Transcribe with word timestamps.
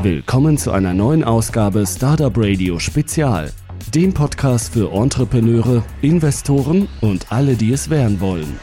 Willkommen 0.00 0.56
zu 0.56 0.70
einer 0.70 0.94
neuen 0.94 1.24
Ausgabe 1.24 1.84
Startup 1.84 2.32
Radio 2.36 2.78
Spezial, 2.78 3.50
dem 3.92 4.14
Podcast 4.14 4.72
für 4.72 4.92
Entrepreneure, 4.92 5.84
Investoren 6.02 6.86
und 7.00 7.32
alle, 7.32 7.56
die 7.56 7.72
es 7.72 7.90
werden 7.90 8.20
wollen. 8.20 8.60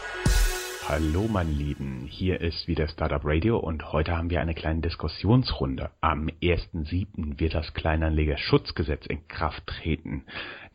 Hallo 0.87 1.27
meine 1.27 1.51
Lieben, 1.51 2.07
hier 2.09 2.39
ist 2.39 2.69
wieder 2.69 2.87
Startup 2.87 3.19
Radio 3.25 3.57
und 3.57 3.91
heute 3.91 4.15
haben 4.15 4.29
wir 4.29 4.39
eine 4.39 4.53
kleine 4.53 4.79
Diskussionsrunde. 4.79 5.89
Am 5.99 6.27
1.7. 6.41 7.37
wird 7.37 7.53
das 7.53 7.73
Kleinanlegerschutzgesetz 7.73 9.05
in 9.05 9.27
Kraft 9.27 9.67
treten. 9.67 10.23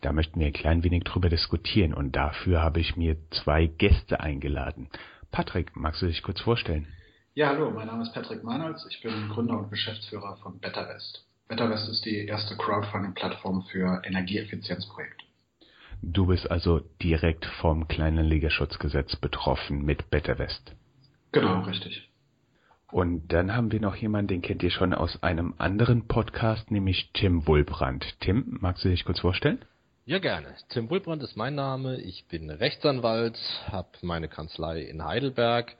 Da 0.02 0.12
möchten 0.12 0.40
wir 0.40 0.48
ein 0.48 0.52
klein 0.52 0.84
wenig 0.84 1.04
drüber 1.04 1.30
diskutieren 1.30 1.95
und 1.95 2.14
dafür 2.14 2.61
habe 2.61 2.80
ich 2.80 2.96
mir 2.96 3.16
zwei 3.30 3.64
Gäste 3.64 4.20
eingeladen. 4.20 4.88
Patrick, 5.30 5.74
magst 5.74 6.02
du 6.02 6.06
dich 6.06 6.22
kurz 6.22 6.42
vorstellen? 6.42 6.86
Ja, 7.32 7.50
hallo, 7.50 7.70
mein 7.70 7.86
Name 7.86 8.02
ist 8.02 8.12
Patrick 8.12 8.42
Meinholz, 8.42 8.84
ich 8.90 9.00
bin 9.02 9.28
Gründer 9.28 9.56
und 9.56 9.70
Geschäftsführer 9.70 10.36
von 10.43 10.58
BetterWest. 10.58 11.25
BetterWest 11.46 11.88
ist 11.88 12.04
die 12.04 12.26
erste 12.26 12.57
Crowdfunding-Plattform 12.57 13.62
für 13.71 14.02
Energieeffizienzprojekte. 14.04 15.25
Du 16.02 16.26
bist 16.26 16.50
also 16.50 16.80
direkt 17.00 17.46
vom 17.61 17.86
Kleinanlegerschutzgesetz 17.86 19.14
betroffen 19.14 19.85
mit 19.85 20.11
BetterWest. 20.11 20.74
Genau, 21.30 21.61
richtig. 21.61 22.11
Und 22.90 23.29
dann 23.32 23.54
haben 23.54 23.71
wir 23.71 23.80
noch 23.80 23.94
jemanden, 23.94 24.26
den 24.26 24.43
kennt 24.43 24.64
ihr 24.64 24.72
schon 24.72 24.93
aus 24.93 25.22
einem 25.22 25.54
anderen 25.58 26.08
Podcast, 26.08 26.72
nämlich 26.72 27.12
Tim 27.12 27.46
Wulbrand. 27.46 28.04
Tim, 28.18 28.58
magst 28.60 28.85
du 28.85 28.88
dich 28.88 29.04
kurz 29.04 29.21
vorstellen? 29.21 29.64
Ja, 30.04 30.18
gerne. 30.18 30.57
Tim 30.71 30.90
Wulbrand 30.90 31.22
ist 31.22 31.36
mein 31.36 31.54
Name. 31.54 32.00
Ich 32.00 32.27
bin 32.27 32.50
Rechtsanwalt, 32.50 33.38
habe 33.70 33.91
meine 34.02 34.27
Kanzlei 34.27 34.83
in 34.83 35.05
Heidelberg 35.05 35.77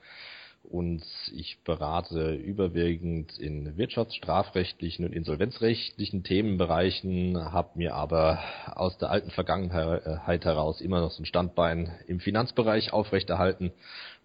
und 0.63 1.03
ich 1.33 1.59
berate 1.65 2.35
überwiegend 2.35 3.39
in 3.39 3.77
wirtschaftsstrafrechtlichen 3.77 5.05
und 5.05 5.13
insolvenzrechtlichen 5.13 6.23
Themenbereichen, 6.23 7.37
habe 7.53 7.71
mir 7.79 7.95
aber 7.95 8.39
aus 8.67 8.97
der 8.99 9.11
alten 9.11 9.31
Vergangenheit 9.31 10.45
heraus 10.45 10.81
immer 10.81 11.01
noch 11.01 11.11
so 11.11 11.23
ein 11.23 11.27
Standbein 11.27 11.91
im 12.07 12.21
Finanzbereich 12.21 12.93
aufrechterhalten 12.93 13.73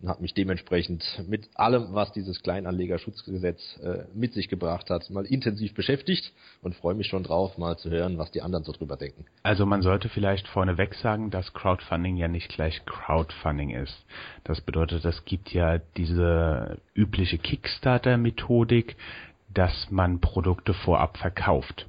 und 0.06 0.12
habe 0.12 0.22
mich 0.22 0.36
dementsprechend 0.36 1.04
mit 1.28 1.50
allem, 1.56 1.88
was 1.96 2.12
dieses 2.12 2.44
Kleinanlegerschutzgesetz 2.44 3.80
äh, 3.82 4.04
mit 4.14 4.34
sich 4.34 4.50
gebracht 4.50 4.92
hat, 4.92 5.10
mal 5.10 5.26
intensiv 5.26 5.74
beschäftigt 5.74 6.32
und 6.62 6.76
freue 6.76 6.94
mich 6.94 7.08
schon 7.08 7.24
drauf, 7.24 7.58
mal 7.58 7.76
zu 7.78 7.90
hören, 7.90 8.20
was 8.20 8.30
die 8.30 8.44
anderen 8.44 8.64
so 8.64 8.72
drüber 8.72 8.98
denken. 8.98 9.26
Also 9.42 9.66
man 9.66 9.82
sollte 9.82 10.08
vielleicht 10.10 10.48
vorneweg 10.48 10.94
sagen, 10.94 11.32
dass 11.32 11.54
Crowdfunding 11.54 12.18
ja 12.18 12.28
nicht 12.28 12.50
gleich 12.50 12.86
Crowdfunding 12.86 13.72
ist. 13.72 14.06
Das 14.44 14.62
bedeutet, 14.62 15.04
es 15.06 15.26
gibt 15.26 15.52
ja 15.52 15.80
diese 15.98 16.78
übliche 16.94 17.40
Kickstarter-Methodik, 17.40 18.98
dass 19.56 19.90
man 19.90 20.22
Produkte 20.22 20.76
vorab 20.76 21.18
verkauft. 21.18 21.88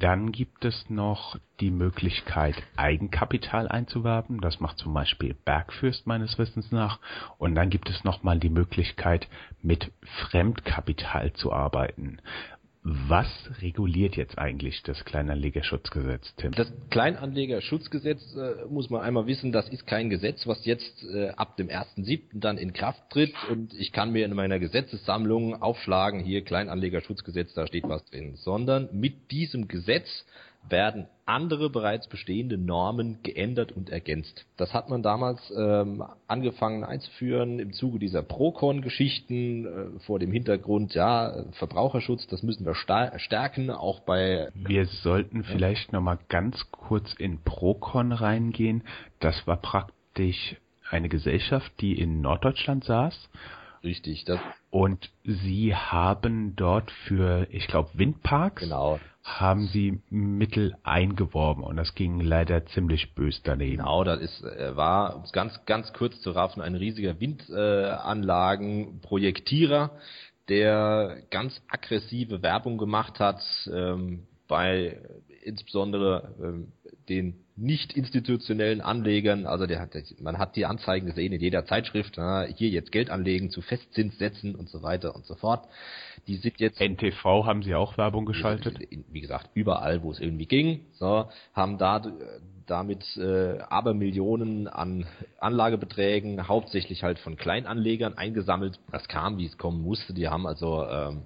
Dann 0.00 0.32
gibt 0.32 0.64
es 0.64 0.88
noch 0.88 1.36
die 1.60 1.70
Möglichkeit, 1.70 2.56
Eigenkapital 2.74 3.68
einzuwerben. 3.68 4.40
Das 4.40 4.58
macht 4.58 4.78
zum 4.78 4.94
Beispiel 4.94 5.34
Bergfürst 5.34 6.06
meines 6.06 6.38
Wissens 6.38 6.72
nach. 6.72 6.98
Und 7.36 7.54
dann 7.54 7.68
gibt 7.68 7.90
es 7.90 8.02
nochmal 8.02 8.38
die 8.38 8.48
Möglichkeit, 8.48 9.28
mit 9.60 9.92
Fremdkapital 10.30 11.34
zu 11.34 11.52
arbeiten. 11.52 12.22
Was 12.82 13.28
reguliert 13.60 14.16
jetzt 14.16 14.38
eigentlich 14.38 14.82
das 14.82 15.04
Kleinanlegerschutzgesetz, 15.04 16.34
Tim? 16.36 16.52
Das 16.52 16.72
Kleinanlegerschutzgesetz 16.88 18.34
äh, 18.36 18.64
muss 18.70 18.88
man 18.88 19.02
einmal 19.02 19.26
wissen, 19.26 19.52
das 19.52 19.68
ist 19.68 19.86
kein 19.86 20.08
Gesetz, 20.08 20.46
was 20.46 20.64
jetzt 20.64 21.04
äh, 21.12 21.28
ab 21.30 21.58
dem 21.58 21.68
1.7. 21.68 22.40
dann 22.40 22.56
in 22.56 22.72
Kraft 22.72 23.02
tritt 23.10 23.34
und 23.50 23.74
ich 23.74 23.92
kann 23.92 24.12
mir 24.12 24.24
in 24.24 24.32
meiner 24.32 24.58
Gesetzessammlung 24.58 25.60
aufschlagen, 25.60 26.20
hier 26.20 26.42
Kleinanlegerschutzgesetz, 26.42 27.52
da 27.52 27.66
steht 27.66 27.86
was 27.86 28.02
drin, 28.06 28.36
sondern 28.36 28.88
mit 28.92 29.30
diesem 29.30 29.68
Gesetz 29.68 30.24
werden 30.68 31.06
andere 31.26 31.70
bereits 31.70 32.08
bestehende 32.08 32.58
Normen 32.58 33.18
geändert 33.22 33.72
und 33.72 33.90
ergänzt. 33.90 34.46
Das 34.56 34.74
hat 34.74 34.88
man 34.88 35.02
damals 35.02 35.40
ähm, 35.56 36.02
angefangen 36.26 36.84
einzuführen 36.84 37.58
im 37.58 37.72
Zuge 37.72 37.98
dieser 37.98 38.22
Procon-Geschichten 38.22 39.64
äh, 39.64 40.00
vor 40.00 40.18
dem 40.18 40.32
Hintergrund, 40.32 40.94
ja, 40.94 41.44
Verbraucherschutz, 41.52 42.26
das 42.26 42.42
müssen 42.42 42.66
wir 42.66 42.74
stärken, 42.74 43.70
auch 43.70 44.00
bei... 44.00 44.48
Wir 44.54 44.86
sollten 44.86 45.44
vielleicht 45.44 45.92
ja. 45.92 45.98
nochmal 45.98 46.18
ganz 46.28 46.70
kurz 46.72 47.12
in 47.14 47.40
Procon 47.42 48.12
reingehen. 48.12 48.82
Das 49.20 49.46
war 49.46 49.56
praktisch 49.56 50.56
eine 50.90 51.08
Gesellschaft, 51.08 51.72
die 51.80 51.98
in 51.98 52.20
Norddeutschland 52.20 52.84
saß. 52.84 53.30
Richtig. 53.82 54.24
Das 54.24 54.38
und 54.70 55.10
sie 55.24 55.74
haben 55.74 56.54
dort 56.54 56.90
für, 57.06 57.46
ich 57.50 57.66
glaube, 57.66 57.90
Windparks 57.94 58.62
genau 58.62 59.00
haben 59.22 59.66
sie 59.66 60.00
Mittel 60.08 60.74
eingeworben 60.82 61.62
und 61.62 61.76
das 61.76 61.94
ging 61.94 62.20
leider 62.20 62.64
ziemlich 62.66 63.14
bös 63.14 63.42
daneben. 63.44 63.76
Genau, 63.78 64.04
das 64.04 64.20
ist, 64.20 64.42
äh, 64.42 64.76
war 64.76 65.24
ganz, 65.32 65.64
ganz 65.66 65.92
kurz 65.92 66.18
zu 66.20 66.30
raffen 66.30 66.62
ein 66.62 66.74
riesiger 66.74 67.20
Windanlagenprojektierer, 67.20 69.90
der 70.48 71.18
ganz 71.30 71.60
aggressive 71.68 72.42
Werbung 72.42 72.78
gemacht 72.78 73.20
hat 73.20 73.40
ähm, 73.72 74.26
bei 74.48 74.98
insbesondere 75.44 76.34
ähm, 76.42 76.72
den 77.08 77.44
nicht 77.56 77.92
institutionellen 77.92 78.80
Anlegern, 78.80 79.46
also 79.46 79.66
der 79.66 79.80
hat, 79.80 79.90
man 80.20 80.38
hat 80.38 80.56
die 80.56 80.64
Anzeigen 80.64 81.06
gesehen 81.06 81.32
in 81.32 81.40
jeder 81.40 81.66
Zeitschrift, 81.66 82.14
na, 82.16 82.44
hier 82.44 82.70
jetzt 82.70 82.90
Geld 82.90 83.10
anlegen 83.10 83.50
zu 83.50 83.60
Festzinssätzen 83.60 84.54
und 84.54 84.70
so 84.70 84.82
weiter 84.82 85.14
und 85.14 85.26
so 85.26 85.34
fort. 85.34 85.68
Die 86.26 86.36
sind 86.36 86.58
jetzt 86.58 86.80
NTV 86.80 87.44
haben 87.44 87.62
sie 87.62 87.74
auch 87.74 87.98
Werbung 87.98 88.24
geschaltet. 88.24 88.78
Wie 89.10 89.20
gesagt, 89.20 89.50
überall, 89.54 90.02
wo 90.02 90.10
es 90.10 90.20
irgendwie 90.20 90.46
ging, 90.46 90.86
so 90.92 91.28
haben 91.54 91.76
da 91.76 92.02
damit 92.66 93.04
äh, 93.16 93.58
Abermillionen 93.58 94.68
an 94.68 95.06
Anlagebeträgen, 95.40 96.46
hauptsächlich 96.46 97.02
halt 97.02 97.18
von 97.18 97.36
Kleinanlegern 97.36 98.16
eingesammelt. 98.16 98.78
Das 98.92 99.08
kam, 99.08 99.38
wie 99.38 99.46
es 99.46 99.58
kommen 99.58 99.82
musste. 99.82 100.14
Die 100.14 100.28
haben 100.28 100.46
also 100.46 100.86
ähm, 100.86 101.22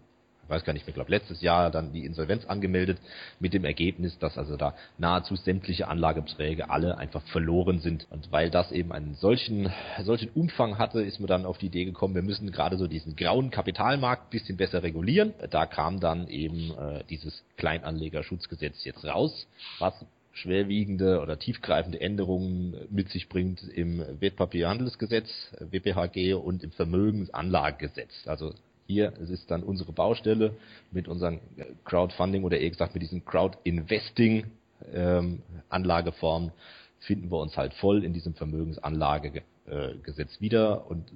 weiß 0.48 0.64
gar 0.64 0.72
nicht 0.72 0.82
mehr, 0.82 0.90
ich 0.90 0.94
glaube 0.94 1.10
letztes 1.10 1.40
Jahr 1.40 1.70
dann 1.70 1.92
die 1.92 2.04
Insolvenz 2.04 2.44
angemeldet 2.46 2.98
mit 3.40 3.52
dem 3.52 3.64
Ergebnis, 3.64 4.18
dass 4.18 4.38
also 4.38 4.56
da 4.56 4.74
nahezu 4.98 5.36
sämtliche 5.36 5.88
Anlagebeträge 5.88 6.70
alle 6.70 6.98
einfach 6.98 7.22
verloren 7.28 7.80
sind. 7.80 8.06
Und 8.10 8.30
weil 8.32 8.50
das 8.50 8.72
eben 8.72 8.92
einen 8.92 9.14
solchen, 9.14 9.70
solchen 10.02 10.30
Umfang 10.30 10.78
hatte, 10.78 11.02
ist 11.02 11.20
mir 11.20 11.26
dann 11.26 11.46
auf 11.46 11.58
die 11.58 11.66
Idee 11.66 11.84
gekommen, 11.84 12.14
wir 12.14 12.22
müssen 12.22 12.50
gerade 12.50 12.76
so 12.76 12.86
diesen 12.86 13.16
grauen 13.16 13.50
Kapitalmarkt 13.50 14.30
bisschen 14.30 14.56
besser 14.56 14.82
regulieren. 14.82 15.34
Da 15.50 15.66
kam 15.66 16.00
dann 16.00 16.28
eben 16.28 16.72
äh, 16.72 17.04
dieses 17.08 17.44
Kleinanlegerschutzgesetz 17.56 18.84
jetzt 18.84 19.04
raus, 19.04 19.46
was 19.78 19.94
schwerwiegende 20.34 21.20
oder 21.20 21.38
tiefgreifende 21.38 22.00
Änderungen 22.00 22.74
mit 22.90 23.08
sich 23.10 23.28
bringt 23.28 23.62
im 23.62 24.04
Wertpapierhandelsgesetz, 24.20 25.28
WPHG 25.60 26.34
und 26.34 26.62
im 26.64 26.72
Vermögensanlagegesetz. 26.72 28.26
Also 28.26 28.52
hier, 28.86 29.12
es 29.20 29.30
ist 29.30 29.50
dann 29.50 29.62
unsere 29.62 29.92
Baustelle 29.92 30.54
mit 30.90 31.08
unseren 31.08 31.40
Crowdfunding 31.84 32.44
oder 32.44 32.58
eher 32.58 32.70
gesagt 32.70 32.94
mit 32.94 33.02
diesen 33.02 33.24
Crowd-Investing 33.24 34.46
ähm, 34.92 35.42
Anlageformen 35.68 36.52
finden 37.00 37.30
wir 37.30 37.38
uns 37.38 37.56
halt 37.56 37.74
voll 37.74 38.04
in 38.04 38.12
diesem 38.12 38.34
Vermögensanlagegesetz 38.34 40.40
wieder 40.40 40.90
und 40.90 41.12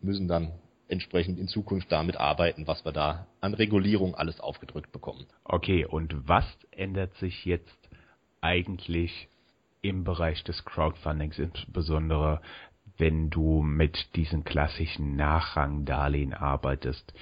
müssen 0.00 0.28
dann 0.28 0.52
entsprechend 0.88 1.38
in 1.38 1.48
Zukunft 1.48 1.90
damit 1.90 2.16
arbeiten, 2.16 2.66
was 2.66 2.84
wir 2.84 2.92
da 2.92 3.26
an 3.40 3.54
Regulierung 3.54 4.14
alles 4.14 4.40
aufgedrückt 4.40 4.92
bekommen. 4.92 5.26
Okay, 5.44 5.84
und 5.84 6.28
was 6.28 6.44
ändert 6.70 7.14
sich 7.16 7.44
jetzt 7.44 7.76
eigentlich 8.40 9.28
im 9.82 10.04
Bereich 10.04 10.42
des 10.44 10.64
Crowdfundings, 10.64 11.38
insbesondere 11.38 12.40
wenn 12.98 13.30
du 13.30 13.62
mit 13.62 14.14
diesen 14.16 14.44
klassischen 14.44 15.16
Nachrangdarlehen 15.16 16.34
arbeitest, 16.34 17.12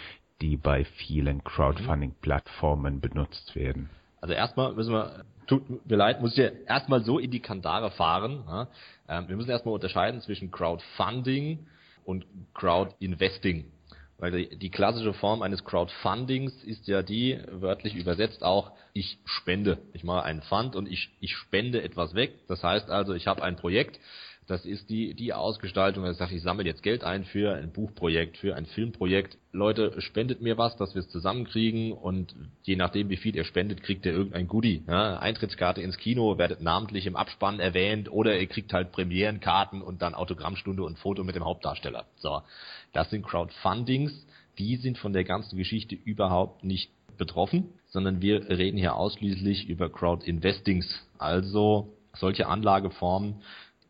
die 0.41 0.57
bei 0.57 0.85
vielen 0.85 1.45
Crowdfunding-Plattformen 1.45 3.01
benutzt 3.01 3.55
werden? 3.55 3.91
Also 4.21 4.35
erstmal 4.35 4.73
müssen 4.75 4.93
wir, 4.93 5.25
tut 5.47 5.87
mir 5.89 5.97
leid, 5.97 6.21
muss 6.21 6.33
ich 6.33 6.39
ja 6.39 6.51
erstmal 6.67 7.03
so 7.05 7.19
in 7.19 7.31
die 7.31 7.41
Kandare 7.41 7.91
fahren. 7.91 8.69
Ähm, 9.09 9.29
wir 9.29 9.37
müssen 9.37 9.51
erstmal 9.51 9.75
unterscheiden 9.75 10.21
zwischen 10.21 10.51
Crowdfunding 10.51 11.67
und 12.05 12.27
Crowdinvesting. 12.55 13.67
Weil 14.19 14.47
die 14.47 14.71
klassische 14.71 15.13
Form 15.13 15.43
eines 15.43 15.65
Crowdfundings 15.65 16.63
ist 16.63 16.87
ja 16.87 17.03
die, 17.03 17.39
wörtlich 17.51 17.97
übersetzt 17.97 18.45
auch, 18.45 18.73
ich 18.93 19.19
spende. 19.25 19.79
Ich 19.93 20.05
mache 20.05 20.23
einen 20.23 20.41
Fund 20.43 20.77
und 20.77 20.89
ich, 20.89 21.11
ich 21.21 21.37
spende 21.37 21.83
etwas 21.83 22.15
weg. 22.15 22.33
Das 22.47 22.63
heißt 22.63 22.91
also, 22.91 23.13
ich 23.13 23.27
habe 23.27 23.43
ein 23.43 23.57
Projekt, 23.57 23.99
das 24.47 24.67
ist 24.67 24.91
die, 24.91 25.15
die 25.15 25.33
Ausgestaltung, 25.33 26.05
dass 26.05 26.13
ich 26.13 26.19
sage, 26.19 26.35
ich 26.35 26.43
sammle 26.43 26.67
jetzt 26.67 26.83
Geld 26.83 27.03
ein 27.03 27.25
für 27.25 27.55
ein 27.55 27.73
Buchprojekt, 27.73 28.37
für 28.37 28.55
ein 28.55 28.67
Filmprojekt. 28.67 29.39
Leute, 29.53 30.01
spendet 30.03 30.43
mir 30.43 30.59
was, 30.59 30.77
dass 30.77 30.95
wir 30.95 31.01
es 31.01 31.09
zusammenkriegen 31.09 31.93
und 31.93 32.35
je 32.63 32.77
nachdem, 32.77 33.09
wie 33.09 33.17
viel 33.17 33.35
ihr 33.35 33.45
spendet, 33.45 33.83
kriegt 33.83 34.05
ihr 34.05 34.13
irgendein 34.13 34.47
Goodie. 34.47 34.83
Ja, 34.87 35.19
Eintrittskarte 35.19 35.81
ins 35.81 35.97
Kino, 35.97 36.37
werdet 36.37 36.61
namentlich 36.61 37.07
im 37.07 37.17
Abspann 37.17 37.59
erwähnt 37.59 38.13
oder 38.13 38.39
ihr 38.39 38.47
kriegt 38.47 38.73
halt 38.75 38.93
Premierenkarten 38.93 39.81
und 39.81 40.03
dann 40.03 40.15
Autogrammstunde 40.15 40.83
und 40.83 40.99
Foto 40.99 41.25
mit 41.25 41.37
dem 41.37 41.45
Hauptdarsteller. 41.45 42.05
So, 42.17 42.43
das 42.93 43.09
sind 43.11 43.25
Crowdfundings, 43.25 44.27
die 44.59 44.77
sind 44.77 44.99
von 44.99 45.15
der 45.15 45.25
ganzen 45.25 45.57
Geschichte 45.57 45.95
überhaupt 45.95 46.65
nicht 46.65 46.91
betroffen, 47.17 47.73
sondern 47.89 48.21
wir 48.21 48.49
reden 48.51 48.77
hier 48.77 48.97
ausschließlich 48.97 49.69
über 49.69 49.91
Crowd-Investings, 49.91 51.07
also 51.17 51.95
solche 52.15 52.47
Anlageformen, 52.49 53.43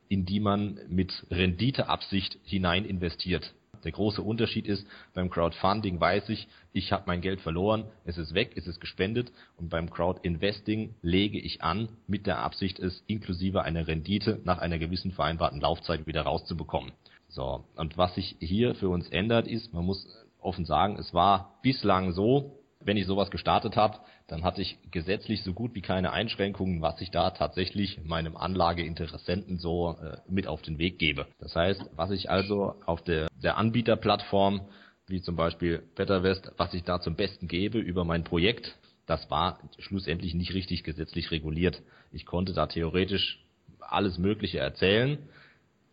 in 0.09 0.27
die 0.27 0.41
man 0.41 0.79
mit 0.89 1.27
Renditeabsicht 1.31 2.39
hinein 2.45 2.85
investiert. 2.85 3.55
Der 3.85 3.93
große 3.93 4.23
Unterschied 4.23 4.67
ist, 4.67 4.87
beim 5.13 5.29
Crowdfunding 5.29 6.01
weiß 6.01 6.31
ich, 6.31 6.49
ich 6.73 6.91
habe 6.93 7.05
mein 7.07 7.21
Geld 7.21 7.43
verloren, 7.43 7.85
es 8.07 8.17
ist 8.17 8.33
weg, 8.35 8.53
es 8.57 8.67
ist 8.67 8.81
gespendet 8.81 9.31
und 9.59 9.69
beim 9.69 9.91
Crowdinvesting 9.91 10.95
lege 11.03 11.39
ich 11.39 11.63
an 11.63 11.89
mit 12.07 12.27
der 12.27 12.39
Absicht, 12.39 12.79
es 12.79 13.05
inklusive 13.07 13.63
einer 13.63 13.87
Rendite 13.87 14.41
nach 14.45 14.59
einer 14.59 14.79
gewissen 14.79 15.13
vereinbarten 15.13 15.61
Laufzeit 15.61 16.07
wieder 16.07 16.23
rauszubekommen. 16.23 16.93
So, 17.29 17.65
und 17.77 17.99
was 17.99 18.15
sich 18.15 18.37
hier 18.41 18.75
für 18.75 18.89
uns 18.89 19.09
ändert, 19.11 19.47
ist, 19.47 19.75
man 19.75 19.85
muss 19.85 20.07
offen 20.41 20.65
sagen, 20.65 20.97
es 20.99 21.13
war 21.13 21.59
bislang 21.63 22.13
so, 22.13 22.59
wenn 22.85 22.97
ich 22.97 23.07
sowas 23.07 23.31
gestartet 23.31 23.77
habe, 23.77 23.99
dann 24.27 24.45
hatte 24.45 24.63
ich 24.63 24.79
gesetzlich 24.91 25.43
so 25.43 25.53
gut 25.53 25.75
wie 25.75 25.81
keine 25.81 26.13
Einschränkungen, 26.13 26.83
was 26.83 27.01
ich 27.01 27.11
da 27.11 27.31
tatsächlich 27.31 28.03
meinem 28.05 28.37
Anlageinteressenten 28.37 29.59
so 29.59 29.97
äh, 30.03 30.19
mit 30.29 30.47
auf 30.47 30.63
den 30.63 30.79
Weg 30.79 30.99
gebe. 30.99 31.27
Das 31.39 31.55
heißt, 31.57 31.91
was 31.97 32.11
ich 32.11 32.31
also 32.31 32.77
auf 32.87 33.03
der, 33.03 33.29
der 33.43 33.57
Anbieterplattform, 33.57 34.63
wie 35.07 35.21
zum 35.21 35.37
Beispiel 35.37 35.83
BetterWest, 35.95 36.53
was 36.57 36.73
ich 36.75 36.85
da 36.85 37.01
zum 37.01 37.17
Besten 37.17 37.49
gebe 37.49 37.79
über 37.79 38.05
mein 38.05 38.25
Projekt, 38.25 38.77
das 39.07 39.31
war 39.31 39.59
schlussendlich 39.79 40.35
nicht 40.35 40.55
richtig 40.55 40.83
gesetzlich 40.83 41.31
reguliert. 41.31 41.83
Ich 42.11 42.25
konnte 42.25 42.55
da 42.55 42.67
theoretisch 42.67 43.45
alles 43.81 44.19
Mögliche 44.19 44.59
erzählen, 44.59 45.19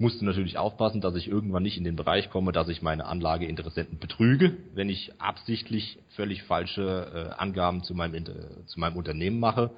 musste 0.01 0.25
natürlich 0.25 0.57
aufpassen, 0.57 0.99
dass 0.99 1.15
ich 1.15 1.27
irgendwann 1.27 1.63
nicht 1.63 1.77
in 1.77 1.83
den 1.83 1.95
Bereich 1.95 2.29
komme, 2.29 2.51
dass 2.51 2.67
ich 2.67 2.81
meine 2.81 3.05
Anlageinteressenten 3.05 3.99
betrüge, 3.99 4.57
wenn 4.73 4.89
ich 4.89 5.13
absichtlich 5.21 5.99
völlig 6.15 6.43
falsche 6.43 7.29
äh, 7.31 7.39
Angaben 7.39 7.83
zu 7.83 7.93
meinem, 7.93 8.25
zu 8.65 8.79
meinem 8.79 8.97
Unternehmen 8.97 9.39
mache. 9.39 9.71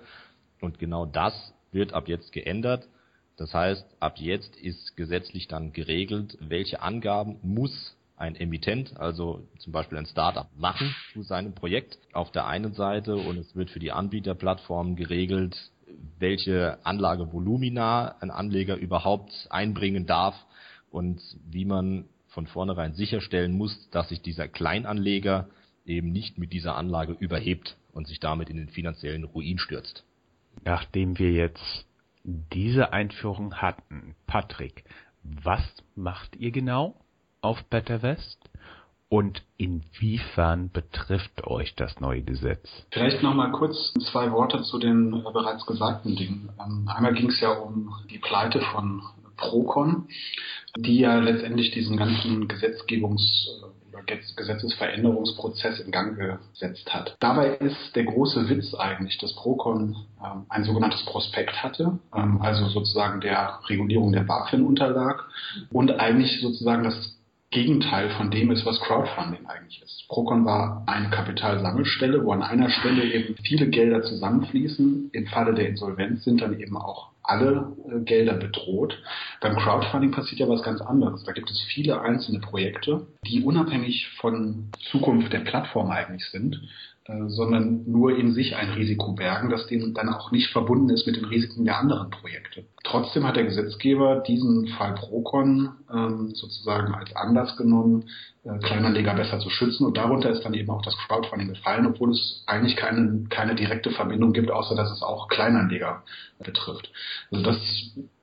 Und 0.61 0.79
genau 0.79 1.05
das 1.05 1.53
wird 1.71 1.93
ab 1.93 2.07
jetzt 2.07 2.31
geändert. 2.31 2.87
Das 3.37 3.53
heißt, 3.53 3.85
ab 3.99 4.17
jetzt 4.17 4.55
ist 4.55 4.95
gesetzlich 4.95 5.47
dann 5.47 5.73
geregelt, 5.73 6.37
welche 6.39 6.81
Angaben 6.81 7.37
muss 7.43 7.95
ein 8.15 8.35
Emittent, 8.35 8.95
also 8.97 9.45
zum 9.57 9.73
Beispiel 9.73 9.97
ein 9.97 10.05
Startup, 10.05 10.47
machen 10.57 10.95
zu 11.13 11.23
seinem 11.23 11.53
Projekt 11.53 11.97
auf 12.13 12.31
der 12.31 12.47
einen 12.47 12.73
Seite 12.73 13.15
und 13.15 13.37
es 13.37 13.55
wird 13.55 13.69
für 13.71 13.79
die 13.79 13.91
Anbieterplattformen 13.91 14.95
geregelt, 14.95 15.71
welche 16.19 16.77
Anlagevolumina 16.85 18.15
ein 18.19 18.31
Anleger 18.31 18.75
überhaupt 18.75 19.47
einbringen 19.49 20.05
darf 20.05 20.35
und 20.91 21.21
wie 21.49 21.65
man 21.65 22.05
von 22.27 22.47
vornherein 22.47 22.93
sicherstellen 22.93 23.53
muss, 23.53 23.89
dass 23.91 24.09
sich 24.09 24.21
dieser 24.21 24.47
Kleinanleger 24.47 25.47
eben 25.85 26.11
nicht 26.11 26.37
mit 26.37 26.53
dieser 26.53 26.75
Anlage 26.75 27.13
überhebt 27.13 27.77
und 27.91 28.07
sich 28.07 28.19
damit 28.19 28.49
in 28.49 28.57
den 28.57 28.69
finanziellen 28.69 29.23
Ruin 29.23 29.59
stürzt. 29.59 30.03
Nachdem 30.63 31.19
wir 31.19 31.31
jetzt 31.31 31.85
diese 32.23 32.93
Einführung 32.93 33.55
hatten, 33.55 34.15
Patrick, 34.27 34.83
was 35.23 35.61
macht 35.95 36.35
ihr 36.35 36.51
genau 36.51 36.95
auf 37.41 37.63
BetterWest? 37.65 38.49
Und 39.13 39.43
inwiefern 39.57 40.71
betrifft 40.71 41.45
euch 41.45 41.75
das 41.75 41.99
neue 41.99 42.23
Gesetz? 42.23 42.67
Vielleicht 42.89 43.21
noch 43.21 43.35
mal 43.35 43.51
kurz 43.51 43.93
zwei 44.11 44.31
Worte 44.31 44.63
zu 44.63 44.79
den 44.79 45.13
äh, 45.13 45.31
bereits 45.31 45.67
gesagten 45.67 46.15
Dingen. 46.15 46.49
Ähm, 46.59 46.87
einmal 46.87 47.13
ging 47.13 47.29
es 47.29 47.39
ja 47.39 47.51
um 47.51 47.93
die 48.09 48.17
Pleite 48.17 48.59
von 48.71 49.03
Procon, 49.37 50.07
die 50.75 51.01
ja 51.01 51.19
letztendlich 51.19 51.69
diesen 51.69 51.95
ganzen 51.95 52.47
Gesetzgebungs- 52.47 53.61
oder 53.91 54.01
Gesetzesveränderungsprozess 54.35 55.81
in 55.81 55.91
Gang 55.91 56.17
gesetzt 56.17 56.91
hat. 56.91 57.15
Dabei 57.19 57.57
ist 57.57 57.95
der 57.95 58.05
große 58.05 58.49
Witz 58.49 58.73
eigentlich, 58.73 59.19
dass 59.19 59.35
Procon 59.35 59.95
ähm, 60.25 60.47
ein 60.49 60.63
sogenanntes 60.63 61.05
Prospekt 61.05 61.61
hatte, 61.61 61.99
ähm, 62.15 62.41
also 62.41 62.67
sozusagen 62.69 63.21
der 63.21 63.59
Regulierung 63.69 64.11
der 64.11 64.23
BaFin 64.23 64.63
unterlag 64.63 65.23
und 65.71 65.91
eigentlich 65.91 66.41
sozusagen 66.41 66.83
das 66.83 67.19
Gegenteil 67.53 68.09
von 68.17 68.31
dem 68.31 68.51
ist, 68.51 68.65
was 68.65 68.79
Crowdfunding 68.81 69.45
eigentlich 69.45 69.81
ist. 69.81 70.07
Procon 70.07 70.43
war 70.43 70.83
eine 70.87 71.09
Kapitalsammelstelle, 71.09 72.25
wo 72.25 72.31
an 72.31 72.41
einer 72.41 72.69
Stelle 72.69 73.03
eben 73.03 73.35
viele 73.43 73.69
Gelder 73.69 74.01
zusammenfließen. 74.01 75.11
Im 75.13 75.27
Falle 75.27 75.53
der 75.53 75.69
Insolvenz 75.69 76.23
sind 76.23 76.41
dann 76.41 76.59
eben 76.59 76.75
auch 76.75 77.13
alle 77.23 77.73
äh, 77.89 77.99
Gelder 78.01 78.33
bedroht. 78.33 79.01
Beim 79.39 79.55
Crowdfunding 79.55 80.11
passiert 80.11 80.39
ja 80.39 80.49
was 80.49 80.63
ganz 80.63 80.81
anderes. 80.81 81.23
Da 81.23 81.31
gibt 81.31 81.49
es 81.49 81.61
viele 81.61 82.01
einzelne 82.01 82.39
Projekte, 82.39 83.07
die 83.25 83.43
unabhängig 83.43 84.09
von 84.19 84.71
Zukunft 84.91 85.31
der 85.31 85.39
Plattform 85.39 85.89
eigentlich 85.91 86.25
sind. 86.25 86.61
Äh, 87.05 87.27
sondern 87.27 87.83
nur 87.85 88.17
in 88.17 88.31
sich 88.31 88.55
ein 88.55 88.69
Risiko 88.69 89.11
bergen, 89.11 89.49
das 89.49 89.67
dem 89.67 89.93
dann 89.93 90.07
auch 90.07 90.31
nicht 90.31 90.51
verbunden 90.53 90.89
ist 90.89 91.05
mit 91.05 91.17
den 91.17 91.25
Risiken 91.25 91.65
der 91.65 91.77
anderen 91.77 92.09
Projekte. 92.09 92.63
Trotzdem 92.85 93.27
hat 93.27 93.35
der 93.35 93.43
Gesetzgeber 93.43 94.23
diesen 94.25 94.69
Fall 94.69 94.95
Procon 94.95 95.71
ähm, 95.93 96.33
sozusagen 96.33 96.93
als 96.93 97.13
Anlass 97.13 97.57
genommen, 97.57 98.09
äh, 98.45 98.57
Kleinanleger 98.59 99.15
besser 99.15 99.39
zu 99.39 99.49
schützen 99.49 99.85
und 99.85 99.97
darunter 99.97 100.29
ist 100.29 100.45
dann 100.45 100.53
eben 100.53 100.69
auch 100.69 100.81
das 100.81 100.95
Crowdfunding 100.95 101.49
gefallen, 101.49 101.87
obwohl 101.87 102.11
es 102.11 102.41
eigentlich 102.45 102.77
keine, 102.77 103.25
keine 103.29 103.55
direkte 103.55 103.91
Verbindung 103.91 104.31
gibt, 104.31 104.49
außer 104.49 104.73
dass 104.73 104.89
es 104.89 105.03
auch 105.03 105.27
Kleinanleger 105.27 106.03
betrifft. 106.41 106.89
Also 107.31 107.43
das 107.43 107.57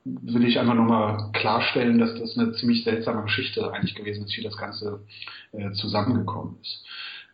will 0.05 0.49
ich 0.49 0.59
einfach 0.59 0.73
nochmal 0.75 1.31
klarstellen, 1.35 1.99
dass 1.99 2.19
das 2.19 2.39
eine 2.39 2.53
ziemlich 2.53 2.83
seltsame 2.85 3.25
Geschichte 3.25 3.71
eigentlich 3.75 3.95
gewesen 3.95 4.25
ist, 4.25 4.39
wie 4.39 4.43
das 4.43 4.57
Ganze 4.57 5.05
äh, 5.53 5.71
zusammengekommen 5.73 6.57
ist, 6.63 6.87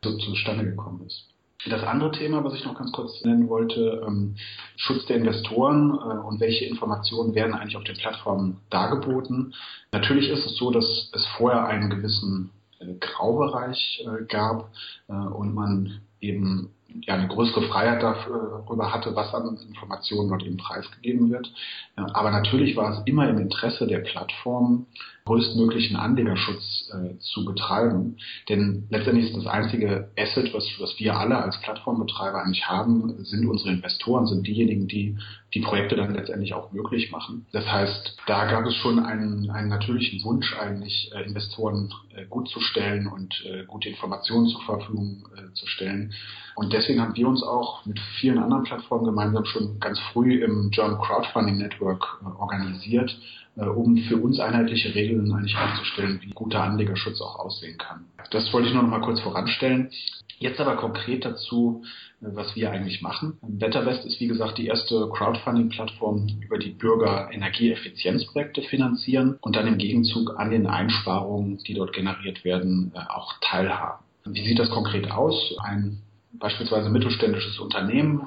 zustande 0.02 0.64
gekommen 0.64 1.06
ist. 1.06 1.35
Das 1.64 1.82
andere 1.82 2.12
Thema, 2.12 2.44
was 2.44 2.54
ich 2.54 2.64
noch 2.64 2.76
ganz 2.76 2.92
kurz 2.92 3.24
nennen 3.24 3.48
wollte, 3.48 4.04
ähm, 4.06 4.36
Schutz 4.76 5.06
der 5.06 5.16
Investoren 5.16 5.90
äh, 5.90 6.18
und 6.26 6.38
welche 6.38 6.66
Informationen 6.66 7.34
werden 7.34 7.54
eigentlich 7.54 7.76
auf 7.76 7.84
den 7.84 7.96
Plattformen 7.96 8.60
dargeboten. 8.70 9.54
Natürlich 9.90 10.28
ist 10.28 10.46
es 10.46 10.56
so, 10.56 10.70
dass 10.70 11.10
es 11.12 11.26
vorher 11.38 11.66
einen 11.66 11.90
gewissen 11.90 12.50
äh, 12.78 12.94
Graubereich 13.00 14.04
äh, 14.06 14.24
gab 14.26 14.70
äh, 15.08 15.12
und 15.12 15.54
man 15.54 16.02
eben 16.20 16.70
ja 16.88 17.14
eine 17.14 17.28
größere 17.28 17.62
Freiheit 17.62 18.02
darüber 18.02 18.92
hatte, 18.92 19.14
was 19.14 19.34
an 19.34 19.58
Informationen 19.68 20.28
dort 20.28 20.42
eben 20.42 20.56
preisgegeben 20.56 21.30
wird. 21.30 21.52
Aber 21.96 22.30
natürlich 22.30 22.76
war 22.76 22.92
es 22.92 23.02
immer 23.06 23.28
im 23.28 23.38
Interesse 23.38 23.86
der 23.86 23.98
Plattform, 23.98 24.86
größtmöglichen 25.26 25.96
Anlegerschutz 25.96 26.88
äh, 26.92 27.18
zu 27.18 27.44
betreiben. 27.44 28.16
Denn 28.48 28.86
letztendlich 28.90 29.26
ist 29.26 29.36
das 29.36 29.46
einzige 29.46 30.08
Asset, 30.16 30.54
was, 30.54 30.64
was 30.78 30.98
wir 30.98 31.16
alle 31.16 31.36
als 31.36 31.60
Plattformbetreiber 31.60 32.42
eigentlich 32.42 32.66
haben, 32.66 33.24
sind 33.24 33.46
unsere 33.46 33.70
Investoren, 33.70 34.26
sind 34.26 34.46
diejenigen, 34.46 34.86
die 34.86 35.18
die 35.54 35.60
Projekte 35.60 35.96
dann 35.96 36.14
letztendlich 36.14 36.54
auch 36.54 36.72
möglich 36.72 37.10
machen. 37.10 37.46
Das 37.52 37.66
heißt, 37.66 38.18
da 38.26 38.44
gab 38.46 38.66
es 38.66 38.74
schon 38.74 38.98
einen, 38.98 39.50
einen 39.50 39.68
natürlichen 39.68 40.22
Wunsch 40.24 40.54
eigentlich, 40.54 41.10
äh, 41.14 41.22
Investoren 41.22 41.92
äh, 42.14 42.26
gut 42.26 42.48
zu 42.48 42.60
stellen 42.60 43.06
und 43.06 43.42
äh, 43.46 43.64
gute 43.64 43.88
Informationen 43.88 44.48
zur 44.48 44.62
Verfügung 44.62 45.26
äh, 45.34 45.52
zu 45.54 45.66
stellen. 45.66 46.12
Und 46.56 46.72
deswegen 46.76 47.00
haben 47.00 47.16
wir 47.16 47.28
uns 47.28 47.42
auch 47.42 47.84
mit 47.86 47.98
vielen 48.20 48.38
anderen 48.38 48.64
Plattformen 48.64 49.04
gemeinsam 49.04 49.44
schon 49.44 49.80
ganz 49.80 49.98
früh 50.12 50.42
im 50.42 50.70
German 50.70 51.00
Crowdfunding 51.00 51.58
Network 51.58 52.20
äh, 52.22 52.40
organisiert, 52.40 53.18
äh, 53.56 53.64
um 53.64 53.96
für 53.96 54.18
uns 54.18 54.38
einheitliche 54.38 54.94
Regeln 54.94 55.32
eigentlich 55.32 55.56
aufzustellen, 55.56 56.20
wie 56.22 56.30
guter 56.30 56.62
Anlegerschutz 56.62 57.20
auch 57.20 57.38
aussehen 57.38 57.78
kann. 57.78 58.06
Das 58.30 58.52
wollte 58.52 58.68
ich 58.68 58.74
nur 58.74 58.82
noch 58.82 58.90
mal 58.90 59.00
kurz 59.00 59.20
voranstellen. 59.20 59.90
Jetzt 60.38 60.60
aber 60.60 60.76
konkret 60.76 61.24
dazu, 61.24 61.82
äh, 62.20 62.26
was 62.34 62.54
wir 62.54 62.70
eigentlich 62.70 63.00
machen. 63.00 63.38
BetterWest 63.42 64.04
ist 64.04 64.20
wie 64.20 64.28
gesagt 64.28 64.58
die 64.58 64.66
erste 64.66 65.08
Crowdfunding-Plattform, 65.08 66.28
über 66.42 66.58
die 66.58 66.70
Bürger 66.70 67.30
Energieeffizienzprojekte 67.32 68.62
finanzieren 68.62 69.38
und 69.40 69.56
dann 69.56 69.66
im 69.66 69.78
Gegenzug 69.78 70.38
an 70.38 70.50
den 70.50 70.66
Einsparungen, 70.66 71.58
die 71.66 71.74
dort 71.74 71.92
generiert 71.92 72.44
werden, 72.44 72.92
auch 73.08 73.34
teilhaben. 73.40 74.04
Wie 74.26 74.44
sieht 74.44 74.58
das 74.58 74.70
konkret 74.70 75.10
aus? 75.12 75.54
Ein 75.62 76.02
beispielsweise 76.38 76.90
mittelständisches 76.90 77.58
Unternehmen 77.58 78.26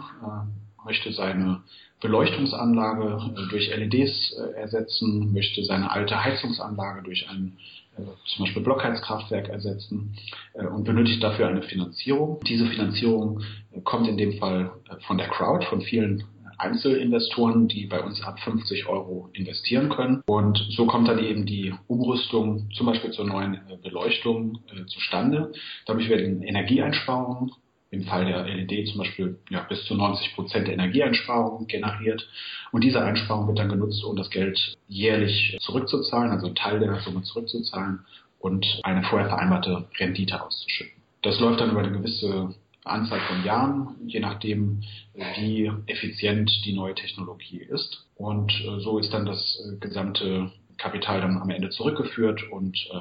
möchte 0.85 1.11
seine 1.11 1.61
Beleuchtungsanlage 2.01 3.19
äh, 3.35 3.49
durch 3.49 3.75
LEDs 3.75 4.33
äh, 4.33 4.59
ersetzen, 4.59 5.33
möchte 5.33 5.63
seine 5.63 5.91
alte 5.91 6.23
Heizungsanlage 6.23 7.03
durch 7.03 7.27
ein 7.29 7.57
äh, 7.97 8.01
zum 8.25 8.45
Beispiel 8.45 8.63
Blockheizkraftwerk 8.63 9.49
ersetzen 9.49 10.15
und 10.53 10.83
benötigt 10.83 11.21
dafür 11.21 11.47
eine 11.47 11.61
Finanzierung. 11.61 12.39
Diese 12.47 12.65
Finanzierung 12.67 13.41
kommt 13.83 14.07
in 14.07 14.17
dem 14.17 14.33
Fall 14.33 14.71
von 15.07 15.17
der 15.17 15.27
Crowd, 15.27 15.65
von 15.65 15.81
vielen 15.81 16.23
Einzelinvestoren, 16.57 17.67
die 17.67 17.85
bei 17.87 18.01
uns 18.01 18.21
ab 18.21 18.39
50 18.39 18.87
Euro 18.87 19.29
investieren 19.33 19.89
können. 19.89 20.21
Und 20.27 20.57
so 20.71 20.85
kommt 20.85 21.07
dann 21.07 21.19
eben 21.19 21.45
die 21.45 21.73
Umrüstung 21.87 22.69
zum 22.73 22.85
Beispiel 22.85 23.11
zur 23.11 23.25
neuen 23.25 23.59
Beleuchtung 23.81 24.59
zustande. 24.87 25.51
Dadurch 25.85 26.09
werden 26.09 26.41
Energieeinsparungen 26.41 27.51
im 27.91 28.03
Fall 28.03 28.25
der 28.25 28.45
LED 28.45 28.89
zum 28.89 28.99
Beispiel 28.99 29.39
ja, 29.49 29.61
bis 29.63 29.83
zu 29.85 29.95
90 29.95 30.35
Prozent 30.35 30.69
Energieeinsparung 30.69 31.67
generiert. 31.67 32.27
Und 32.71 32.83
diese 32.83 33.01
Einsparung 33.01 33.47
wird 33.47 33.59
dann 33.59 33.69
genutzt, 33.69 34.03
um 34.03 34.15
das 34.15 34.29
Geld 34.29 34.77
jährlich 34.87 35.57
zurückzuzahlen, 35.61 36.31
also 36.31 36.47
einen 36.47 36.55
Teil 36.55 36.79
der 36.79 36.99
Summe 36.99 37.23
zurückzuzahlen 37.23 37.99
und 38.39 38.79
eine 38.83 39.03
vorher 39.03 39.27
vereinbarte 39.27 39.87
Rendite 39.97 40.41
auszuschütten. 40.43 40.93
Das 41.21 41.39
läuft 41.39 41.59
dann 41.59 41.71
über 41.71 41.79
eine 41.79 41.91
gewisse 41.91 42.55
Anzahl 42.85 43.19
von 43.21 43.43
Jahren, 43.43 43.95
je 44.05 44.19
nachdem, 44.19 44.81
wie 45.13 45.71
effizient 45.87 46.51
die 46.65 46.73
neue 46.73 46.95
Technologie 46.95 47.57
ist. 47.57 48.05
Und 48.15 48.51
äh, 48.51 48.79
so 48.79 48.99
ist 48.99 49.13
dann 49.13 49.25
das 49.25 49.59
äh, 49.65 49.77
gesamte 49.77 50.51
Kapital 50.77 51.21
dann 51.21 51.37
am 51.37 51.49
Ende 51.49 51.69
zurückgeführt 51.69 52.41
und 52.51 52.77
äh, 52.91 52.97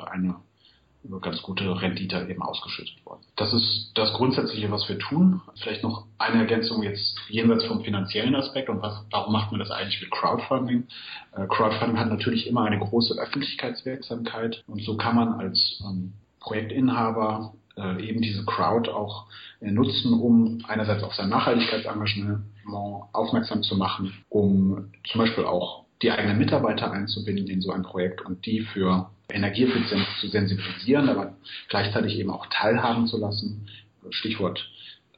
eine 1.04 1.20
ganz 1.20 1.42
gute 1.42 1.80
Rendite 1.80 2.26
eben 2.28 2.42
ausgeschüttet 2.42 3.04
worden. 3.06 3.20
Das 3.36 3.52
ist 3.52 3.92
das 3.94 4.12
Grundsätzliche, 4.12 4.70
was 4.70 4.88
wir 4.88 4.98
tun. 4.98 5.40
Vielleicht 5.62 5.82
noch 5.82 6.06
eine 6.18 6.40
Ergänzung 6.40 6.82
jetzt 6.82 7.18
jenseits 7.28 7.64
vom 7.64 7.82
finanziellen 7.82 8.34
Aspekt 8.34 8.68
und 8.68 8.82
was, 8.82 9.04
warum 9.10 9.32
macht 9.32 9.52
man 9.52 9.60
das 9.60 9.70
eigentlich 9.70 10.00
mit 10.00 10.10
Crowdfunding? 10.10 10.86
Crowdfunding 11.48 11.98
hat 11.98 12.08
natürlich 12.08 12.46
immer 12.46 12.64
eine 12.64 12.78
große 12.78 13.14
Öffentlichkeitswirksamkeit 13.18 14.62
und 14.66 14.82
so 14.82 14.96
kann 14.96 15.16
man 15.16 15.34
als 15.34 15.82
ähm, 15.88 16.12
Projektinhaber 16.40 17.54
äh, 17.76 18.04
eben 18.04 18.20
diese 18.20 18.44
Crowd 18.44 18.90
auch 18.90 19.26
äh, 19.60 19.70
nutzen, 19.70 20.12
um 20.12 20.58
einerseits 20.66 21.02
auf 21.02 21.14
sein 21.14 21.28
Nachhaltigkeitsengagement 21.28 22.40
aufmerksam 23.12 23.62
zu 23.62 23.76
machen, 23.76 24.12
um 24.28 24.90
zum 25.10 25.20
Beispiel 25.20 25.44
auch 25.44 25.84
die 26.02 26.10
eigenen 26.10 26.36
Mitarbeiter 26.36 26.92
einzubinden 26.92 27.46
in 27.46 27.62
so 27.62 27.72
ein 27.72 27.82
Projekt 27.82 28.20
und 28.20 28.44
die 28.44 28.60
für 28.60 29.10
Energieeffizienz 29.30 30.06
zu 30.20 30.28
sensibilisieren, 30.28 31.08
aber 31.08 31.34
gleichzeitig 31.68 32.18
eben 32.18 32.30
auch 32.30 32.46
teilhaben 32.46 33.06
zu 33.06 33.18
lassen. 33.18 33.68
Stichwort 34.10 34.66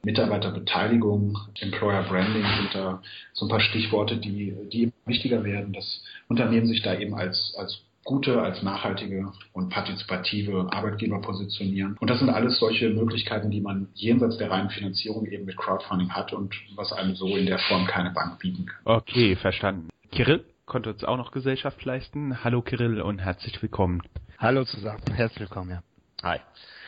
Mitarbeiterbeteiligung, 0.03 1.37
Employer 1.59 2.03
Branding 2.03 2.43
sind 2.57 2.73
da 2.73 3.01
so 3.33 3.45
ein 3.45 3.49
paar 3.49 3.61
Stichworte, 3.61 4.17
die, 4.17 4.55
die 4.71 4.91
wichtiger 5.05 5.43
werden, 5.43 5.73
dass 5.73 6.03
Unternehmen 6.27 6.67
sich 6.67 6.81
da 6.81 6.97
eben 6.97 7.13
als, 7.13 7.53
als 7.55 7.83
gute, 8.03 8.41
als 8.41 8.63
nachhaltige 8.63 9.31
und 9.53 9.69
partizipative 9.69 10.67
Arbeitgeber 10.71 11.21
positionieren. 11.21 11.97
Und 11.99 12.09
das 12.09 12.19
sind 12.19 12.29
alles 12.29 12.57
solche 12.57 12.89
Möglichkeiten, 12.89 13.51
die 13.51 13.61
man 13.61 13.89
jenseits 13.93 14.37
der 14.37 14.49
reinen 14.49 14.71
Finanzierung 14.71 15.27
eben 15.27 15.45
mit 15.45 15.55
Crowdfunding 15.55 16.09
hat 16.09 16.33
und 16.33 16.55
was 16.75 16.91
einem 16.91 17.15
so 17.15 17.35
in 17.35 17.45
der 17.45 17.59
Form 17.59 17.85
keine 17.85 18.09
Bank 18.09 18.39
bieten 18.39 18.65
kann. 18.65 18.97
Okay, 18.97 19.35
verstanden. 19.35 19.89
Kirill 20.11 20.43
konnte 20.71 20.89
uns 20.89 21.03
auch 21.03 21.17
noch 21.17 21.31
Gesellschaft 21.31 21.83
leisten. 21.83 22.45
Hallo 22.45 22.61
Kirill 22.61 23.01
und 23.01 23.19
herzlich 23.19 23.61
willkommen. 23.61 24.01
Hallo 24.37 24.63
zusammen, 24.63 25.01
herzlich 25.13 25.41
willkommen, 25.41 25.69
ja. 25.69 25.83
Hi. 26.23 26.39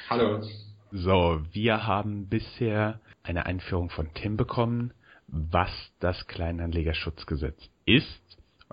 Hallo. 0.10 0.42
So, 0.94 1.42
wir 1.52 1.86
haben 1.86 2.30
bisher 2.30 3.02
eine 3.24 3.46
Einführung 3.46 3.90
von 3.90 4.08
Tim 4.14 4.38
bekommen, 4.38 4.94
was 5.28 5.70
das 6.00 6.28
Kleinanlegerschutzgesetz 6.28 7.58
ist 7.84 8.24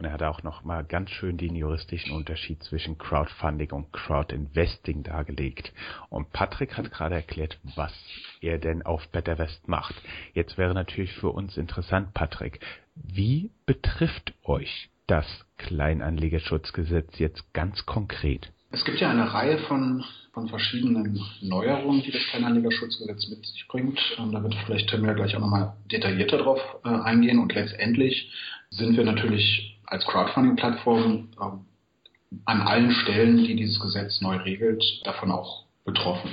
und 0.00 0.06
er 0.06 0.12
hat 0.12 0.22
auch 0.22 0.42
noch 0.42 0.64
mal 0.64 0.82
ganz 0.82 1.10
schön 1.10 1.36
den 1.36 1.54
juristischen 1.54 2.12
Unterschied 2.12 2.62
zwischen 2.62 2.96
Crowdfunding 2.96 3.72
und 3.72 3.92
Crowdinvesting 3.92 5.02
dargelegt. 5.02 5.74
Und 6.08 6.32
Patrick 6.32 6.78
hat 6.78 6.90
gerade 6.90 7.16
erklärt, 7.16 7.58
was 7.74 7.92
er 8.40 8.58
denn 8.58 8.82
auf 8.82 9.06
BetterWest 9.08 9.68
macht. 9.68 9.94
Jetzt 10.32 10.56
wäre 10.56 10.72
natürlich 10.72 11.12
für 11.14 11.28
uns 11.28 11.58
interessant, 11.58 12.14
Patrick, 12.14 12.60
wie 12.94 13.50
betrifft 13.66 14.32
euch 14.44 14.88
das 15.10 15.26
Kleinanlegerschutzgesetz 15.58 17.18
jetzt 17.18 17.52
ganz 17.52 17.84
konkret? 17.84 18.52
Es 18.70 18.84
gibt 18.84 19.00
ja 19.00 19.10
eine 19.10 19.32
Reihe 19.32 19.58
von, 19.58 20.04
von 20.32 20.48
verschiedenen 20.48 21.20
Neuerungen, 21.42 22.02
die 22.02 22.12
das 22.12 22.22
Kleinanlegerschutzgesetz 22.30 23.28
mit 23.28 23.44
sich 23.44 23.66
bringt. 23.66 23.98
Und 24.18 24.32
da 24.32 24.42
wird 24.42 24.54
vielleicht 24.64 24.88
Tim 24.88 25.04
ja 25.04 25.12
gleich 25.12 25.34
auch 25.34 25.40
nochmal 25.40 25.74
detaillierter 25.90 26.38
drauf 26.38 26.60
äh, 26.84 26.88
eingehen. 26.88 27.40
Und 27.40 27.52
letztendlich 27.52 28.32
sind 28.70 28.96
wir 28.96 29.04
natürlich 29.04 29.80
als 29.86 30.06
Crowdfunding-Plattform 30.06 31.28
äh, 31.40 32.38
an 32.44 32.62
allen 32.62 32.92
Stellen, 32.92 33.38
die 33.38 33.56
dieses 33.56 33.80
Gesetz 33.80 34.20
neu 34.20 34.36
regelt, 34.36 34.84
davon 35.04 35.32
auch 35.32 35.64
betroffen. 35.84 36.30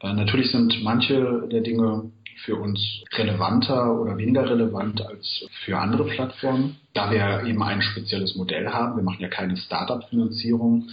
Äh, 0.00 0.14
natürlich 0.14 0.50
sind 0.50 0.82
manche 0.82 1.46
der 1.52 1.60
Dinge 1.60 2.10
für 2.44 2.56
uns 2.56 2.80
relevanter 3.12 3.98
oder 4.00 4.16
weniger 4.16 4.48
relevant 4.48 5.00
als 5.00 5.46
für 5.64 5.78
andere 5.78 6.04
Plattformen, 6.04 6.76
da 6.92 7.10
wir 7.10 7.44
eben 7.48 7.62
ein 7.62 7.82
spezielles 7.82 8.36
Modell 8.36 8.68
haben. 8.68 8.96
Wir 8.96 9.02
machen 9.02 9.20
ja 9.20 9.28
keine 9.28 9.56
Startup-Finanzierung. 9.56 10.88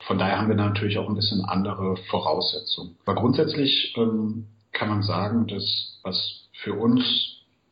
Von 0.00 0.18
daher 0.18 0.38
haben 0.38 0.48
wir 0.48 0.56
natürlich 0.56 0.98
auch 0.98 1.08
ein 1.08 1.14
bisschen 1.14 1.44
andere 1.44 1.96
Voraussetzungen. 2.08 2.96
Aber 3.04 3.20
grundsätzlich 3.20 3.94
ähm, 3.96 4.46
kann 4.72 4.88
man 4.88 5.02
sagen, 5.02 5.46
dass 5.46 5.98
was 6.02 6.48
für 6.52 6.74
uns 6.74 7.02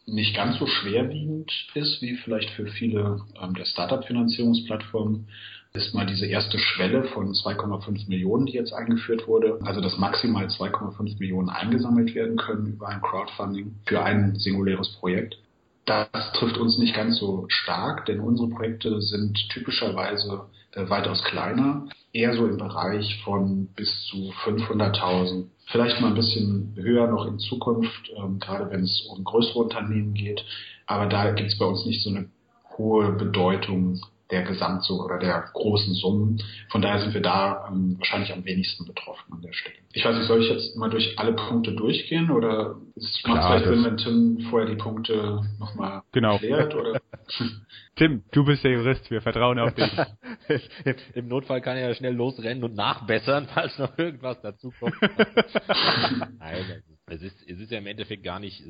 nicht 0.06 0.36
ganz 0.36 0.58
so 0.58 0.66
schwerwiegend 0.66 1.50
ist 1.74 2.02
wie 2.02 2.16
vielleicht 2.16 2.50
für 2.50 2.66
viele 2.66 3.20
ähm, 3.40 3.54
der 3.54 3.64
Startup-Finanzierungsplattformen, 3.64 5.28
ist 5.76 5.92
mal 5.92 6.06
diese 6.06 6.26
erste 6.26 6.56
Schwelle 6.56 7.02
von 7.02 7.32
2,5 7.32 8.08
Millionen, 8.08 8.46
die 8.46 8.52
jetzt 8.52 8.72
eingeführt 8.72 9.26
wurde. 9.26 9.58
Also 9.64 9.80
dass 9.80 9.98
maximal 9.98 10.46
2,5 10.46 11.18
Millionen 11.18 11.50
eingesammelt 11.50 12.14
werden 12.14 12.36
können 12.36 12.66
über 12.68 12.88
ein 12.88 13.02
Crowdfunding 13.02 13.74
für 13.84 14.00
ein 14.00 14.36
singuläres 14.36 14.90
Projekt. 15.00 15.36
Das 15.84 16.08
trifft 16.34 16.58
uns 16.58 16.78
nicht 16.78 16.94
ganz 16.94 17.18
so 17.18 17.46
stark, 17.48 18.06
denn 18.06 18.20
unsere 18.20 18.48
Projekte 18.48 19.00
sind 19.02 19.36
typischerweise 19.50 20.46
äh, 20.72 20.88
weitaus 20.88 21.24
kleiner, 21.24 21.88
eher 22.12 22.34
so 22.34 22.46
im 22.46 22.56
Bereich 22.56 23.20
von 23.24 23.66
bis 23.74 24.06
zu 24.06 24.32
500.000 24.44 25.46
Vielleicht 25.66 26.00
mal 26.00 26.08
ein 26.08 26.14
bisschen 26.14 26.74
höher 26.76 27.06
noch 27.08 27.26
in 27.26 27.38
Zukunft, 27.38 28.10
ähm, 28.16 28.38
gerade 28.38 28.70
wenn 28.70 28.82
es 28.82 29.08
um 29.10 29.24
größere 29.24 29.60
Unternehmen 29.60 30.14
geht. 30.14 30.44
Aber 30.86 31.06
da 31.06 31.32
gibt 31.32 31.50
es 31.50 31.58
bei 31.58 31.64
uns 31.64 31.86
nicht 31.86 32.02
so 32.02 32.10
eine 32.10 32.28
hohe 32.76 33.12
Bedeutung 33.12 34.00
der 34.30 34.42
Gesamtsumme 34.42 35.04
oder 35.04 35.18
der 35.18 35.44
großen 35.52 35.94
Summen. 35.94 36.42
Von 36.70 36.82
daher 36.82 37.00
sind 37.00 37.14
wir 37.14 37.20
da 37.20 37.68
ähm, 37.70 37.96
wahrscheinlich 37.98 38.32
am 38.32 38.44
wenigsten 38.44 38.86
betroffen 38.86 39.32
an 39.32 39.42
der 39.42 39.52
Stelle. 39.52 39.76
Ich 39.92 40.04
weiß 40.04 40.16
nicht, 40.16 40.26
soll 40.26 40.42
ich 40.42 40.48
jetzt 40.48 40.76
mal 40.76 40.90
durch 40.90 41.18
alle 41.18 41.34
Punkte 41.34 41.72
durchgehen 41.72 42.30
oder 42.30 42.76
es 42.96 43.22
macht 43.26 43.46
vielleicht 43.46 43.66
Sinn, 43.66 43.84
wenn 43.84 43.96
Tim 43.96 44.46
vorher 44.50 44.68
die 44.68 44.76
Punkte 44.76 45.42
nochmal 45.58 46.02
genau. 46.12 46.32
erklärt? 46.32 46.74
Oder? 46.74 47.00
Tim, 47.96 48.24
du 48.32 48.44
bist 48.44 48.64
der 48.64 48.72
Jurist, 48.72 49.10
wir 49.10 49.20
vertrauen 49.20 49.58
auf 49.58 49.74
dich. 49.74 49.92
Im 51.14 51.28
Notfall 51.28 51.60
kann 51.60 51.76
er 51.76 51.88
ja 51.88 51.94
schnell 51.94 52.14
losrennen 52.14 52.64
und 52.64 52.74
nachbessern, 52.74 53.46
falls 53.54 53.78
noch 53.78 53.96
irgendwas 53.98 54.40
dazu 54.40 54.72
kommt. 54.80 54.96
Nein, 56.38 56.82
es 57.06 57.22
ist, 57.22 57.36
es 57.48 57.60
ist 57.60 57.70
ja 57.70 57.78
im 57.78 57.86
Endeffekt 57.86 58.24
gar 58.24 58.40
nicht, 58.40 58.62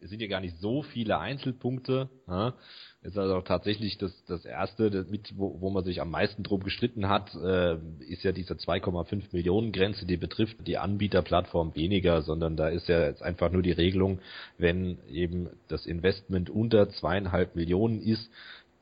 es 0.00 0.10
sind 0.10 0.20
ja 0.20 0.28
gar 0.28 0.40
nicht 0.40 0.56
so 0.58 0.82
viele 0.82 1.18
Einzelpunkte. 1.18 2.10
Ja? 2.28 2.54
Ist 3.02 3.18
also 3.18 3.40
tatsächlich 3.40 3.98
das, 3.98 4.12
das 4.26 4.44
erste, 4.44 4.90
das 4.90 5.08
mit, 5.08 5.36
wo, 5.36 5.60
wo 5.60 5.70
man 5.70 5.84
sich 5.84 6.00
am 6.00 6.10
meisten 6.10 6.44
drum 6.44 6.62
gestritten 6.62 7.08
hat, 7.08 7.34
äh, 7.34 7.76
ist 8.08 8.22
ja 8.22 8.30
diese 8.30 8.54
2,5 8.54 9.24
Millionen 9.32 9.72
Grenze, 9.72 10.06
die 10.06 10.16
betrifft 10.16 10.66
die 10.66 10.78
Anbieterplattform 10.78 11.74
weniger, 11.74 12.22
sondern 12.22 12.56
da 12.56 12.68
ist 12.68 12.88
ja 12.88 13.04
jetzt 13.04 13.22
einfach 13.22 13.50
nur 13.50 13.62
die 13.62 13.72
Regelung, 13.72 14.20
wenn 14.56 14.98
eben 15.10 15.50
das 15.66 15.86
Investment 15.86 16.48
unter 16.48 16.88
zweieinhalb 16.90 17.56
Millionen 17.56 18.00
ist, 18.00 18.30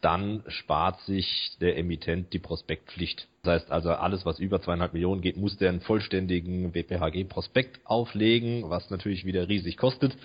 dann 0.02 0.42
spart 0.48 1.00
sich 1.02 1.52
der 1.60 1.76
Emittent 1.76 2.32
die 2.32 2.38
Prospektpflicht. 2.38 3.28
Das 3.42 3.62
heißt 3.62 3.70
also, 3.70 3.90
alles, 3.90 4.24
was 4.24 4.38
über 4.38 4.60
zweieinhalb 4.60 4.92
Millionen 4.92 5.20
geht, 5.20 5.36
muss 5.36 5.56
der 5.56 5.70
einen 5.70 5.80
vollständigen 5.80 6.74
WPHG-Prospekt 6.74 7.80
auflegen, 7.84 8.68
was 8.68 8.90
natürlich 8.90 9.24
wieder 9.24 9.48
riesig 9.48 9.76
kostet. 9.76 10.16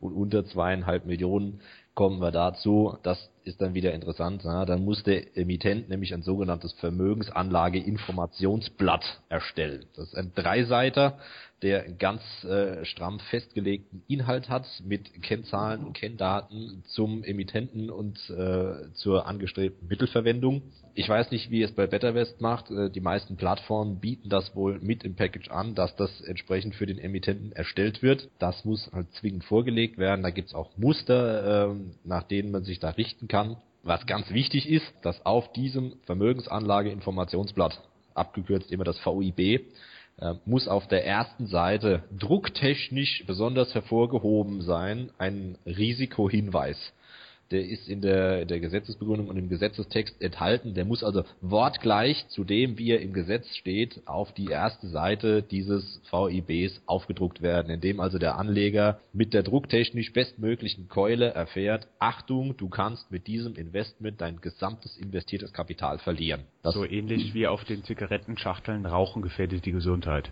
Und 0.00 0.12
unter 0.14 0.44
zweieinhalb 0.44 1.06
Millionen 1.06 1.60
kommen 1.94 2.20
wir 2.20 2.30
dazu, 2.30 2.96
das 3.02 3.30
ist 3.44 3.60
dann 3.60 3.74
wieder 3.74 3.92
interessant, 3.92 4.44
ja, 4.44 4.64
dann 4.64 4.84
muss 4.84 5.02
der 5.02 5.36
Emittent 5.36 5.88
nämlich 5.88 6.14
ein 6.14 6.22
sogenanntes 6.22 6.74
Vermögensanlage-Informationsblatt 6.74 9.20
erstellen. 9.28 9.86
Das 9.94 10.06
ist 10.08 10.16
ein 10.16 10.32
Dreiseiter, 10.34 11.18
der 11.62 11.92
ganz 11.92 12.22
äh, 12.44 12.84
stramm 12.84 13.20
festgelegten 13.30 14.02
Inhalt 14.08 14.48
hat 14.48 14.66
mit 14.84 15.22
Kennzahlen 15.22 15.84
und 15.84 15.92
Kenndaten 15.92 16.82
zum 16.88 17.22
Emittenten 17.22 17.88
und 17.88 18.18
äh, 18.30 18.92
zur 18.94 19.26
angestrebten 19.26 19.86
Mittelverwendung. 19.86 20.62
Ich 20.94 21.08
weiß 21.08 21.30
nicht, 21.30 21.50
wie 21.50 21.62
es 21.62 21.72
bei 21.72 21.86
BetterWest 21.86 22.40
macht. 22.40 22.70
Äh, 22.70 22.90
die 22.90 23.00
meisten 23.00 23.36
Plattformen 23.36 24.00
bieten 24.00 24.28
das 24.28 24.54
wohl 24.56 24.80
mit 24.80 25.04
im 25.04 25.14
Package 25.14 25.50
an, 25.50 25.74
dass 25.74 25.94
das 25.96 26.20
entsprechend 26.22 26.74
für 26.74 26.86
den 26.86 26.98
Emittenten 26.98 27.52
erstellt 27.52 28.02
wird. 28.02 28.28
Das 28.38 28.64
muss 28.64 28.90
halt 28.92 29.12
zwingend 29.14 29.44
vorgelegt 29.44 29.98
werden. 29.98 30.22
Da 30.22 30.30
gibt's 30.30 30.54
auch 30.54 30.76
Muster, 30.76 31.70
äh, 31.70 31.74
nach 32.04 32.24
denen 32.24 32.50
man 32.50 32.64
sich 32.64 32.80
da 32.80 32.90
richten 32.90 33.28
kann. 33.28 33.31
Was 33.82 34.06
ganz 34.06 34.30
wichtig 34.30 34.68
ist, 34.68 34.92
dass 35.02 35.24
auf 35.26 35.52
diesem 35.52 35.94
Vermögensanlage-Informationsblatt, 36.04 37.80
abgekürzt 38.14 38.70
immer 38.70 38.84
das 38.84 38.98
VIB, 39.04 39.38
äh, 40.18 40.34
muss 40.44 40.68
auf 40.68 40.86
der 40.86 41.06
ersten 41.06 41.46
Seite 41.46 42.04
drucktechnisch 42.16 43.24
besonders 43.26 43.74
hervorgehoben 43.74 44.60
sein, 44.60 45.10
ein 45.18 45.58
Risikohinweis 45.66 46.92
der 47.50 47.64
ist 47.66 47.88
in 47.88 48.00
der, 48.00 48.44
der 48.44 48.60
Gesetzesbegründung 48.60 49.28
und 49.28 49.36
im 49.36 49.48
Gesetzestext 49.48 50.20
enthalten. 50.20 50.74
Der 50.74 50.84
muss 50.84 51.04
also 51.04 51.24
wortgleich 51.40 52.26
zu 52.28 52.44
dem, 52.44 52.78
wie 52.78 52.90
er 52.90 53.00
im 53.00 53.12
Gesetz 53.12 53.56
steht, 53.56 54.02
auf 54.06 54.32
die 54.32 54.46
erste 54.46 54.88
Seite 54.88 55.42
dieses 55.42 56.00
VIBs 56.10 56.82
aufgedruckt 56.86 57.42
werden, 57.42 57.70
indem 57.70 58.00
also 58.00 58.18
der 58.18 58.38
Anleger 58.38 59.00
mit 59.12 59.34
der 59.34 59.42
drucktechnisch 59.42 60.12
bestmöglichen 60.12 60.88
Keule 60.88 61.28
erfährt, 61.28 61.88
Achtung, 61.98 62.56
du 62.56 62.68
kannst 62.68 63.10
mit 63.10 63.26
diesem 63.26 63.54
Investment 63.54 64.20
dein 64.20 64.40
gesamtes 64.40 64.96
investiertes 64.96 65.52
Kapital 65.52 65.98
verlieren. 65.98 66.42
Das 66.62 66.74
so 66.74 66.84
ähnlich 66.84 67.34
wie 67.34 67.46
auf 67.46 67.64
den 67.64 67.84
Zigarettenschachteln 67.84 68.86
Rauchen 68.86 69.22
gefährdet 69.22 69.66
die 69.66 69.72
Gesundheit. 69.72 70.30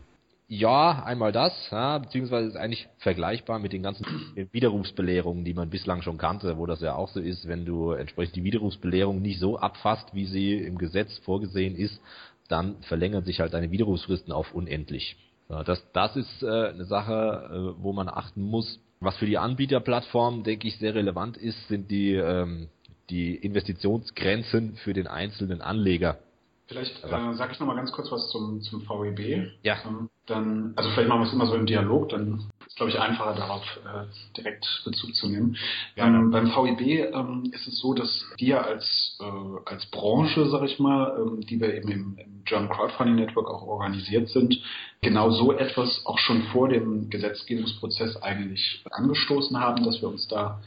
Ja, 0.53 1.05
einmal 1.05 1.31
das, 1.31 1.53
ja, 1.71 1.99
beziehungsweise 1.99 2.49
ist 2.49 2.57
eigentlich 2.57 2.89
vergleichbar 2.99 3.61
mit 3.61 3.73
den 3.73 3.85
ganzen 3.85 4.05
Widerrufsbelehrungen, 4.51 5.45
die 5.45 5.55
man 5.55 5.71
bislang 5.71 6.03
schon 6.03 6.19
kannte, 6.19 6.59
wo 6.59 6.67
das 6.67 6.81
ja 6.81 6.97
auch 6.97 7.09
so 7.09 7.21
ist, 7.21 7.47
wenn 7.47 7.65
du 7.65 7.93
entsprechend 7.93 8.35
die 8.35 8.43
Widerrufsbelehrung 8.43 9.23
nicht 9.23 9.39
so 9.39 9.61
abfasst, 9.61 10.13
wie 10.13 10.27
sie 10.27 10.55
im 10.55 10.77
Gesetz 10.77 11.17
vorgesehen 11.19 11.77
ist, 11.77 12.01
dann 12.49 12.83
verlängern 12.83 13.23
sich 13.23 13.39
halt 13.39 13.55
deine 13.55 13.71
Widerrufsfristen 13.71 14.33
auf 14.33 14.53
unendlich. 14.53 15.17
Ja, 15.49 15.63
das, 15.63 15.87
das 15.93 16.17
ist 16.17 16.43
äh, 16.43 16.71
eine 16.71 16.85
Sache, 16.85 17.77
äh, 17.79 17.81
wo 17.81 17.93
man 17.93 18.09
achten 18.09 18.43
muss. 18.43 18.81
Was 18.99 19.17
für 19.19 19.27
die 19.27 19.39
Anbieterplattform, 19.39 20.43
denke 20.43 20.67
ich, 20.67 20.79
sehr 20.79 20.97
relevant 20.97 21.37
ist, 21.37 21.69
sind 21.69 21.93
die, 21.93 22.15
ähm, 22.15 22.69
die 23.09 23.37
Investitionsgrenzen 23.37 24.75
für 24.83 24.95
den 24.95 25.07
einzelnen 25.07 25.61
Anleger. 25.61 26.19
Vielleicht 26.67 27.05
äh, 27.05 27.35
sage 27.35 27.53
ich 27.53 27.61
noch 27.61 27.67
mal 27.67 27.77
ganz 27.77 27.91
kurz 27.93 28.11
was 28.11 28.31
zum, 28.31 28.63
zum 28.63 28.83
VEB. 28.83 29.53
Ja. 29.63 29.79
Ähm, 29.87 30.09
dann, 30.31 30.73
also 30.77 30.91
vielleicht 30.91 31.09
machen 31.09 31.23
wir 31.23 31.27
es 31.27 31.33
immer 31.33 31.47
so 31.47 31.55
im 31.55 31.67
Dialog, 31.67 32.09
dann 32.11 32.41
ist 32.67 32.77
glaube 32.77 32.91
ich 32.93 33.01
einfacher 33.01 33.35
darauf 33.35 33.65
äh, 33.85 34.07
direkt 34.37 34.83
Bezug 34.85 35.15
zu 35.15 35.29
nehmen. 35.29 35.57
Ja, 35.97 36.07
ähm, 36.07 36.31
beim 36.31 36.47
VEB 36.47 37.13
ähm, 37.13 37.51
ist 37.53 37.67
es 37.67 37.81
so, 37.81 37.95
dass 37.95 38.25
wir 38.39 38.65
als 38.65 39.19
äh, 39.21 39.71
als 39.71 39.87
Branche, 39.87 40.49
sage 40.49 40.67
ich 40.67 40.79
mal, 40.79 41.19
ähm, 41.19 41.41
die 41.41 41.61
wir 41.61 41.75
eben 41.75 41.91
im, 41.91 42.19
im 42.19 42.45
German 42.45 42.71
Crowdfunding 42.71 43.17
Network 43.17 43.49
auch 43.49 43.63
organisiert 43.63 44.29
sind, 44.29 44.57
genau 45.03 45.31
so 45.31 45.53
etwas 45.53 46.03
auch 46.07 46.19
schon 46.19 46.43
vor 46.53 46.69
dem 46.69 47.11
Gesetzgebungsprozess 47.11 48.17
eigentlich 48.23 48.85
angestoßen 48.91 49.59
haben, 49.59 49.85
dass 49.85 50.01
wir 50.01 50.09
uns 50.09 50.29
da 50.29 50.63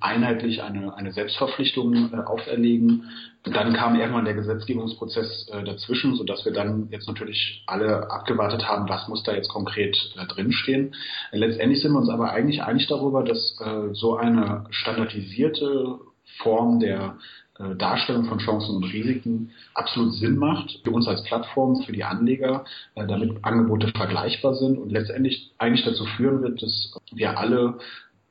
einheitlich 0.00 0.62
eine, 0.62 0.94
eine 0.96 1.12
Selbstverpflichtung 1.12 2.12
äh, 2.12 2.16
auferlegen. 2.16 3.10
Dann 3.44 3.74
kam 3.74 3.96
irgendwann 3.96 4.24
der 4.24 4.34
Gesetzgebungsprozess 4.34 5.48
äh, 5.48 5.62
dazwischen, 5.62 6.14
sodass 6.16 6.44
wir 6.44 6.52
dann 6.52 6.88
jetzt 6.90 7.06
natürlich 7.06 7.62
alle 7.66 8.10
abgewartet 8.10 8.66
haben, 8.66 8.88
was 8.88 9.08
muss 9.08 9.22
da 9.24 9.34
jetzt 9.34 9.50
konkret 9.50 9.96
äh, 10.16 10.26
drinstehen. 10.26 10.94
Letztendlich 11.32 11.82
sind 11.82 11.92
wir 11.92 11.98
uns 11.98 12.08
aber 12.08 12.30
eigentlich 12.30 12.62
einig 12.62 12.86
darüber, 12.86 13.22
dass 13.22 13.60
äh, 13.60 13.92
so 13.92 14.16
eine 14.16 14.64
standardisierte 14.70 15.98
Form 16.38 16.80
der 16.80 17.18
äh, 17.58 17.74
Darstellung 17.76 18.24
von 18.24 18.38
Chancen 18.38 18.76
und 18.76 18.84
Risiken 18.84 19.50
absolut 19.74 20.14
Sinn 20.14 20.36
macht 20.36 20.80
für 20.84 20.92
uns 20.92 21.08
als 21.08 21.24
Plattform, 21.24 21.82
für 21.82 21.92
die 21.92 22.04
Anleger, 22.04 22.64
äh, 22.94 23.06
damit 23.06 23.44
Angebote 23.44 23.88
vergleichbar 23.88 24.54
sind 24.54 24.78
und 24.78 24.90
letztendlich 24.90 25.52
eigentlich 25.58 25.84
dazu 25.84 26.04
führen 26.04 26.40
wird, 26.42 26.62
dass 26.62 26.96
wir 27.12 27.38
alle 27.38 27.78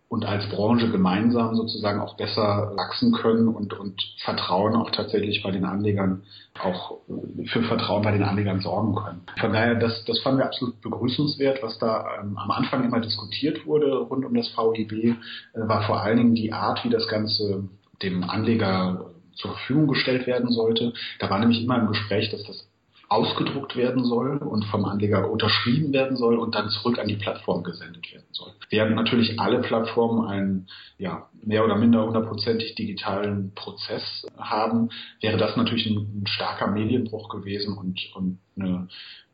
und 0.09 0.25
als 0.25 0.47
Branche 0.49 0.89
gemeinsam 0.89 1.55
sozusagen 1.55 1.99
auch 1.99 2.15
besser 2.15 2.71
wachsen 2.75 3.11
können 3.11 3.49
und, 3.49 3.73
und 3.73 4.01
Vertrauen 4.23 4.75
auch 4.75 4.89
tatsächlich 4.91 5.43
bei 5.43 5.51
den 5.51 5.65
Anlegern 5.65 6.23
auch 6.63 6.99
für 7.45 7.63
Vertrauen 7.63 8.03
bei 8.03 8.11
den 8.11 8.23
Anlegern 8.23 8.61
sorgen 8.61 8.95
können. 8.95 9.21
Von 9.39 9.51
daher, 9.51 9.75
das, 9.75 10.05
das 10.05 10.19
fanden 10.19 10.39
wir 10.39 10.45
absolut 10.45 10.81
begrüßenswert, 10.81 11.61
was 11.61 11.77
da 11.77 12.05
ähm, 12.21 12.37
am 12.37 12.51
Anfang 12.51 12.85
immer 12.85 13.01
diskutiert 13.01 13.65
wurde 13.65 13.97
rund 13.97 14.25
um 14.25 14.33
das 14.33 14.49
VIB, 14.55 14.91
äh, 14.93 15.15
war 15.53 15.83
vor 15.83 16.01
allen 16.01 16.17
Dingen 16.17 16.35
die 16.35 16.53
Art, 16.53 16.85
wie 16.85 16.89
das 16.89 17.07
Ganze 17.07 17.67
dem 18.01 18.23
Anleger 18.23 19.11
zur 19.35 19.51
Verfügung 19.51 19.87
gestellt 19.87 20.25
werden 20.25 20.49
sollte. 20.49 20.93
Da 21.19 21.29
war 21.29 21.39
nämlich 21.39 21.63
immer 21.63 21.79
im 21.79 21.87
Gespräch, 21.87 22.29
dass 22.29 22.43
das 22.43 22.67
ausgedruckt 23.09 23.75
werden 23.75 24.03
soll 24.03 24.37
und 24.37 24.65
vom 24.65 24.85
Anleger 24.85 25.29
unterschrieben 25.31 25.93
werden 25.93 26.17
soll 26.17 26.37
und 26.37 26.55
dann 26.55 26.69
zurück 26.69 26.99
an 26.99 27.07
die 27.07 27.15
Plattform 27.15 27.63
gesendet 27.63 28.11
werden 28.11 28.27
soll. 28.31 28.51
Während 28.69 28.95
natürlich 28.95 29.39
alle 29.39 29.61
Plattformen 29.61 30.27
einen 30.27 30.67
ja, 30.97 31.29
mehr 31.41 31.63
oder 31.63 31.77
minder 31.77 32.05
hundertprozentig 32.05 32.75
digitalen 32.75 33.53
Prozess 33.55 34.25
haben, 34.37 34.89
wäre 35.21 35.37
das 35.37 35.55
natürlich 35.55 35.85
ein, 35.85 36.21
ein 36.21 36.27
starker 36.27 36.67
Medienbruch 36.67 37.29
gewesen 37.29 37.77
und, 37.77 37.99
und 38.15 38.39
eine, 38.57 38.89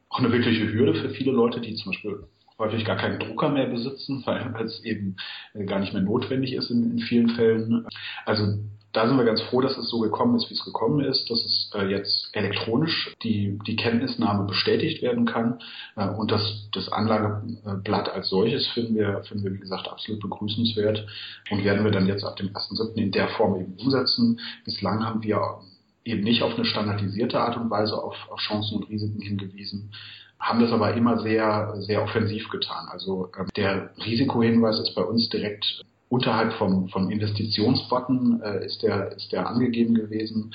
auch 0.09 0.19
eine 0.19 0.31
wirkliche 0.31 0.71
Hürde 0.71 0.93
für 0.93 1.09
viele 1.09 1.31
Leute, 1.31 1.59
die 1.59 1.73
zum 1.75 1.91
Beispiel 1.91 2.27
häufig 2.59 2.85
gar 2.85 2.97
keinen 2.97 3.19
Drucker 3.19 3.49
mehr 3.49 3.67
besitzen, 3.67 4.23
weil 4.25 4.65
es 4.65 4.83
eben 4.83 5.15
gar 5.65 5.79
nicht 5.79 5.93
mehr 5.93 6.03
notwendig 6.03 6.53
ist 6.53 6.69
in, 6.69 6.91
in 6.91 6.99
vielen 6.99 7.29
Fällen. 7.29 7.87
Also 8.25 8.59
da 8.93 9.07
sind 9.07 9.17
wir 9.17 9.25
ganz 9.25 9.41
froh, 9.41 9.59
dass 9.59 9.75
es 9.75 9.89
so 9.89 9.99
gekommen 9.99 10.35
ist, 10.35 10.49
wie 10.49 10.53
es 10.53 10.63
gekommen 10.63 11.03
ist, 11.03 11.29
dass 11.29 11.43
es 11.43 11.71
äh, 11.73 11.87
jetzt 11.87 12.29
elektronisch 12.31 13.13
die, 13.23 13.59
die 13.65 13.75
Kenntnisnahme 13.75 14.45
bestätigt 14.45 15.01
werden 15.01 15.25
kann. 15.25 15.59
Äh, 15.95 16.09
und 16.09 16.31
das, 16.31 16.69
das 16.71 16.91
Anlageblatt 16.91 18.09
als 18.09 18.29
solches 18.29 18.67
finden 18.67 18.95
wir, 18.95 19.23
finden 19.23 19.45
wir, 19.45 19.53
wie 19.53 19.59
gesagt, 19.59 19.87
absolut 19.89 20.21
begrüßenswert 20.21 21.05
und 21.49 21.63
werden 21.63 21.83
wir 21.83 21.91
dann 21.91 22.05
jetzt 22.05 22.23
ab 22.23 22.35
dem 22.35 22.49
1.7. 22.49 22.95
in 22.95 23.11
der 23.11 23.29
Form 23.29 23.59
eben 23.59 23.73
umsetzen. 23.79 24.39
Bislang 24.63 25.03
haben 25.03 25.23
wir 25.23 25.41
eben 26.05 26.21
nicht 26.21 26.43
auf 26.43 26.53
eine 26.53 26.65
standardisierte 26.65 27.39
Art 27.39 27.57
und 27.57 27.71
Weise 27.71 27.97
auf, 28.01 28.15
auf 28.29 28.39
Chancen 28.39 28.77
und 28.77 28.89
Risiken 28.89 29.21
hingewiesen 29.21 29.91
haben 30.39 30.59
das 30.59 30.73
aber 30.73 30.93
immer 30.93 31.21
sehr, 31.21 31.73
sehr 31.77 32.03
offensiv 32.03 32.49
getan. 32.49 32.87
Also 32.91 33.29
äh, 33.37 33.45
der 33.55 33.91
Risikohinweis 34.05 34.77
ist 34.77 34.93
bei 34.93 35.01
uns 35.01 35.29
direkt 35.29 35.85
unterhalb 36.13 36.53
vom, 36.53 36.89
vom 36.89 37.09
Investitionsbutton 37.09 38.39
äh, 38.43 38.65
ist, 38.67 38.83
der, 38.83 39.13
ist 39.13 39.31
der 39.31 39.47
angegeben 39.47 39.95
gewesen. 39.95 40.53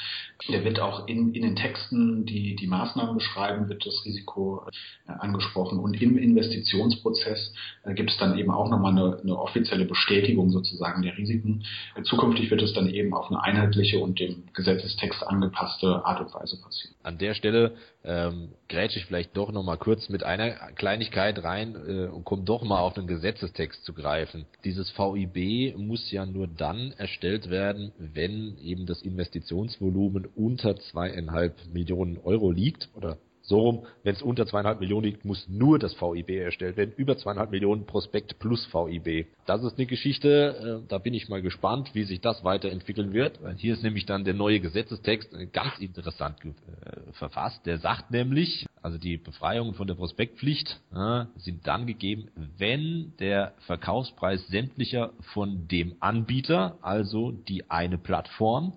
Der 0.49 0.65
wird 0.65 0.79
auch 0.79 1.09
in, 1.09 1.35
in 1.35 1.43
den 1.43 1.57
Texten, 1.57 2.25
die 2.25 2.55
die 2.55 2.69
Maßnahmen 2.69 3.17
beschreiben, 3.17 3.69
wird 3.69 3.85
das 3.85 4.05
Risiko 4.05 4.63
äh, 5.09 5.13
angesprochen. 5.19 5.81
Und 5.81 6.01
im 6.01 6.17
Investitionsprozess 6.17 7.53
äh, 7.83 7.95
gibt 7.95 8.11
es 8.11 8.19
dann 8.19 8.39
eben 8.39 8.53
auch 8.53 8.71
nochmal 8.71 8.93
eine, 8.93 9.19
eine 9.21 9.37
offizielle 9.37 9.85
Bestätigung 9.85 10.51
sozusagen 10.51 11.03
der 11.03 11.19
Risiken. 11.19 11.65
Äh, 11.97 12.03
zukünftig 12.03 12.53
wird 12.53 12.63
es 12.63 12.73
dann 12.73 12.89
eben 12.89 13.13
auf 13.13 13.29
eine 13.29 13.43
einheitliche 13.43 13.99
und 13.99 14.21
dem 14.21 14.45
Gesetzestext 14.55 15.27
angepasste 15.27 16.05
Art 16.07 16.21
und 16.21 16.33
Weise 16.35 16.63
passieren. 16.63 16.95
An 17.03 17.19
der 17.19 17.35
Stelle 17.35 17.73
ähm, 18.05 18.51
grätsche 18.69 19.01
ich 19.01 19.07
vielleicht 19.07 19.37
doch 19.37 19.51
nochmal 19.51 19.77
kurz 19.77 20.09
mit 20.09 20.23
einer 20.23 20.51
Kleinigkeit 20.77 21.43
rein 21.43 21.75
äh, 21.75 22.07
und 22.07 22.25
komme 22.25 22.45
doch 22.45 22.63
mal 22.63 22.79
auf 22.79 22.95
den 22.95 23.09
Gesetzestext 23.09 23.85
zu 23.85 23.93
greifen. 23.93 24.47
Dieses 24.65 24.97
VIB 24.97 25.48
muss 25.77 26.11
ja 26.11 26.27
nur 26.27 26.47
dann 26.49 26.93
erstellt 26.93 27.51
werden, 27.51 27.93
wenn 27.99 28.59
eben 28.59 28.87
das 28.87 29.03
Investitionsvolumen 29.03 30.27
unter 30.35 30.77
zweieinhalb 30.77 31.55
Millionen 31.73 32.19
Euro 32.19 32.51
liegt 32.51 32.89
oder 32.95 33.19
so 33.49 33.61
rum, 33.61 33.87
wenn 34.03 34.15
es 34.15 34.21
unter 34.21 34.47
zweieinhalb 34.47 34.79
Millionen 34.79 35.05
liegt, 35.05 35.25
muss 35.25 35.49
nur 35.49 35.79
das 35.79 35.99
VIB 35.99 36.29
erstellt 36.37 36.77
werden. 36.77 36.93
Über 36.97 37.17
zweieinhalb 37.17 37.51
Millionen 37.51 37.87
Prospekt 37.87 38.39
plus 38.39 38.69
VIB. 38.73 39.27
Das 39.47 39.65
ist 39.65 39.79
eine 39.79 39.87
Geschichte, 39.87 40.83
äh, 40.85 40.89
da 40.89 40.99
bin 40.99 41.15
ich 41.15 41.31
mal 41.31 41.41
gespannt, 41.41 41.95
wie 41.95 42.05
sich 42.05 42.21
das 42.21 42.45
weiterentwickeln 42.45 43.15
wird. 43.15 43.43
Weil 43.43 43.55
hier 43.55 43.73
ist 43.73 43.83
nämlich 43.83 44.05
dann 44.05 44.25
der 44.25 44.35
neue 44.35 44.61
Gesetzestext 44.61 45.33
äh, 45.33 45.47
ganz 45.47 45.79
interessant 45.79 46.37
äh, 46.45 47.13
verfasst. 47.13 47.65
Der 47.65 47.79
sagt 47.79 48.11
nämlich, 48.11 48.67
also 48.83 48.99
die 48.99 49.17
Befreiungen 49.17 49.73
von 49.73 49.87
der 49.87 49.95
Prospektpflicht 49.95 50.81
äh, 50.95 51.25
sind 51.39 51.67
dann 51.67 51.87
gegeben, 51.87 52.29
wenn 52.59 53.15
der 53.19 53.55
Verkaufspreis 53.67 54.47
sämtlicher 54.49 55.15
von 55.33 55.67
dem 55.69 55.97
Anbieter, 56.01 56.77
also 56.83 57.33
die 57.33 57.71
eine 57.71 57.97
Plattform, 57.97 58.75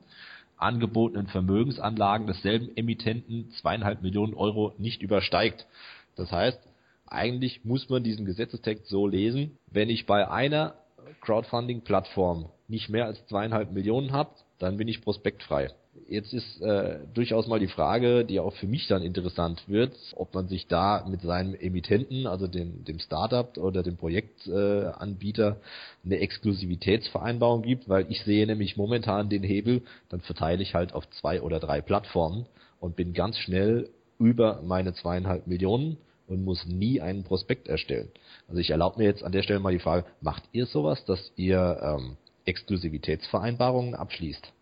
angebotenen 0.61 1.27
Vermögensanlagen 1.27 2.27
desselben 2.27 2.75
Emittenten 2.75 3.51
zweieinhalb 3.51 4.01
Millionen 4.01 4.33
Euro 4.33 4.73
nicht 4.77 5.01
übersteigt. 5.01 5.67
Das 6.15 6.31
heißt, 6.31 6.59
eigentlich 7.07 7.65
muss 7.65 7.89
man 7.89 8.03
diesen 8.03 8.25
Gesetzestext 8.25 8.87
so 8.87 9.07
lesen, 9.07 9.57
wenn 9.67 9.89
ich 9.89 10.05
bei 10.05 10.29
einer 10.29 10.75
Crowdfunding-Plattform 11.21 12.49
nicht 12.67 12.89
mehr 12.89 13.05
als 13.05 13.25
zweieinhalb 13.27 13.71
Millionen 13.71 14.11
habe, 14.11 14.31
dann 14.59 14.77
bin 14.77 14.87
ich 14.87 15.01
prospektfrei. 15.01 15.69
Jetzt 16.07 16.33
ist 16.33 16.61
äh, 16.61 16.99
durchaus 17.13 17.47
mal 17.47 17.59
die 17.59 17.67
Frage, 17.67 18.23
die 18.23 18.39
auch 18.39 18.53
für 18.53 18.67
mich 18.67 18.87
dann 18.87 19.01
interessant 19.01 19.61
wird, 19.67 19.93
ob 20.15 20.33
man 20.33 20.47
sich 20.47 20.67
da 20.67 21.05
mit 21.09 21.21
seinem 21.21 21.53
Emittenten, 21.53 22.27
also 22.27 22.47
dem, 22.47 22.85
dem 22.85 22.99
Startup 22.99 23.57
oder 23.57 23.83
dem 23.83 23.97
Projektanbieter, 23.97 25.57
äh, 25.57 26.05
eine 26.05 26.19
Exklusivitätsvereinbarung 26.19 27.61
gibt, 27.61 27.89
weil 27.89 28.05
ich 28.09 28.23
sehe 28.23 28.47
nämlich 28.47 28.77
momentan 28.77 29.27
den 29.29 29.43
Hebel, 29.43 29.81
dann 30.07 30.21
verteile 30.21 30.63
ich 30.63 30.75
halt 30.75 30.93
auf 30.93 31.09
zwei 31.09 31.41
oder 31.41 31.59
drei 31.59 31.81
Plattformen 31.81 32.45
und 32.79 32.95
bin 32.95 33.13
ganz 33.13 33.37
schnell 33.37 33.89
über 34.17 34.61
meine 34.63 34.93
zweieinhalb 34.93 35.47
Millionen 35.47 35.97
und 36.27 36.45
muss 36.45 36.65
nie 36.65 37.01
einen 37.01 37.23
Prospekt 37.23 37.67
erstellen. 37.67 38.09
Also 38.47 38.61
ich 38.61 38.69
erlaube 38.69 38.99
mir 38.99 39.05
jetzt 39.05 39.23
an 39.23 39.33
der 39.33 39.43
Stelle 39.43 39.59
mal 39.59 39.73
die 39.73 39.79
Frage, 39.79 40.05
macht 40.21 40.43
ihr 40.53 40.67
sowas, 40.67 41.03
dass 41.03 41.33
ihr 41.35 41.79
ähm, 41.81 42.15
Exklusivitätsvereinbarungen 42.45 43.93
abschließt? 43.93 44.53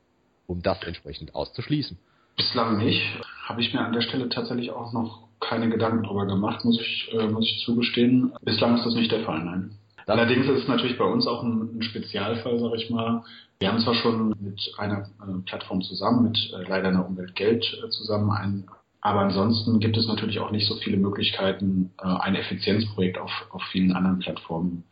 Um 0.49 0.61
das 0.61 0.81
entsprechend 0.83 1.35
auszuschließen. 1.35 1.97
Bislang 2.35 2.77
nicht. 2.77 3.01
Habe 3.45 3.61
ich 3.61 3.73
mir 3.73 3.81
an 3.81 3.93
der 3.93 4.01
Stelle 4.01 4.29
tatsächlich 4.29 4.71
auch 4.71 4.93
noch 4.93 5.27
keine 5.39 5.69
Gedanken 5.69 6.03
drüber 6.03 6.25
gemacht, 6.25 6.65
muss 6.65 6.79
ich, 6.79 7.09
äh, 7.13 7.27
muss 7.27 7.45
ich 7.45 7.63
zugestehen. 7.65 8.33
Bislang 8.41 8.75
ist 8.75 8.85
das 8.85 8.95
nicht 8.95 9.11
der 9.11 9.23
Fall, 9.23 9.43
nein. 9.43 9.71
Das 10.05 10.17
Allerdings 10.17 10.47
ist 10.47 10.63
es 10.63 10.67
natürlich 10.67 10.97
bei 10.97 11.05
uns 11.05 11.27
auch 11.27 11.43
ein, 11.43 11.77
ein 11.77 11.81
Spezialfall, 11.81 12.59
sage 12.59 12.75
ich 12.75 12.89
mal. 12.89 13.23
Wir 13.59 13.69
haben 13.69 13.79
zwar 13.79 13.95
schon 13.95 14.35
mit 14.39 14.73
einer 14.77 15.09
äh, 15.21 15.41
Plattform 15.45 15.81
zusammen, 15.81 16.23
mit 16.23 16.37
äh, 16.53 16.67
leider 16.67 16.89
einer 16.89 17.05
Umwelt 17.05 17.35
Geld 17.35 17.63
äh, 17.83 17.89
zusammen 17.89 18.31
ein 18.31 18.65
aber 19.01 19.21
ansonsten 19.21 19.79
gibt 19.79 19.97
es 19.97 20.07
natürlich 20.07 20.39
auch 20.39 20.51
nicht 20.51 20.67
so 20.67 20.75
viele 20.75 20.97
Möglichkeiten, 20.97 21.91
äh, 22.01 22.05
ein 22.05 22.35
Effizienzprojekt 22.35 23.17
auf, 23.17 23.31
auf 23.51 23.63
vielen 23.71 23.93
anderen 23.93 24.19
Plattformen 24.19 24.83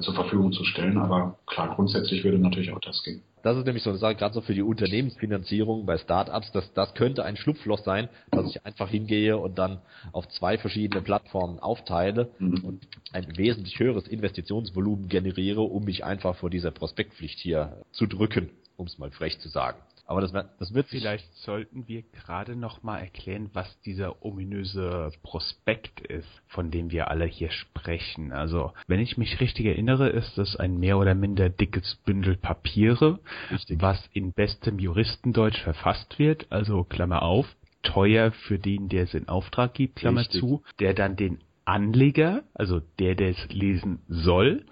zur 0.00 0.14
Verfügung 0.14 0.52
zu 0.52 0.64
stellen. 0.64 0.98
Aber 0.98 1.38
klar, 1.46 1.74
grundsätzlich 1.74 2.24
würde 2.24 2.38
natürlich 2.38 2.72
auch 2.72 2.80
das 2.80 3.02
gehen. 3.02 3.22
Das 3.42 3.56
ist 3.56 3.64
nämlich 3.64 3.82
so 3.82 3.90
eine 3.90 3.98
Sache, 3.98 4.16
gerade 4.16 4.34
so 4.34 4.42
für 4.42 4.52
die 4.52 4.62
Unternehmensfinanzierung 4.62 5.86
bei 5.86 5.96
Startups, 5.96 6.52
dass 6.52 6.72
das 6.74 6.94
könnte 6.94 7.24
ein 7.24 7.36
Schlupfloch 7.36 7.78
sein, 7.78 8.08
dass 8.30 8.50
ich 8.50 8.66
einfach 8.66 8.88
hingehe 8.90 9.38
und 9.38 9.58
dann 9.58 9.78
auf 10.12 10.28
zwei 10.28 10.58
verschiedene 10.58 11.00
Plattformen 11.00 11.58
aufteile 11.58 12.30
mhm. 12.38 12.64
und 12.64 12.88
ein 13.12 13.38
wesentlich 13.38 13.78
höheres 13.78 14.06
Investitionsvolumen 14.08 15.08
generiere, 15.08 15.62
um 15.62 15.84
mich 15.84 16.04
einfach 16.04 16.36
vor 16.36 16.50
dieser 16.50 16.70
Prospektpflicht 16.70 17.38
hier 17.38 17.82
zu 17.92 18.06
drücken, 18.06 18.50
um 18.76 18.86
es 18.86 18.98
mal 18.98 19.10
frech 19.10 19.38
zu 19.40 19.48
sagen. 19.48 19.78
Aber 20.10 20.22
das, 20.22 20.32
das 20.58 20.74
wird 20.74 20.88
vielleicht 20.88 21.32
sollten 21.36 21.86
wir 21.86 22.02
gerade 22.02 22.56
noch 22.56 22.82
mal 22.82 22.98
erklären, 22.98 23.48
was 23.52 23.80
dieser 23.82 24.24
ominöse 24.24 25.12
Prospekt 25.22 26.00
ist, 26.00 26.26
von 26.48 26.72
dem 26.72 26.90
wir 26.90 27.12
alle 27.12 27.26
hier 27.26 27.52
sprechen. 27.52 28.32
Also, 28.32 28.72
wenn 28.88 28.98
ich 28.98 29.18
mich 29.18 29.38
richtig 29.38 29.66
erinnere, 29.66 30.08
ist 30.08 30.36
das 30.36 30.56
ein 30.56 30.80
mehr 30.80 30.98
oder 30.98 31.14
minder 31.14 31.48
dickes 31.48 31.94
Bündel 32.04 32.36
Papiere, 32.36 33.20
richtig. 33.52 33.80
was 33.80 34.04
in 34.12 34.32
bestem 34.32 34.80
Juristendeutsch 34.80 35.60
verfasst 35.62 36.18
wird, 36.18 36.50
also 36.50 36.82
Klammer 36.82 37.22
auf, 37.22 37.46
teuer 37.84 38.32
für 38.32 38.58
den, 38.58 38.88
der 38.88 39.04
es 39.04 39.14
in 39.14 39.28
Auftrag 39.28 39.74
gibt, 39.74 39.94
Klammer 39.94 40.22
richtig. 40.22 40.40
zu, 40.40 40.64
der 40.80 40.92
dann 40.92 41.14
den 41.14 41.38
Anleger, 41.64 42.42
also 42.52 42.80
der, 42.98 43.14
der 43.14 43.28
es 43.28 43.48
lesen 43.52 44.00
soll, 44.08 44.64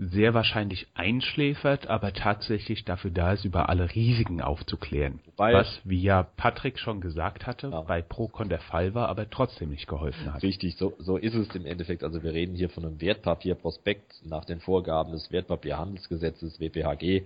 sehr 0.00 0.32
wahrscheinlich 0.32 0.86
einschläfert, 0.94 1.88
aber 1.88 2.14
tatsächlich 2.14 2.86
dafür 2.86 3.10
da 3.10 3.34
ist, 3.34 3.44
über 3.44 3.68
alle 3.68 3.94
Risiken 3.94 4.40
aufzuklären. 4.40 5.20
Wobei, 5.26 5.52
was, 5.52 5.80
wie 5.84 6.00
ja 6.00 6.22
Patrick 6.22 6.78
schon 6.78 7.02
gesagt 7.02 7.46
hatte, 7.46 7.68
ja. 7.68 7.82
bei 7.82 8.00
Procon 8.00 8.48
der 8.48 8.60
Fall 8.60 8.94
war, 8.94 9.08
aber 9.10 9.28
trotzdem 9.28 9.68
nicht 9.68 9.86
geholfen 9.86 10.32
hat. 10.32 10.42
Richtig, 10.42 10.76
so, 10.76 10.94
so 10.98 11.18
ist 11.18 11.34
es 11.34 11.54
im 11.54 11.66
Endeffekt. 11.66 12.02
Also 12.02 12.22
wir 12.22 12.32
reden 12.32 12.54
hier 12.54 12.70
von 12.70 12.86
einem 12.86 13.00
Wertpapierprospekt 13.00 14.22
nach 14.24 14.46
den 14.46 14.60
Vorgaben 14.60 15.12
des 15.12 15.30
Wertpapierhandelsgesetzes 15.30 16.58
WPHG. 16.60 17.24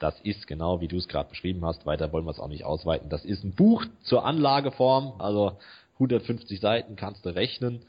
Das 0.00 0.18
ist 0.22 0.48
genau, 0.48 0.80
wie 0.80 0.88
du 0.88 0.96
es 0.96 1.06
gerade 1.06 1.28
beschrieben 1.28 1.64
hast, 1.64 1.86
weiter 1.86 2.12
wollen 2.12 2.24
wir 2.24 2.32
es 2.32 2.40
auch 2.40 2.48
nicht 2.48 2.64
ausweiten. 2.64 3.08
Das 3.08 3.24
ist 3.24 3.44
ein 3.44 3.52
Buch 3.52 3.84
zur 4.02 4.24
Anlageform, 4.24 5.12
also 5.18 5.58
150 5.94 6.58
Seiten 6.58 6.96
kannst 6.96 7.24
du 7.24 7.28
rechnen 7.28 7.82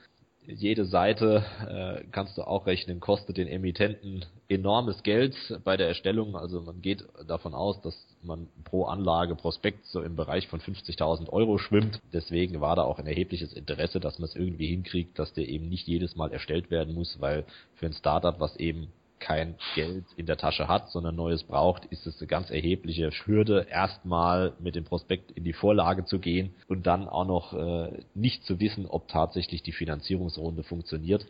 jede 0.45 0.85
Seite 0.85 1.43
äh, 1.67 2.03
kannst 2.11 2.37
du 2.37 2.41
auch 2.43 2.65
rechnen, 2.65 2.99
kostet 2.99 3.37
den 3.37 3.47
Emittenten 3.47 4.25
enormes 4.49 5.03
Geld 5.03 5.35
bei 5.63 5.77
der 5.77 5.87
Erstellung. 5.87 6.35
Also 6.35 6.61
man 6.61 6.81
geht 6.81 7.03
davon 7.27 7.53
aus, 7.53 7.81
dass 7.81 7.95
man 8.23 8.47
pro 8.63 8.85
Anlage 8.85 9.35
Prospekt 9.35 9.85
so 9.85 10.01
im 10.01 10.15
Bereich 10.15 10.47
von 10.47 10.59
50.000 10.59 11.29
Euro 11.29 11.57
schwimmt. 11.57 12.01
Deswegen 12.11 12.59
war 12.59 12.75
da 12.75 12.83
auch 12.83 12.99
ein 12.99 13.07
erhebliches 13.07 13.53
Interesse, 13.53 13.99
dass 13.99 14.19
man 14.19 14.29
es 14.29 14.35
irgendwie 14.35 14.67
hinkriegt, 14.67 15.17
dass 15.19 15.33
der 15.33 15.47
eben 15.47 15.69
nicht 15.69 15.87
jedes 15.87 16.15
Mal 16.15 16.31
erstellt 16.31 16.71
werden 16.71 16.95
muss, 16.95 17.21
weil 17.21 17.45
für 17.75 17.85
ein 17.85 17.93
Startup, 17.93 18.39
was 18.39 18.55
eben 18.57 18.87
kein 19.21 19.55
Geld 19.75 20.03
in 20.17 20.25
der 20.25 20.35
Tasche 20.35 20.67
hat, 20.67 20.89
sondern 20.89 21.15
Neues 21.15 21.43
braucht, 21.43 21.85
ist 21.85 22.05
es 22.05 22.19
eine 22.19 22.27
ganz 22.27 22.49
erhebliche 22.49 23.11
Hürde, 23.25 23.67
erstmal 23.69 24.53
mit 24.59 24.75
dem 24.75 24.83
Prospekt 24.83 25.31
in 25.31 25.45
die 25.45 25.53
Vorlage 25.53 26.03
zu 26.03 26.19
gehen 26.19 26.53
und 26.67 26.85
dann 26.87 27.07
auch 27.07 27.25
noch 27.25 27.53
äh, 27.53 28.03
nicht 28.13 28.43
zu 28.43 28.59
wissen, 28.59 28.85
ob 28.85 29.07
tatsächlich 29.07 29.63
die 29.63 29.71
Finanzierungsrunde 29.71 30.63
funktioniert. 30.63 31.25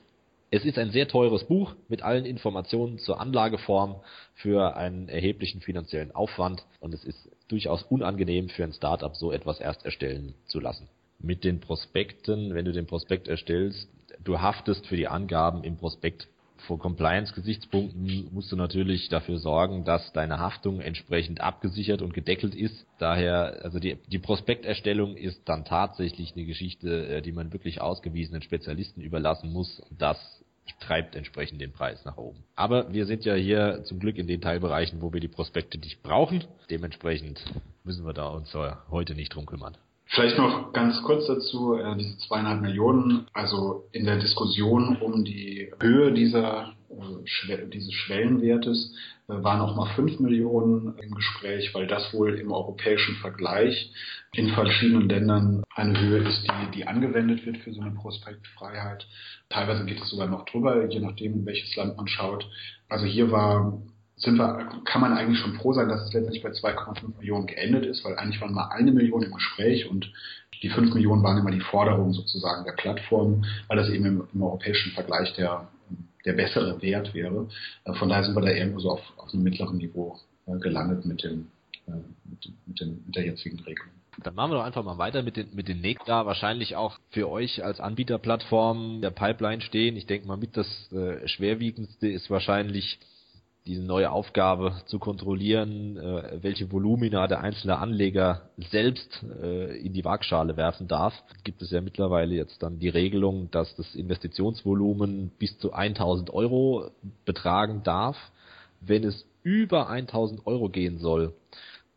Es 0.54 0.65
ist 0.65 0.77
ein 0.77 0.91
sehr 0.91 1.08
teures 1.08 1.45
Buch 1.45 1.75
mit 1.88 2.01
allen 2.01 2.25
Informationen 2.25 2.97
zur 2.97 3.21
Anlageform 3.21 3.95
für 4.36 4.75
einen 4.75 5.08
erheblichen 5.08 5.62
finanziellen 5.62 6.13
Aufwand 6.13 6.65
und 6.80 6.93
es 6.93 7.06
ist 7.06 7.30
durchaus 7.47 7.84
unangenehm 7.84 8.49
für 8.49 8.63
ein 8.63 8.73
Startup, 8.73 9.15
so 9.15 9.32
etwas 9.32 9.60
erst 9.62 9.86
erstellen 9.86 10.34
zu 10.47 10.60
lassen. 10.60 10.89
Mit 11.19 11.43
den 11.43 11.60
Prospekten, 11.60 12.54
wenn 12.54 12.65
du 12.65 12.73
den 12.73 12.88
Prospekt 12.88 13.27
erstellst, 13.27 13.88
du 14.23 14.41
haftest 14.41 14.88
für 14.88 14.97
die 14.97 15.08
Angaben 15.08 15.63
im 15.63 15.77
Prospekt 15.77 16.27
vor 16.67 16.80
Compliance-Gesichtspunkten 16.80 18.30
musst 18.32 18.52
du 18.52 18.56
natürlich 18.56 19.10
dafür 19.10 19.39
sorgen, 19.39 19.84
dass 19.84 20.13
deine 20.13 20.39
Haftung 20.39 20.80
entsprechend 20.80 21.41
abgesichert 21.41 22.02
und 22.02 22.13
gedeckelt 22.13 22.56
ist. 22.56 22.86
Daher, 23.00 23.60
also 23.63 23.80
die, 23.80 23.97
die 24.08 24.19
Prospekterstellung 24.19 25.15
ist 25.17 25.41
dann 25.45 25.65
tatsächlich 25.65 26.34
eine 26.36 26.45
Geschichte, 26.45 27.08
äh, 27.08 27.21
die 27.21 27.32
man 27.32 27.54
wirklich 27.54 27.82
ausgewiesenen 27.82 28.41
Spezialisten 28.41 29.02
überlassen 29.02 29.52
muss. 29.52 29.82
Das 29.97 30.17
treibt 30.80 31.15
entsprechend 31.15 31.62
den 31.62 31.71
Preis 31.71 32.06
nach 32.06 32.17
oben. 32.17 32.43
Aber 32.56 32.93
wir 32.93 33.06
sind 33.06 33.26
ja 33.26 33.34
hier 33.34 33.84
zum 33.84 34.00
Glück 34.00 34.17
in 34.17 34.28
den 34.28 34.41
Teilbereichen, 34.41 35.02
wo 35.02 35.12
wir 35.12 35.19
die 35.19 35.28
Prospekte 35.28 35.78
nicht 35.78 36.02
brauchen. 36.02 36.43
Dementsprechend 36.69 37.41
müssen 37.84 38.06
wir 38.06 38.13
da 38.13 38.28
uns 38.30 38.54
heute 38.89 39.15
nicht 39.15 39.36
drum 39.36 39.45
kümmern. 39.45 39.78
Vielleicht 40.13 40.38
noch 40.38 40.74
ganz 40.74 41.02
kurz 41.04 41.28
dazu, 41.28 41.76
äh, 41.76 41.95
diese 41.95 42.17
zweieinhalb 42.17 42.62
Millionen, 42.62 43.28
also 43.32 43.88
in 43.93 44.04
der 44.04 44.17
Diskussion 44.17 44.97
um 44.97 45.24
die 45.24 45.71
Höhe 45.80 46.12
dieser, 46.12 46.74
äh, 46.89 47.67
dieses 47.69 47.93
Schwellenwertes 47.93 48.93
äh, 49.30 49.41
waren 49.41 49.62
auch 49.62 49.74
mal 49.78 49.95
fünf 49.95 50.19
Millionen 50.19 50.97
im 50.97 51.15
Gespräch, 51.15 51.74
weil 51.74 51.88
das 51.88 52.13
wohl 52.13 52.38
im 52.38 52.52
europäischen 52.52 53.15
Vergleich 53.21 53.93
in 54.34 54.50
verschiedenen 54.50 55.08
Ländern 55.08 55.63
eine 55.76 55.97
Höhe 55.97 56.28
ist, 56.28 56.43
die, 56.43 56.71
die 56.80 56.88
angewendet 56.88 57.45
wird 57.45 57.60
für 57.60 57.71
so 57.71 57.80
eine 57.80 57.91
Prospektfreiheit. 57.91 59.08
Teilweise 59.47 59.86
geht 59.86 60.02
es 60.02 60.10
sogar 60.10 60.28
noch 60.28 60.43
drüber, 60.43 60.89
je 60.89 61.00
nachdem, 61.00 61.45
welches 61.45 61.74
Land 61.78 61.95
man 61.95 62.10
schaut. 62.10 62.50
Also 62.89 63.06
hier 63.06 63.32
war 63.32 63.82
sind 64.21 64.38
wir, 64.38 64.69
kann 64.86 65.01
man 65.01 65.13
eigentlich 65.13 65.39
schon 65.39 65.55
froh 65.55 65.73
sein, 65.73 65.89
dass 65.89 66.01
es 66.01 66.13
letztendlich 66.13 66.43
bei 66.43 66.49
2,5 66.49 67.17
Millionen 67.17 67.47
geendet 67.47 67.86
ist, 67.86 68.05
weil 68.05 68.15
eigentlich 68.17 68.39
waren 68.39 68.53
mal 68.53 68.69
eine 68.69 68.91
Million 68.91 69.23
im 69.23 69.34
Gespräch 69.34 69.89
und 69.89 70.12
die 70.62 70.69
5 70.69 70.93
Millionen 70.93 71.23
waren 71.23 71.38
immer 71.38 71.51
die 71.51 71.60
Forderung 71.60 72.13
sozusagen 72.13 72.63
der 72.65 72.73
Plattform, 72.73 73.45
weil 73.67 73.77
das 73.77 73.89
eben 73.89 74.05
im, 74.05 74.27
im 74.31 74.43
europäischen 74.43 74.91
Vergleich 74.91 75.34
der, 75.34 75.67
der 76.25 76.34
bessere 76.34 76.81
Wert 76.81 77.13
wäre. 77.13 77.47
Äh, 77.86 77.93
von 77.93 78.10
daher 78.10 78.23
sind 78.23 78.36
wir 78.36 78.41
da 78.41 78.51
irgendwo 78.51 78.79
so 78.79 78.91
auf, 78.91 79.01
auf 79.17 79.34
einem 79.34 79.43
mittleren 79.43 79.77
Niveau 79.77 80.19
äh, 80.45 80.57
gelandet 80.60 81.05
mit, 81.05 81.23
dem, 81.23 81.47
äh, 81.88 81.91
mit, 82.25 82.51
mit, 82.67 82.79
dem, 82.79 83.03
mit 83.05 83.15
der 83.15 83.25
jetzigen 83.25 83.60
Regelung. 83.60 83.91
Dann 84.23 84.36
machen 84.36 84.51
wir 84.51 84.57
doch 84.57 84.65
einfach 84.65 84.84
mal 84.84 84.97
weiter 84.97 85.23
mit 85.23 85.38
den, 85.38 85.47
mit 85.55 85.67
den 85.67 85.81
NEC 85.81 86.05
da 86.05 86.25
wahrscheinlich 86.25 86.75
auch 86.75 86.99
für 87.10 87.29
euch 87.29 87.63
als 87.63 87.79
Anbieterplattform 87.79 89.01
der 89.01 89.10
Pipeline 89.10 89.62
stehen. 89.62 89.95
Ich 89.95 90.05
denke 90.05 90.27
mal 90.27 90.38
mit 90.38 90.57
das 90.57 90.67
äh, 90.91 91.27
schwerwiegendste 91.27 92.07
ist 92.10 92.29
wahrscheinlich 92.29 92.99
diese 93.65 93.84
neue 93.84 94.12
Aufgabe 94.12 94.82
zu 94.88 94.97
kontrollieren, 94.97 95.97
äh, 95.97 96.41
welche 96.41 96.71
Volumina 96.71 97.28
der 97.28 97.41
einzelne 97.41 97.78
Anleger 97.78 98.50
selbst 98.58 99.24
äh, 99.41 99.78
in 99.78 99.93
die 99.93 100.04
Waagschale 100.04 100.58
werfen 100.58 100.88
darf, 100.88 101.13
gibt 101.43 101.62
es 101.62 101.69
ja 101.69 101.82
mittlerweile 101.82 102.34
jetzt 102.34 102.63
dann 102.63 102.80
die 102.80 102.89
Regelung, 102.89 103.52
dass 103.52 103.76
das 103.76 103.93
Investitionsvolumen 103.93 105.32
bis 105.38 105.58
zu 105.60 105.74
1000 105.74 106.32
Euro 106.32 106.89
betragen 107.24 107.84
darf. 107.84 108.17
Wenn 108.80 109.04
es 109.04 109.26
über 109.43 109.89
1000 109.89 110.47
Euro 110.47 110.69
gehen 110.69 110.97
soll, 110.97 111.34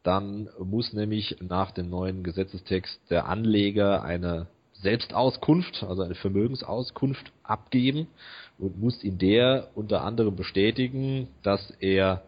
dann 0.03 0.51
muss 0.59 0.93
nämlich 0.93 1.37
nach 1.41 1.71
dem 1.71 1.89
neuen 1.89 2.23
Gesetzestext 2.23 3.01
der 3.09 3.27
Anleger 3.27 4.03
eine 4.05 4.49
Selbstauskunft, 4.75 5.83
also 5.83 6.03
eine 6.03 6.15
Vermögensauskunft 6.15 7.33
abgeben 7.43 8.07
und 8.59 8.81
muss 8.81 9.03
in 9.03 9.19
der 9.19 9.69
unter 9.75 10.03
anderem 10.03 10.37
bestätigen, 10.37 11.29
dass 11.43 11.71
er 11.81 12.23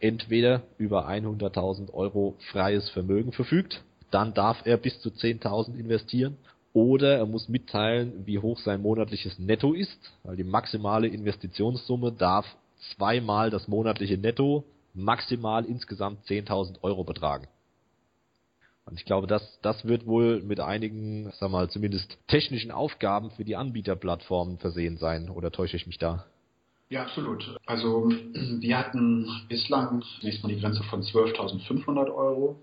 entweder 0.00 0.62
über 0.78 1.08
100.000 1.08 1.92
Euro 1.92 2.34
freies 2.50 2.88
Vermögen 2.90 3.32
verfügt, 3.32 3.82
dann 4.10 4.34
darf 4.34 4.58
er 4.64 4.76
bis 4.76 5.00
zu 5.00 5.10
10.000 5.10 5.76
investieren 5.78 6.36
oder 6.72 7.18
er 7.18 7.26
muss 7.26 7.48
mitteilen, 7.48 8.26
wie 8.26 8.38
hoch 8.38 8.58
sein 8.58 8.82
monatliches 8.82 9.38
Netto 9.38 9.72
ist, 9.72 10.12
weil 10.24 10.36
die 10.36 10.44
maximale 10.44 11.08
Investitionssumme 11.08 12.12
darf 12.12 12.46
zweimal 12.94 13.50
das 13.50 13.68
monatliche 13.68 14.18
Netto 14.18 14.64
maximal 14.94 15.64
insgesamt 15.64 16.26
10.000 16.26 16.82
Euro 16.82 17.04
betragen. 17.04 17.46
Und 18.84 18.98
ich 18.98 19.04
glaube, 19.04 19.26
das, 19.26 19.58
das 19.62 19.84
wird 19.84 20.06
wohl 20.06 20.42
mit 20.42 20.60
einigen, 20.60 21.32
sag 21.38 21.50
mal, 21.50 21.70
zumindest 21.70 22.18
technischen 22.26 22.70
Aufgaben 22.70 23.30
für 23.30 23.44
die 23.44 23.56
Anbieterplattformen 23.56 24.58
versehen 24.58 24.96
sein. 24.96 25.30
Oder 25.30 25.52
täusche 25.52 25.76
ich 25.76 25.86
mich 25.86 25.98
da? 25.98 26.24
Ja, 26.88 27.02
absolut. 27.02 27.56
Also 27.64 28.10
wir 28.60 28.78
hatten 28.78 29.28
bislang 29.48 30.02
zunächst 30.20 30.42
mal 30.42 30.48
die 30.50 30.60
Grenze 30.60 30.82
von 30.84 31.02
12.500 31.02 32.14
Euro 32.14 32.60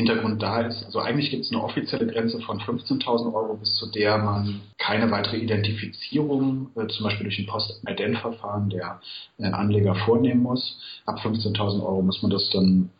Hintergrund 0.00 0.42
da 0.42 0.62
ist. 0.62 0.84
Also 0.84 1.00
eigentlich 1.00 1.30
gibt 1.30 1.44
es 1.44 1.52
eine 1.52 1.62
offizielle 1.62 2.06
Grenze 2.06 2.40
von 2.40 2.58
15.000 2.58 3.32
Euro, 3.34 3.54
bis 3.56 3.74
zu 3.76 3.86
der 3.86 4.18
man 4.18 4.60
keine 4.78 5.10
weitere 5.10 5.36
Identifizierung, 5.36 6.70
äh, 6.76 6.86
zum 6.88 7.04
Beispiel 7.04 7.24
durch 7.24 7.38
ein 7.38 7.46
Post-Ident-Verfahren 7.46 8.70
der 8.70 9.00
äh, 9.38 9.46
Anleger 9.46 9.94
vornehmen 9.94 10.42
muss. 10.42 10.78
Ab 11.06 11.20
15.000 11.22 11.82
Euro 11.82 12.02
muss 12.02 12.22
man 12.22 12.30
das 12.30 12.48
dann, 12.50 12.90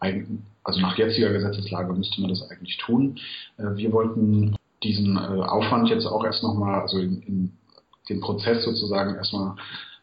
äh, 0.00 0.24
also 0.64 0.80
nach 0.80 0.98
jetziger 0.98 1.32
Gesetzeslage 1.32 1.92
müsste 1.92 2.20
man 2.20 2.30
das 2.30 2.48
eigentlich 2.50 2.76
tun. 2.78 3.18
Äh, 3.56 3.76
wir 3.76 3.92
wollten 3.92 4.56
diesen 4.82 5.16
äh, 5.16 5.20
Aufwand 5.20 5.88
jetzt 5.88 6.06
auch 6.06 6.24
erst 6.24 6.42
nochmal, 6.42 6.80
also 6.80 6.98
in, 6.98 7.22
in 7.22 7.52
den 8.08 8.20
Prozess 8.20 8.64
sozusagen 8.64 9.14
erstmal 9.14 9.54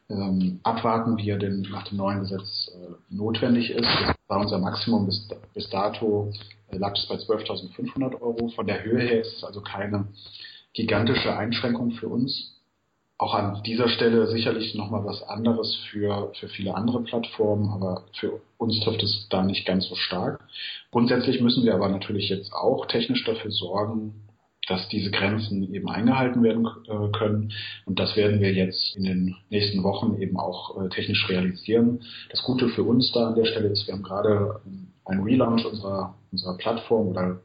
ähm, 0.10 0.60
abwarten, 0.64 1.18
wie 1.18 1.30
er 1.30 1.38
denn 1.38 1.62
nach 1.72 1.88
dem 1.88 1.98
neuen 1.98 2.20
Gesetz 2.20 2.72
äh, 2.76 2.94
notwendig 3.10 3.72
ist. 3.72 3.86
Das 3.86 4.15
war 4.28 4.40
unser 4.40 4.60
Maximum 4.60 5.06
bis, 5.06 5.28
bis 5.54 5.70
dato, 5.70 6.32
äh, 6.70 6.78
lag 6.78 6.94
es 6.94 7.06
bei 7.08 7.16
12.500 7.16 8.22
Euro. 8.22 8.50
Von 8.50 8.68
der 8.68 8.84
Höhe 8.84 9.02
her 9.02 9.22
ist 9.22 9.38
es 9.38 9.44
also 9.44 9.62
keine 9.62 10.08
gigantische 10.74 11.36
Einschränkung 11.36 11.92
für 11.92 12.08
uns. 12.08 12.56
auch 13.18 13.34
an 13.34 13.64
dieser 13.64 13.88
Stelle 13.88 14.28
sicherlich 14.28 14.76
nochmal 14.76 15.06
was 15.06 15.24
anderes 15.24 15.74
für, 15.90 16.34
für 16.38 16.50
viele 16.50 16.76
andere 16.76 17.02
Plattformen, 17.04 17.70
aber 17.70 18.04
für 18.20 18.42
uns 18.58 18.80
trifft 18.82 19.04
es 19.04 19.28
da 19.30 19.42
nicht 19.42 19.66
ganz 19.66 19.88
so 19.88 19.96
stark. 19.96 20.42
Grundsätzlich 20.92 21.40
müssen 21.40 21.64
wir 21.64 21.76
aber 21.76 21.88
natürlich 21.88 22.28
jetzt 22.28 22.52
auch 22.54 22.88
technisch 22.88 23.24
dafür 23.24 23.52
sorgen, 23.52 24.25
dass 24.68 24.88
diese 24.90 25.12
Grenzen 25.12 25.74
eben 25.74 25.90
eingehalten 25.90 26.44
werden 26.44 26.68
äh, 26.88 27.12
können. 27.18 27.52
Und 27.86 28.00
das 28.00 28.16
werden 28.16 28.40
wir 28.40 28.54
jetzt 28.54 28.96
in 28.96 29.04
den 29.04 29.36
nächsten 29.50 29.84
Wochen 29.84 30.20
eben 30.22 30.38
auch 30.38 30.82
äh, 30.82 30.90
technisch 30.90 31.30
realisieren. 31.30 32.02
Das 32.30 32.44
Gute 32.44 32.70
für 32.70 32.84
uns 32.84 33.12
da 33.12 33.28
an 33.28 33.36
der 33.36 33.46
Stelle 33.46 33.68
ist, 33.70 33.88
wir 33.88 33.94
haben 33.94 34.04
gerade 34.04 34.62
ähm, 34.66 34.88
einen 35.06 35.24
Relaunch 35.24 35.66
unserer, 35.66 36.16
unserer 36.32 36.58
Plattform 36.58 37.10
oder 37.10 37.42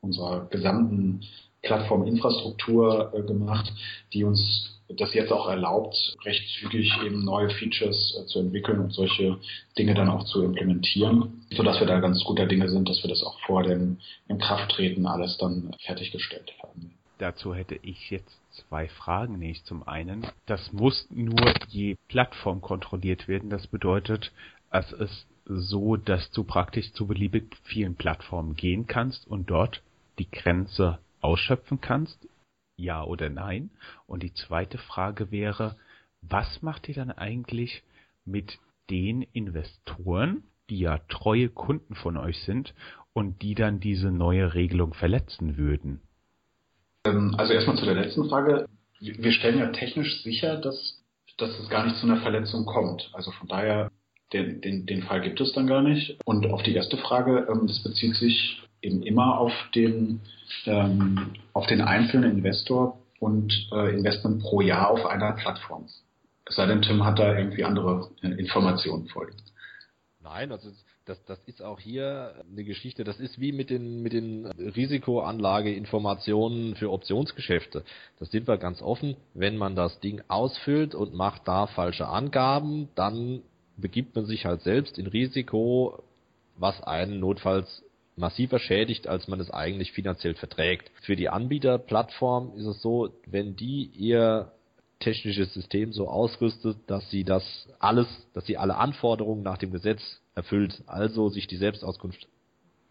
unserer 0.00 0.46
gesamten 0.50 1.20
Plattforminfrastruktur 1.62 3.12
äh, 3.14 3.22
gemacht, 3.22 3.72
die 4.12 4.24
uns 4.24 4.73
das 4.88 5.14
jetzt 5.14 5.32
auch 5.32 5.48
erlaubt, 5.48 6.16
recht 6.24 6.46
zügig 6.58 6.92
eben 7.04 7.24
neue 7.24 7.50
Features 7.50 8.18
äh, 8.20 8.26
zu 8.26 8.40
entwickeln 8.40 8.80
und 8.80 8.92
solche 8.92 9.38
Dinge 9.78 9.94
dann 9.94 10.08
auch 10.08 10.24
zu 10.24 10.42
implementieren, 10.42 11.46
sodass 11.50 11.80
wir 11.80 11.86
da 11.86 12.00
ganz 12.00 12.22
guter 12.24 12.46
Dinge 12.46 12.68
sind, 12.68 12.88
dass 12.88 13.02
wir 13.02 13.08
das 13.08 13.22
auch 13.22 13.38
vor 13.46 13.62
dem 13.62 13.98
Inkrafttreten 14.28 15.06
alles 15.06 15.38
dann 15.38 15.74
fertiggestellt 15.84 16.52
haben. 16.62 16.94
Dazu 17.18 17.54
hätte 17.54 17.78
ich 17.82 18.10
jetzt 18.10 18.40
zwei 18.50 18.88
Fragen. 18.88 19.38
Nämlich 19.38 19.64
zum 19.64 19.86
einen, 19.86 20.26
das 20.46 20.72
muss 20.72 21.06
nur 21.10 21.54
je 21.68 21.96
Plattform 22.08 22.60
kontrolliert 22.60 23.28
werden. 23.28 23.50
Das 23.50 23.66
bedeutet, 23.66 24.32
es 24.70 24.92
ist 24.92 25.26
so, 25.46 25.96
dass 25.96 26.30
du 26.32 26.44
praktisch 26.44 26.92
zu 26.92 27.06
beliebig 27.06 27.44
vielen 27.64 27.94
Plattformen 27.94 28.56
gehen 28.56 28.86
kannst 28.86 29.26
und 29.28 29.50
dort 29.50 29.82
die 30.18 30.30
Grenze 30.30 30.98
ausschöpfen 31.20 31.80
kannst 31.80 32.18
ja 32.76 33.04
oder 33.04 33.30
nein? 33.30 33.70
Und 34.06 34.22
die 34.22 34.34
zweite 34.34 34.78
Frage 34.78 35.30
wäre, 35.30 35.76
was 36.20 36.62
macht 36.62 36.88
ihr 36.88 36.94
dann 36.94 37.10
eigentlich 37.10 37.82
mit 38.24 38.58
den 38.90 39.22
Investoren, 39.22 40.44
die 40.70 40.80
ja 40.80 40.98
treue 41.08 41.48
Kunden 41.48 41.94
von 41.94 42.16
euch 42.16 42.42
sind 42.44 42.74
und 43.12 43.42
die 43.42 43.54
dann 43.54 43.80
diese 43.80 44.10
neue 44.10 44.54
Regelung 44.54 44.94
verletzen 44.94 45.56
würden? 45.56 46.00
Ähm, 47.04 47.34
also 47.36 47.52
erstmal 47.52 47.76
zu 47.76 47.84
der 47.84 47.94
letzten 47.94 48.28
Frage. 48.28 48.66
Wir 49.00 49.32
stellen 49.32 49.58
ja 49.58 49.70
technisch 49.70 50.22
sicher, 50.22 50.56
dass, 50.56 51.02
dass 51.36 51.58
es 51.58 51.68
gar 51.68 51.84
nicht 51.84 51.96
zu 51.96 52.06
einer 52.06 52.22
Verletzung 52.22 52.64
kommt. 52.64 53.10
Also 53.12 53.30
von 53.32 53.48
daher, 53.48 53.90
den, 54.32 54.60
den, 54.62 54.86
den 54.86 55.02
Fall 55.02 55.20
gibt 55.20 55.40
es 55.40 55.52
dann 55.52 55.66
gar 55.66 55.82
nicht. 55.82 56.18
Und 56.24 56.46
auf 56.46 56.62
die 56.62 56.74
erste 56.74 56.96
Frage, 56.96 57.46
ähm, 57.50 57.66
das 57.66 57.82
bezieht 57.82 58.14
sich 58.16 58.62
eben 58.84 59.02
immer 59.02 59.38
auf 59.38 59.52
den, 59.74 60.20
ähm, 60.66 61.32
auf 61.52 61.66
den 61.66 61.80
einzelnen 61.80 62.38
Investor 62.38 62.98
und 63.18 63.52
äh, 63.72 63.96
Investment 63.96 64.42
pro 64.42 64.60
Jahr 64.60 64.90
auf 64.90 65.04
einer 65.06 65.32
Plattform. 65.32 65.86
Es 66.46 66.54
sei 66.56 66.66
denn, 66.66 66.82
Tim 66.82 67.02
hat 67.04 67.18
da 67.18 67.36
irgendwie 67.36 67.64
andere 67.64 68.10
äh, 68.22 68.28
Informationen 68.28 69.08
vorliegen. 69.08 69.40
Nein, 70.22 70.52
also 70.52 70.70
das, 71.06 71.24
das 71.26 71.38
ist 71.46 71.62
auch 71.62 71.80
hier 71.80 72.34
eine 72.50 72.64
Geschichte, 72.64 73.04
das 73.04 73.20
ist 73.20 73.38
wie 73.38 73.52
mit 73.52 73.70
den, 73.70 74.02
mit 74.02 74.14
den 74.14 74.46
Risikoanlageinformationen 74.46 76.76
für 76.76 76.90
Optionsgeschäfte. 76.90 77.84
Das 78.18 78.30
sind 78.30 78.48
wir 78.48 78.56
ganz 78.56 78.80
offen. 78.80 79.14
Wenn 79.34 79.58
man 79.58 79.76
das 79.76 80.00
Ding 80.00 80.22
ausfüllt 80.28 80.94
und 80.94 81.12
macht 81.12 81.46
da 81.46 81.66
falsche 81.66 82.08
Angaben, 82.08 82.88
dann 82.94 83.42
begibt 83.76 84.16
man 84.16 84.24
sich 84.24 84.46
halt 84.46 84.62
selbst 84.62 84.98
in 84.98 85.06
Risiko, 85.06 86.02
was 86.56 86.82
einen 86.82 87.20
notfalls 87.20 87.83
massiver 88.16 88.58
schädigt, 88.58 89.08
als 89.08 89.28
man 89.28 89.40
es 89.40 89.50
eigentlich 89.50 89.92
finanziell 89.92 90.34
verträgt. 90.34 90.90
Für 91.02 91.16
die 91.16 91.28
Anbieterplattform 91.28 92.52
ist 92.56 92.66
es 92.66 92.80
so, 92.80 93.10
wenn 93.26 93.56
die 93.56 93.90
ihr 93.94 94.52
technisches 95.00 95.52
System 95.52 95.92
so 95.92 96.08
ausrüstet, 96.08 96.78
dass 96.86 97.10
sie 97.10 97.24
das 97.24 97.44
alles, 97.78 98.06
dass 98.32 98.46
sie 98.46 98.56
alle 98.56 98.76
Anforderungen 98.76 99.42
nach 99.42 99.58
dem 99.58 99.72
Gesetz 99.72 100.00
erfüllt, 100.34 100.82
also 100.86 101.28
sich 101.28 101.46
die 101.46 101.56
Selbstauskunft 101.56 102.26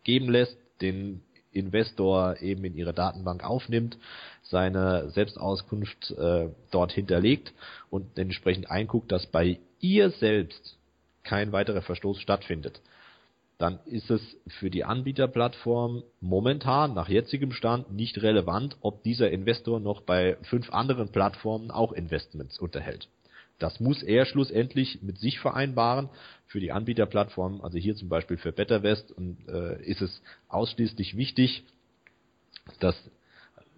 geben 0.04 0.30
lässt, 0.30 0.58
den 0.82 1.22
Investor 1.52 2.42
eben 2.42 2.66
in 2.66 2.76
ihre 2.76 2.94
Datenbank 2.94 3.44
aufnimmt, 3.44 3.98
seine 4.44 5.10
Selbstauskunft 5.12 6.12
äh, 6.12 6.50
dort 6.72 6.92
hinterlegt 6.92 7.54
und 7.90 8.18
entsprechend 8.18 8.70
einguckt, 8.70 9.12
dass 9.12 9.28
bei 9.28 9.60
ihr 9.80 10.10
selbst 10.12 10.78
kein 11.24 11.52
weiterer 11.52 11.82
Verstoß 11.82 12.20
stattfindet 12.20 12.82
dann 13.64 13.80
ist 13.86 14.12
es 14.12 14.22
für 14.60 14.70
die 14.70 14.84
Anbieterplattform 14.84 16.04
momentan 16.20 16.94
nach 16.94 17.08
jetzigem 17.08 17.54
Stand 17.54 17.94
nicht 17.94 18.22
relevant, 18.22 18.76
ob 18.82 19.04
dieser 19.04 19.32
Investor 19.32 19.80
noch 19.80 20.02
bei 20.02 20.36
fünf 20.42 20.74
anderen 20.74 21.14
Plattformen 21.14 21.72
auch 21.72 21.94
Investments 21.94 22.60
unterhält. 22.60 23.08
Das 23.60 23.80
muss 23.80 24.04
er 24.04 24.26
schlussendlich 24.26 25.02
mit 25.02 25.18
sich 25.18 25.40
vereinbaren. 25.40 26.10
Für 26.48 26.60
die 26.60 26.74
Anbieterplattform, 26.74 27.62
also 27.62 27.78
hier 27.78 27.96
zum 27.96 28.10
Beispiel 28.10 28.36
für 28.36 28.52
BetterWest, 28.52 29.14
und, 29.14 29.38
äh, 29.48 29.82
ist 29.84 30.02
es 30.02 30.22
ausschließlich 30.50 31.16
wichtig, 31.16 31.64
dass 32.82 32.98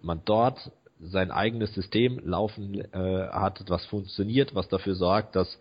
man 0.02 0.20
dort 0.24 0.72
sein 0.98 1.30
eigenes 1.30 1.72
System 1.74 2.20
laufen 2.24 2.80
äh, 2.92 3.28
hat, 3.28 3.62
was 3.68 3.86
funktioniert, 3.86 4.52
was 4.52 4.66
dafür 4.66 4.96
sorgt, 4.96 5.36
dass 5.36 5.60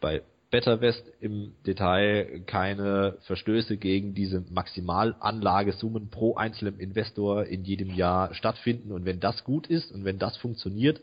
bei 0.00 0.22
BetterWest 0.52 1.10
im 1.18 1.54
Detail 1.66 2.42
keine 2.46 3.16
Verstöße 3.22 3.78
gegen 3.78 4.14
diese 4.14 4.44
Maximalanlagesummen 4.50 6.10
pro 6.10 6.36
einzelnen 6.36 6.78
Investor 6.78 7.46
in 7.46 7.64
jedem 7.64 7.94
Jahr 7.94 8.34
stattfinden. 8.34 8.92
Und 8.92 9.06
wenn 9.06 9.18
das 9.18 9.44
gut 9.44 9.66
ist 9.66 9.90
und 9.90 10.04
wenn 10.04 10.18
das 10.18 10.36
funktioniert, 10.36 11.00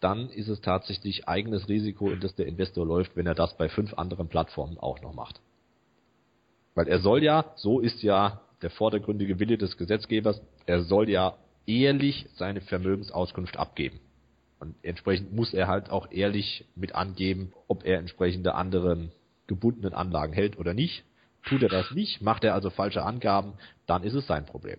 dann 0.00 0.28
ist 0.28 0.48
es 0.48 0.60
tatsächlich 0.60 1.26
eigenes 1.26 1.70
Risiko, 1.70 2.10
in 2.10 2.20
das 2.20 2.34
der 2.34 2.46
Investor 2.46 2.84
läuft, 2.84 3.16
wenn 3.16 3.26
er 3.26 3.34
das 3.34 3.56
bei 3.56 3.70
fünf 3.70 3.94
anderen 3.94 4.28
Plattformen 4.28 4.76
auch 4.78 5.00
noch 5.00 5.14
macht. 5.14 5.40
Weil 6.74 6.86
er 6.86 7.00
soll 7.00 7.24
ja, 7.24 7.52
so 7.56 7.80
ist 7.80 8.02
ja 8.02 8.42
der 8.60 8.70
vordergründige 8.70 9.40
Wille 9.40 9.56
des 9.56 9.78
Gesetzgebers, 9.78 10.42
er 10.66 10.82
soll 10.82 11.08
ja 11.08 11.34
ehrlich 11.66 12.26
seine 12.34 12.60
Vermögensauskunft 12.60 13.56
abgeben. 13.56 14.00
Und 14.60 14.74
entsprechend 14.82 15.32
muss 15.32 15.54
er 15.54 15.68
halt 15.68 15.90
auch 15.90 16.10
ehrlich 16.10 16.64
mit 16.74 16.94
angeben, 16.94 17.52
ob 17.68 17.84
er 17.84 17.98
entsprechende 17.98 18.54
anderen 18.54 19.12
gebundenen 19.46 19.94
Anlagen 19.94 20.32
hält 20.32 20.58
oder 20.58 20.74
nicht. 20.74 21.04
Tut 21.44 21.62
er 21.62 21.68
das 21.68 21.90
nicht, 21.92 22.20
macht 22.20 22.44
er 22.44 22.54
also 22.54 22.70
falsche 22.70 23.04
Angaben, 23.04 23.54
dann 23.86 24.02
ist 24.02 24.14
es 24.14 24.26
sein 24.26 24.44
Problem. 24.44 24.78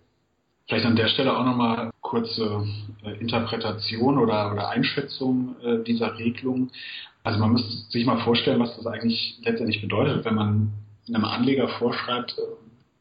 Vielleicht 0.68 0.86
an 0.86 0.94
der 0.94 1.08
Stelle 1.08 1.36
auch 1.36 1.44
nochmal 1.44 1.90
kurze 2.00 2.64
äh, 3.02 3.18
Interpretation 3.18 4.18
oder, 4.18 4.52
oder 4.52 4.68
Einschätzung 4.68 5.56
äh, 5.64 5.82
dieser 5.82 6.16
Regelung. 6.16 6.70
Also 7.24 7.40
man 7.40 7.52
müsste 7.52 7.90
sich 7.90 8.06
mal 8.06 8.20
vorstellen, 8.22 8.60
was 8.60 8.76
das 8.76 8.86
eigentlich 8.86 9.38
letztendlich 9.42 9.80
bedeutet, 9.80 10.24
wenn 10.24 10.34
man 10.36 10.72
einem 11.08 11.24
Anleger 11.24 11.68
vorschreibt, 11.68 12.38
äh, 12.38 12.42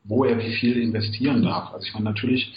wo 0.10 0.26
er 0.26 0.39
wie 0.39 0.54
viel 0.56 0.82
investieren 0.82 1.43
darf. 1.43 1.72
Also 1.72 1.86
ich 1.86 1.93
meine, 1.93 2.06
natürlich 2.06 2.52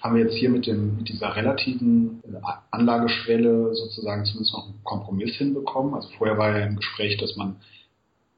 haben 0.00 0.14
wir 0.14 0.24
jetzt 0.24 0.36
hier 0.36 0.50
mit, 0.50 0.66
dem, 0.66 0.96
mit 0.98 1.08
dieser 1.08 1.34
relativen 1.34 2.22
äh, 2.22 2.36
Anlageschwelle 2.70 3.74
sozusagen 3.74 4.24
zumindest 4.26 4.52
noch 4.52 4.66
einen 4.66 4.84
Kompromiss 4.84 5.34
hinbekommen. 5.36 5.94
Also 5.94 6.10
vorher 6.18 6.36
war 6.38 6.56
ja 6.56 6.66
im 6.66 6.76
Gespräch, 6.76 7.16
dass 7.16 7.34
man, 7.36 7.56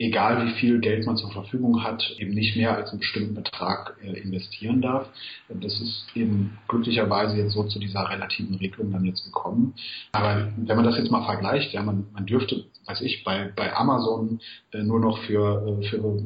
egal 0.01 0.47
wie 0.47 0.53
viel 0.53 0.81
Geld 0.81 1.05
man 1.05 1.19
zur 1.19 1.31
Verfügung 1.31 1.85
hat, 1.85 2.03
eben 2.19 2.33
nicht 2.33 2.57
mehr 2.57 2.75
als 2.75 2.91
einen 2.91 3.01
bestimmten 3.01 3.35
Betrag 3.35 3.97
äh, 4.03 4.19
investieren 4.19 4.81
darf. 4.81 5.07
Das 5.49 5.79
ist 5.79 6.07
eben 6.15 6.59
glücklicherweise 6.69 7.37
jetzt 7.37 7.53
so 7.53 7.65
zu 7.65 7.79
dieser 7.79 8.09
relativen 8.09 8.57
Regelung 8.57 8.93
dann 8.93 9.05
jetzt 9.05 9.25
gekommen. 9.25 9.75
Aber 10.13 10.49
wenn 10.57 10.77
man 10.77 10.87
das 10.87 10.97
jetzt 10.97 11.11
mal 11.11 11.27
vergleicht, 11.27 11.75
ja, 11.75 11.83
man, 11.83 12.07
man 12.15 12.25
dürfte, 12.25 12.65
weiß 12.87 13.03
ich, 13.03 13.25
bei, 13.25 13.53
bei 13.55 13.77
Amazon 13.77 14.41
äh, 14.73 14.83
nur 14.83 15.01
noch 15.01 15.19
für, 15.25 15.79
äh, 15.83 15.87
für 15.87 16.23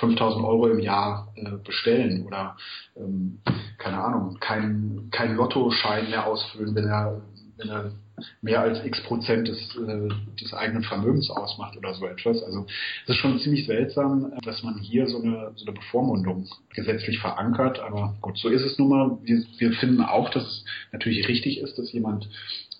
5000 0.00 0.44
Euro 0.44 0.66
im 0.68 0.80
Jahr 0.80 1.32
bestellen 1.62 2.26
oder 2.26 2.56
ähm, 2.96 3.38
keine 3.78 3.98
Ahnung, 4.02 4.38
kein, 4.40 5.08
kein 5.12 5.36
Lottoschein 5.36 6.10
mehr 6.10 6.26
ausfüllen, 6.26 6.74
wenn 6.74 6.86
er, 6.86 7.22
wenn 7.58 7.68
er 7.68 7.92
mehr 8.42 8.60
als 8.60 8.84
x 8.84 9.02
Prozent 9.02 9.48
des, 9.48 9.76
äh, 9.76 10.08
des 10.40 10.54
eigenen 10.54 10.82
Vermögens 10.82 11.30
ausmacht 11.30 11.76
oder 11.76 11.94
so 11.94 12.06
etwas. 12.06 12.42
Also 12.42 12.66
es 13.04 13.10
ist 13.10 13.16
schon 13.16 13.38
ziemlich 13.40 13.66
seltsam, 13.66 14.32
dass 14.44 14.62
man 14.62 14.78
hier 14.78 15.06
so 15.06 15.20
eine, 15.22 15.52
so 15.56 15.66
eine 15.66 15.74
Bevormundung 15.74 16.46
gesetzlich 16.74 17.18
verankert. 17.18 17.80
Aber 17.80 18.14
gut, 18.20 18.38
so 18.38 18.48
ist 18.48 18.62
es 18.62 18.78
nun 18.78 18.88
mal. 18.88 19.18
Wir, 19.22 19.42
wir 19.58 19.72
finden 19.72 20.02
auch, 20.02 20.30
dass 20.30 20.44
es 20.44 20.64
natürlich 20.92 21.28
richtig 21.28 21.58
ist, 21.60 21.78
dass 21.78 21.92
jemand 21.92 22.28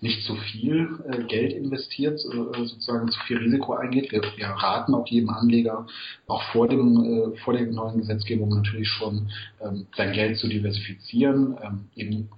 nicht 0.00 0.22
zu 0.24 0.34
viel 0.36 0.88
äh, 1.10 1.24
Geld 1.24 1.54
investiert, 1.54 2.20
äh, 2.20 2.66
sozusagen 2.66 3.10
zu 3.10 3.18
viel 3.20 3.38
Risiko 3.38 3.74
eingeht. 3.74 4.12
Wir, 4.12 4.22
wir 4.36 4.46
raten 4.46 4.94
auch 4.94 5.06
jedem 5.06 5.30
Anleger, 5.30 5.86
auch 6.26 6.42
vor 6.52 6.68
dem 6.68 7.32
äh, 7.32 7.36
vor 7.38 7.54
der 7.54 7.66
neuen 7.66 7.98
Gesetzgebung 7.98 8.50
natürlich 8.50 8.88
schon 8.88 9.30
ähm, 9.60 9.86
sein 9.96 10.12
Geld 10.12 10.36
zu 10.36 10.46
diversifizieren, 10.46 11.56
ähm, 11.62 11.88
eben 11.96 12.28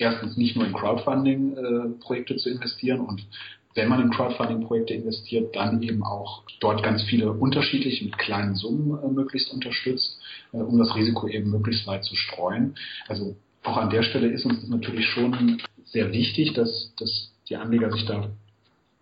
erstens 0.00 0.36
nicht 0.36 0.56
nur 0.56 0.66
in 0.66 0.72
Crowdfunding-Projekte 0.72 2.36
zu 2.36 2.50
investieren 2.50 3.00
und 3.00 3.24
wenn 3.74 3.88
man 3.88 4.02
in 4.02 4.10
Crowdfunding-Projekte 4.10 4.94
investiert, 4.94 5.54
dann 5.54 5.82
eben 5.82 6.02
auch 6.02 6.42
dort 6.58 6.82
ganz 6.82 7.02
viele 7.04 7.30
unterschiedliche 7.32 8.04
mit 8.04 8.18
kleinen 8.18 8.56
Summen 8.56 8.98
äh, 9.02 9.08
möglichst 9.08 9.52
unterstützt, 9.52 10.18
äh, 10.52 10.56
um 10.56 10.78
das 10.78 10.94
Risiko 10.96 11.28
eben 11.28 11.50
möglichst 11.50 11.86
weit 11.86 12.04
zu 12.04 12.16
streuen. 12.16 12.74
Also 13.06 13.36
auch 13.62 13.76
an 13.76 13.90
der 13.90 14.02
Stelle 14.02 14.28
ist 14.28 14.44
uns 14.44 14.60
das 14.60 14.70
natürlich 14.70 15.06
schon 15.06 15.62
sehr 15.84 16.12
wichtig, 16.12 16.52
dass, 16.54 16.92
dass 16.98 17.32
die 17.48 17.56
Anleger 17.56 17.92
sich 17.92 18.06
da 18.06 18.30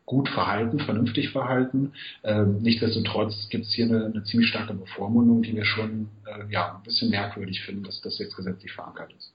gut 0.05 0.29
verhalten, 0.29 0.81
vernünftig 0.81 1.31
verhalten. 1.31 1.93
Ähm, 2.25 2.63
nichtsdestotrotz 2.63 3.49
gibt 3.51 3.67
es 3.67 3.73
hier 3.73 3.87
eine, 3.87 4.07
eine, 4.07 4.25
ziemlich 4.25 4.49
starke 4.49 4.73
Bevormundung, 4.73 5.43
die 5.43 5.55
wir 5.55 5.65
schon 5.65 6.09
äh, 6.27 6.51
ja, 6.51 6.77
ein 6.77 6.83
bisschen 6.83 7.11
merkwürdig 7.11 7.63
finden, 7.63 7.85
dass 7.85 8.01
das 8.01 8.19
jetzt 8.19 8.35
gesetzlich 8.35 8.73
verankert 8.73 9.13
ist. 9.17 9.33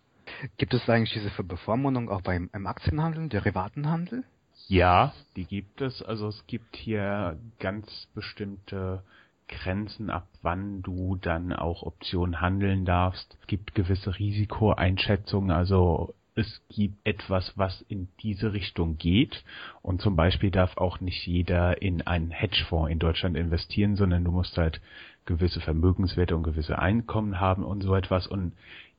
Gibt 0.58 0.74
es 0.74 0.90
eigentlich 0.90 1.14
diese 1.14 1.44
Bevormundung 1.44 2.10
auch 2.10 2.22
beim 2.22 2.50
im 2.54 2.68
Aktienhandel, 2.68 3.30
Derivatenhandel? 3.30 4.24
Ja, 4.68 5.14
die 5.36 5.46
gibt 5.46 5.82
es. 5.82 6.02
Also 6.02 6.28
es 6.28 6.46
gibt 6.48 6.76
hier 6.76 7.38
ganz 7.60 8.08
bestimmte 8.14 9.04
Grenzen, 9.48 10.10
ab 10.10 10.28
wann 10.42 10.82
du 10.82 11.18
dann 11.18 11.54
auch 11.54 11.84
Optionen 11.84 12.42
handeln 12.42 12.86
darfst. 12.86 13.38
Es 13.42 13.48
gibt 13.48 13.76
gewisse 13.76 14.18
Risikoeinschätzungen, 14.18 15.52
also 15.52 16.16
es 16.36 16.62
gibt 16.70 16.96
etwas, 17.06 17.54
was 17.58 17.82
in 17.88 18.08
diese 18.22 18.54
Richtung 18.54 18.98
geht. 18.98 19.44
Und 19.82 20.02
zum 20.02 20.16
Beispiel 20.16 20.50
darf 20.50 20.78
auch 20.78 21.00
nicht 21.00 21.28
jeder 21.28 21.82
in 21.82 22.02
einen 22.08 22.32
Hedgefonds 22.32 22.92
in 22.92 23.00
Deutschland 23.00 23.38
investieren, 23.38 23.96
sondern 23.96 24.24
du 24.24 24.32
musst 24.32 24.58
halt 24.58 24.82
gewisse 25.26 25.62
Vermögenswerte 25.62 26.36
und 26.36 26.44
gewisse 26.44 26.80
Einkommen 26.80 27.40
haben 27.40 27.64
und 27.64 27.82
so 27.82 27.96
etwas. 27.96 28.28
Und 28.28 28.54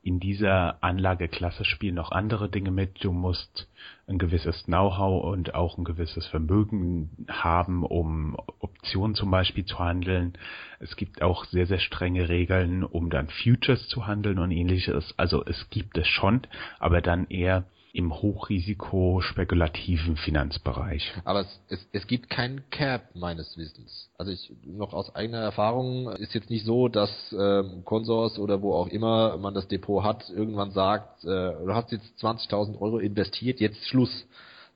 in 0.05 0.19
dieser 0.19 0.83
Anlageklasse 0.83 1.65
spielen 1.65 1.95
noch 1.95 2.11
andere 2.11 2.47
Dinge 2.47 2.69
mit. 2.69 3.03
Du 3.03 3.11
musst 3.11 3.67
ein 4.07 4.19
gewisses 4.19 4.65
Know-how 4.65 5.23
und 5.23 5.55
auch 5.55 5.79
ein 5.79 5.83
gewisses 5.83 6.27
Vermögen 6.27 7.25
haben, 7.27 7.83
um 7.83 8.37
Optionen 8.59 9.15
zum 9.15 9.31
Beispiel 9.31 9.65
zu 9.65 9.79
handeln. 9.79 10.33
Es 10.79 10.95
gibt 10.95 11.23
auch 11.23 11.45
sehr, 11.45 11.65
sehr 11.65 11.79
strenge 11.79 12.29
Regeln, 12.29 12.83
um 12.83 13.09
dann 13.09 13.29
Futures 13.29 13.87
zu 13.87 14.05
handeln 14.05 14.37
und 14.37 14.51
ähnliches. 14.51 15.15
Also 15.17 15.43
es 15.43 15.71
gibt 15.71 15.97
es 15.97 16.07
schon, 16.07 16.41
aber 16.77 17.01
dann 17.01 17.25
eher 17.25 17.63
im 17.95 18.13
Hochrisiko-spekulativen 18.13 20.17
Finanzbereich. 20.17 21.13
Aber 21.23 21.39
es, 21.41 21.59
es, 21.69 21.87
es 21.93 22.05
gibt 22.07 22.29
keinen 22.29 22.69
Cap 22.69 23.15
meines 23.15 23.57
Wissens. 23.57 24.09
Also 24.17 24.33
ich 24.33 24.51
noch 24.65 24.91
aus 24.93 25.15
eigener 25.15 25.39
Erfahrung 25.39 26.09
ist 26.09 26.33
jetzt 26.33 26.49
nicht 26.49 26.65
so, 26.65 26.89
dass 26.89 27.09
ähm, 27.37 27.83
Consors 27.85 28.37
oder 28.37 28.61
wo 28.61 28.73
auch 28.73 28.87
immer 28.87 29.37
man 29.37 29.53
das 29.53 29.69
Depot 29.69 30.03
hat, 30.03 30.29
irgendwann 30.29 30.71
sagt, 30.71 31.23
äh, 31.23 31.27
du 31.27 31.73
hast 31.73 31.93
jetzt 31.93 32.21
20.000 32.21 32.81
Euro 32.81 32.99
investiert, 32.99 33.61
jetzt 33.61 33.87
Schluss 33.87 34.27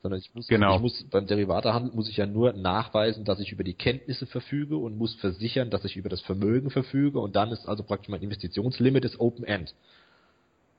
sondern 0.02 0.20
ich 0.20 0.34
muss, 0.34 0.46
genau. 0.46 0.76
ich 0.76 0.80
muss 0.80 1.04
beim 1.10 1.26
Derivatehandel 1.26 1.92
muss 1.94 2.08
ich 2.08 2.16
ja 2.16 2.26
nur 2.26 2.54
nachweisen, 2.54 3.24
dass 3.24 3.38
ich 3.38 3.52
über 3.52 3.64
die 3.64 3.74
Kenntnisse 3.74 4.24
verfüge 4.26 4.76
und 4.76 4.96
muss 4.96 5.14
versichern, 5.16 5.68
dass 5.68 5.84
ich 5.84 5.96
über 5.96 6.08
das 6.08 6.22
Vermögen 6.22 6.70
verfüge 6.70 7.20
und 7.20 7.36
dann 7.36 7.50
ist 7.50 7.68
also 7.68 7.82
praktisch 7.82 8.08
mein 8.08 8.22
Investitionslimit 8.22 9.04
ist 9.04 9.20
Open 9.20 9.44
End. 9.44 9.74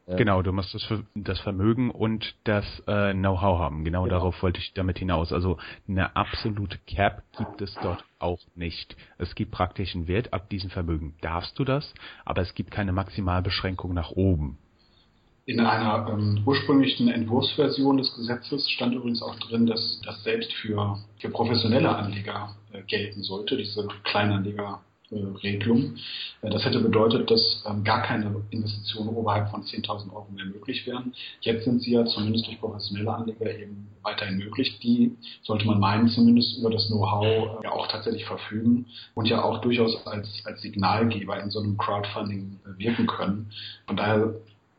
Genau, 0.07 0.41
du 0.41 0.51
musst 0.51 0.73
das, 0.73 0.87
das 1.15 1.39
Vermögen 1.39 1.91
und 1.91 2.35
das 2.43 2.65
äh, 2.87 3.13
Know-how 3.13 3.59
haben. 3.59 3.83
Genau, 3.83 4.03
genau, 4.03 4.15
darauf 4.15 4.41
wollte 4.41 4.59
ich 4.59 4.73
damit 4.73 4.99
hinaus. 4.99 5.31
Also 5.31 5.57
eine 5.87 6.15
absolute 6.15 6.77
Cap 6.87 7.23
gibt 7.37 7.61
es 7.61 7.73
dort 7.81 8.03
auch 8.19 8.39
nicht. 8.55 8.95
Es 9.17 9.35
gibt 9.35 9.51
praktisch 9.51 9.95
einen 9.95 10.07
Wert, 10.07 10.33
ab 10.33 10.49
diesem 10.49 10.69
Vermögen 10.69 11.15
darfst 11.21 11.57
du 11.57 11.63
das, 11.63 11.93
aber 12.25 12.41
es 12.41 12.53
gibt 12.55 12.71
keine 12.71 12.91
Maximalbeschränkung 12.91 13.93
nach 13.93 14.11
oben. 14.11 14.57
In 15.45 15.59
einer 15.59 16.07
ähm, 16.09 16.43
ursprünglichen 16.45 17.09
Entwurfsversion 17.09 17.97
des 17.97 18.15
Gesetzes 18.15 18.69
stand 18.69 18.93
übrigens 18.93 19.21
auch 19.21 19.35
drin, 19.39 19.65
dass 19.65 19.99
das 20.05 20.23
selbst 20.23 20.53
für, 20.53 20.99
für 21.19 21.29
professionelle 21.29 21.89
Anleger 21.89 22.55
äh, 22.73 22.83
gelten 22.83 23.23
sollte, 23.23 23.57
diese 23.57 23.87
Kleinanleger 24.03 24.81
Regelung. 25.11 25.95
Äh, 26.41 26.49
das 26.49 26.63
hätte 26.65 26.79
bedeutet, 26.79 27.29
dass 27.29 27.63
ähm, 27.67 27.83
gar 27.83 28.01
keine 28.03 28.43
Investitionen 28.49 29.09
oberhalb 29.09 29.49
von 29.49 29.63
10.000 29.63 30.13
Euro 30.13 30.27
mehr 30.33 30.45
möglich 30.45 30.85
wären. 30.87 31.13
Jetzt 31.41 31.65
sind 31.65 31.81
sie 31.81 31.91
ja 31.91 32.05
zumindest 32.05 32.47
durch 32.47 32.59
professionelle 32.59 33.13
Anleger 33.13 33.57
eben 33.57 33.87
weiterhin 34.03 34.37
möglich. 34.37 34.79
Die 34.79 35.15
sollte 35.43 35.65
man 35.65 35.79
meinen, 35.79 36.07
zumindest 36.07 36.57
über 36.57 36.69
das 36.69 36.87
Know-how 36.87 37.59
äh, 37.59 37.63
ja 37.63 37.71
auch 37.71 37.87
tatsächlich 37.87 38.25
verfügen 38.25 38.85
und 39.13 39.27
ja 39.27 39.43
auch 39.43 39.61
durchaus 39.61 40.05
als, 40.07 40.27
als 40.45 40.61
Signalgeber 40.61 41.39
in 41.41 41.49
so 41.51 41.59
einem 41.59 41.77
Crowdfunding 41.77 42.59
äh, 42.65 42.79
wirken 42.79 43.07
können. 43.07 43.51
Von 43.87 43.97
daher 43.97 44.33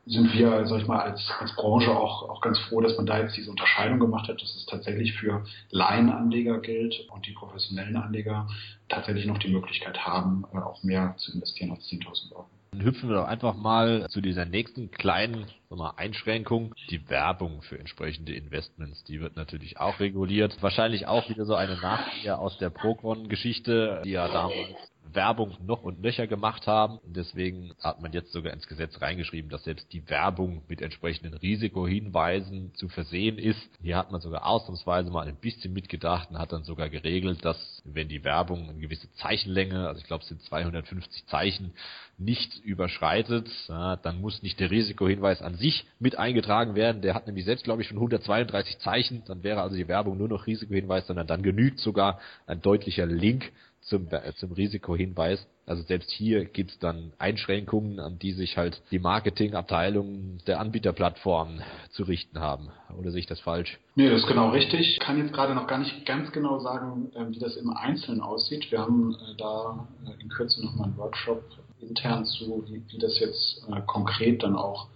sind 0.06 0.32
wir, 0.34 0.66
sag 0.66 0.80
ich 0.80 0.86
mal, 0.86 1.00
als, 1.00 1.30
als 1.38 1.54
Branche 1.54 1.90
auch, 1.90 2.28
auch 2.28 2.40
ganz 2.40 2.58
froh, 2.58 2.80
dass 2.80 2.96
man 2.96 3.06
da 3.06 3.20
jetzt 3.20 3.36
diese 3.36 3.50
Unterscheidung 3.50 4.00
gemacht 4.00 4.28
hat, 4.28 4.42
dass 4.42 4.54
es 4.56 4.66
tatsächlich 4.66 5.12
für 5.12 5.44
Laienanleger 5.70 6.58
gilt 6.60 7.08
und 7.10 7.26
die 7.26 7.32
professionellen 7.32 7.96
Anleger 7.96 8.48
tatsächlich 8.88 9.26
noch 9.26 9.38
die 9.38 9.50
Möglichkeit 9.50 10.04
haben, 10.04 10.44
äh, 10.52 10.58
auch 10.58 10.82
mehr 10.82 11.14
zu 11.18 11.32
investieren 11.32 11.70
als 11.70 11.88
10.000 11.88 12.32
Euro. 12.32 12.46
Dann 12.72 12.84
hüpfen 12.84 13.10
wir 13.10 13.16
doch 13.16 13.28
einfach 13.28 13.54
mal 13.54 14.06
zu 14.08 14.22
dieser 14.22 14.46
nächsten 14.46 14.90
kleinen 14.90 15.46
mal, 15.68 15.92
Einschränkung. 15.96 16.74
Die 16.90 17.08
Werbung 17.10 17.60
für 17.60 17.78
entsprechende 17.78 18.34
Investments, 18.34 19.04
die 19.04 19.20
wird 19.20 19.36
natürlich 19.36 19.78
auch 19.78 20.00
reguliert. 20.00 20.56
Wahrscheinlich 20.62 21.06
auch 21.06 21.28
wieder 21.28 21.44
so 21.44 21.54
eine 21.54 21.76
Nachkehr 21.76 22.38
aus 22.38 22.56
der 22.58 22.70
Procon-Geschichte, 22.70 24.00
die 24.04 24.12
ja 24.12 24.26
damals 24.26 24.91
Werbung 25.14 25.56
noch 25.66 25.82
und 25.82 26.00
nöcher 26.00 26.26
gemacht 26.26 26.66
haben. 26.66 26.98
Deswegen 27.04 27.72
hat 27.82 28.00
man 28.00 28.12
jetzt 28.12 28.32
sogar 28.32 28.52
ins 28.52 28.66
Gesetz 28.66 29.00
reingeschrieben, 29.00 29.50
dass 29.50 29.64
selbst 29.64 29.92
die 29.92 30.08
Werbung 30.08 30.62
mit 30.68 30.80
entsprechenden 30.82 31.34
Risikohinweisen 31.34 32.74
zu 32.74 32.88
versehen 32.88 33.38
ist. 33.38 33.70
Hier 33.82 33.96
hat 33.96 34.12
man 34.12 34.20
sogar 34.20 34.46
ausnahmsweise 34.46 35.10
mal 35.10 35.26
ein 35.26 35.36
bisschen 35.36 35.72
mitgedacht 35.72 36.30
und 36.30 36.38
hat 36.38 36.52
dann 36.52 36.64
sogar 36.64 36.88
geregelt, 36.88 37.44
dass 37.44 37.82
wenn 37.84 38.08
die 38.08 38.24
Werbung 38.24 38.68
eine 38.68 38.78
gewisse 38.78 39.10
Zeichenlänge, 39.14 39.88
also 39.88 40.00
ich 40.00 40.06
glaube 40.06 40.22
es 40.22 40.28
sind 40.28 40.42
250 40.42 41.26
Zeichen, 41.26 41.72
nicht 42.18 42.64
überschreitet, 42.64 43.48
dann 43.68 44.20
muss 44.20 44.42
nicht 44.42 44.60
der 44.60 44.70
Risikohinweis 44.70 45.42
an 45.42 45.56
sich 45.56 45.84
mit 45.98 46.18
eingetragen 46.18 46.74
werden. 46.74 47.02
Der 47.02 47.14
hat 47.14 47.26
nämlich 47.26 47.44
selbst, 47.44 47.64
glaube 47.64 47.82
ich, 47.82 47.88
schon 47.88 47.96
132 47.96 48.78
Zeichen. 48.78 49.22
Dann 49.26 49.42
wäre 49.42 49.62
also 49.62 49.74
die 49.74 49.88
Werbung 49.88 50.18
nur 50.18 50.28
noch 50.28 50.46
Risikohinweis, 50.46 51.06
sondern 51.06 51.26
dann 51.26 51.42
genügt 51.42 51.80
sogar 51.80 52.20
ein 52.46 52.60
deutlicher 52.60 53.06
Link 53.06 53.50
zum, 53.82 54.08
äh, 54.10 54.32
zum 54.36 54.52
Risikohinweis. 54.52 55.46
Also 55.64 55.82
selbst 55.84 56.10
hier 56.10 56.44
gibt 56.44 56.72
es 56.72 56.78
dann 56.78 57.12
Einschränkungen, 57.18 58.00
an 58.00 58.18
die 58.18 58.32
sich 58.32 58.56
halt 58.56 58.82
die 58.90 58.98
Marketingabteilungen 58.98 60.38
der 60.46 60.58
Anbieterplattformen 60.58 61.62
zu 61.90 62.02
richten 62.02 62.40
haben. 62.40 62.70
Oder 62.98 63.10
sehe 63.10 63.20
ich 63.20 63.26
das 63.26 63.40
falsch? 63.40 63.78
Nee, 63.94 64.10
das 64.10 64.22
ist 64.22 64.26
genau 64.26 64.50
richtig. 64.50 64.80
Ich 64.80 64.98
kann 64.98 65.18
jetzt 65.18 65.32
gerade 65.32 65.54
noch 65.54 65.68
gar 65.68 65.78
nicht 65.78 66.04
ganz 66.04 66.32
genau 66.32 66.58
sagen, 66.58 67.12
ähm, 67.14 67.32
wie 67.32 67.38
das 67.38 67.56
im 67.56 67.70
Einzelnen 67.70 68.20
aussieht. 68.20 68.70
Wir 68.72 68.80
haben 68.80 69.14
äh, 69.14 69.36
da 69.38 69.86
äh, 70.06 70.20
in 70.20 70.28
Kürze 70.28 70.64
nochmal 70.64 70.88
einen 70.88 70.96
Workshop 70.96 71.42
intern 71.80 72.24
zu, 72.24 72.64
wie, 72.68 72.82
wie 72.88 72.98
das 72.98 73.18
jetzt 73.18 73.66
konkret 73.86 74.42
dann 74.42 74.56
auch 74.56 74.86
äh, 74.86 74.91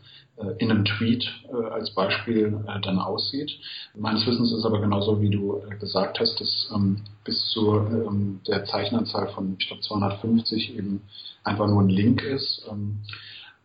in 0.59 0.71
einem 0.71 0.85
Tweet 0.85 1.25
äh, 1.49 1.67
als 1.71 1.91
Beispiel 1.95 2.63
äh, 2.67 2.81
dann 2.83 2.99
aussieht. 2.99 3.51
Meines 3.95 4.27
Wissens 4.27 4.53
ist 4.53 4.65
aber 4.65 4.81
genauso, 4.81 5.21
wie 5.23 5.31
du 5.31 5.63
äh, 5.71 5.77
gesagt 5.77 6.21
hast, 6.21 6.41
dass 6.41 6.71
ähm, 6.75 7.03
bis 7.25 7.49
zu 7.51 7.77
ähm, 7.77 8.41
der 8.47 8.65
Zeichenanzahl 8.65 9.29
von, 9.29 9.57
ich 9.59 9.67
glaube, 9.67 9.83
250 9.83 10.77
eben 10.77 11.03
einfach 11.43 11.67
nur 11.67 11.83
ein 11.83 11.89
Link 11.89 12.23
ist. 12.23 12.67
Ähm, 12.71 12.99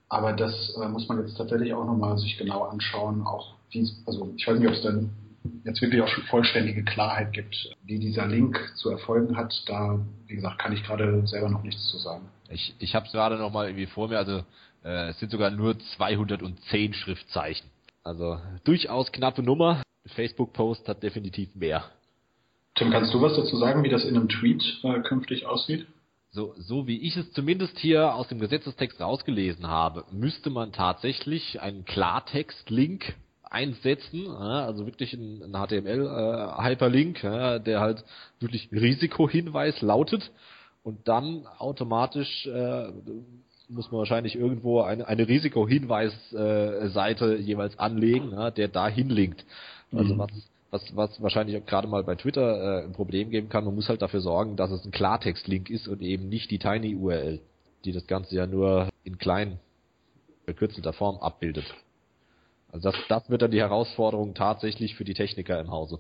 aber 0.08 0.34
das 0.34 0.76
äh, 0.82 0.88
muss 0.88 1.08
man 1.10 1.20
jetzt 1.20 1.38
tatsächlich 1.38 1.74
auch 1.74 1.86
nochmal 1.86 2.18
sich 2.18 2.38
genau 2.38 2.64
anschauen, 2.64 3.26
auch 3.26 3.56
wie, 3.72 3.90
also 4.06 4.34
ich 4.38 4.48
weiß 4.48 4.60
nicht, 4.60 4.68
ob 4.68 4.76
es 4.76 4.82
dann 4.82 5.10
jetzt 5.64 5.82
wirklich 5.82 6.02
auch 6.02 6.08
schon 6.08 6.24
vollständige 6.26 6.84
Klarheit 6.84 7.34
gibt, 7.34 7.76
wie 7.84 8.00
dieser 8.00 8.28
Link 8.28 8.60
zu 8.76 8.90
erfolgen 8.90 9.38
hat. 9.38 9.64
Da, 9.68 10.00
wie 10.28 10.36
gesagt, 10.36 10.60
kann 10.60 10.74
ich 10.74 10.84
gerade 10.84 11.26
selber 11.28 11.50
noch 11.50 11.64
nichts 11.64 11.88
zu 11.90 11.98
sagen. 11.98 12.30
Ich, 12.50 12.76
ich 12.80 12.96
habe 12.96 13.06
es 13.06 13.12
gerade 13.12 13.38
nochmal 13.38 13.68
irgendwie 13.68 13.88
vor 13.88 14.08
mir, 14.08 14.18
also 14.18 14.44
äh, 14.84 15.10
es 15.10 15.20
sind 15.20 15.32
sogar 15.32 15.52
nur 15.52 15.78
210 15.98 16.94
Schriftzeichen. 16.94 17.70
Also 18.04 18.39
durchaus 18.63 19.12
knappe 19.12 19.44
Nummer. 19.44 19.82
Facebook-Post 20.08 20.88
hat 20.88 21.04
definitiv 21.04 21.54
mehr. 21.56 21.84
Tim, 22.76 22.89
kannst 22.89 23.13
du 23.13 23.22
was 23.22 23.36
dazu 23.36 23.58
sagen, 23.58 23.84
wie 23.84 23.89
das 23.89 24.06
in 24.06 24.15
einem 24.15 24.30
Tweet 24.30 24.63
äh, 24.84 25.02
künftig 25.02 25.46
aussieht? 25.46 25.86
So, 26.32 26.54
so 26.58 26.88
wie 26.88 26.98
ich 27.02 27.17
es 27.17 27.32
zumindest 27.34 27.78
hier 27.78 28.15
aus 28.15 28.30
dem 28.30 28.39
Gesetzestext 28.39 29.02
rausgelesen 29.02 29.67
habe, 29.67 30.06
müsste 30.12 30.50
man 30.50 30.72
tatsächlich 30.72 31.62
einen 31.62 31.84
Klartext-Link 31.84 33.15
einsetzen, 33.44 34.30
also 34.30 34.86
wirklich 34.86 35.13
ein, 35.13 35.52
HTML-Hyperlink, 35.52 37.24
äh, 37.24 37.60
der 37.60 37.82
halt 37.82 38.06
wirklich 38.39 38.70
Risikohinweis 38.72 39.82
lautet 39.82 40.32
und 40.84 41.08
dann 41.10 41.46
automatisch 41.58 42.48
äh, 42.48 42.91
muss 43.72 43.92
man 43.92 44.00
wahrscheinlich 44.00 44.36
irgendwo 44.36 44.82
eine, 44.82 45.08
eine 45.08 45.28
Risikohinweisseite 45.28 47.38
jeweils 47.38 47.80
anlegen, 47.80 48.32
ja, 48.32 48.52
der 48.52 48.68
da 48.68 48.88
hinlinkt. 48.88 49.45
Also 49.93 50.14
mhm. 50.14 50.20
was, 50.20 50.30
was, 50.72 50.95
was 50.95 51.22
wahrscheinlich 51.22 51.66
gerade 51.66 51.88
mal 51.88 52.04
bei 52.04 52.16
Twitter 52.16 52.82
äh, 52.82 52.86
ein 52.86 52.93
Problem 52.93 53.30
geben 53.30 53.50
kann, 53.50 53.66
man 53.66 53.76
muss 53.76 53.89
halt 53.89 54.02
dafür 54.02 54.22
sorgen, 54.22 54.56
dass 54.56 54.72
es 54.72 54.86
ein 54.86 54.91
Klartext-Link 54.91 55.70
ist 55.70 55.88
und 55.88 56.02
eben 56.02 56.30
nicht 56.30 56.50
die 56.52 56.60
Tiny 56.60 56.95
URL, 56.95 57.39
die 57.86 57.91
das 57.91 58.08
Ganze 58.08 58.36
ja 58.36 58.48
nur 58.48 58.89
in 59.04 59.18
klein 59.18 59.60
verkürzelter 60.45 60.93
Form 60.93 61.18
abbildet. 61.18 61.66
Also 62.72 62.91
das, 62.91 63.00
das 63.10 63.30
wird 63.30 63.41
dann 63.41 63.52
die 63.52 63.60
Herausforderung 63.60 64.34
tatsächlich 64.34 64.95
für 64.95 65.04
die 65.04 65.14
Techniker 65.14 65.60
im 65.60 65.72
Hause, 65.72 66.00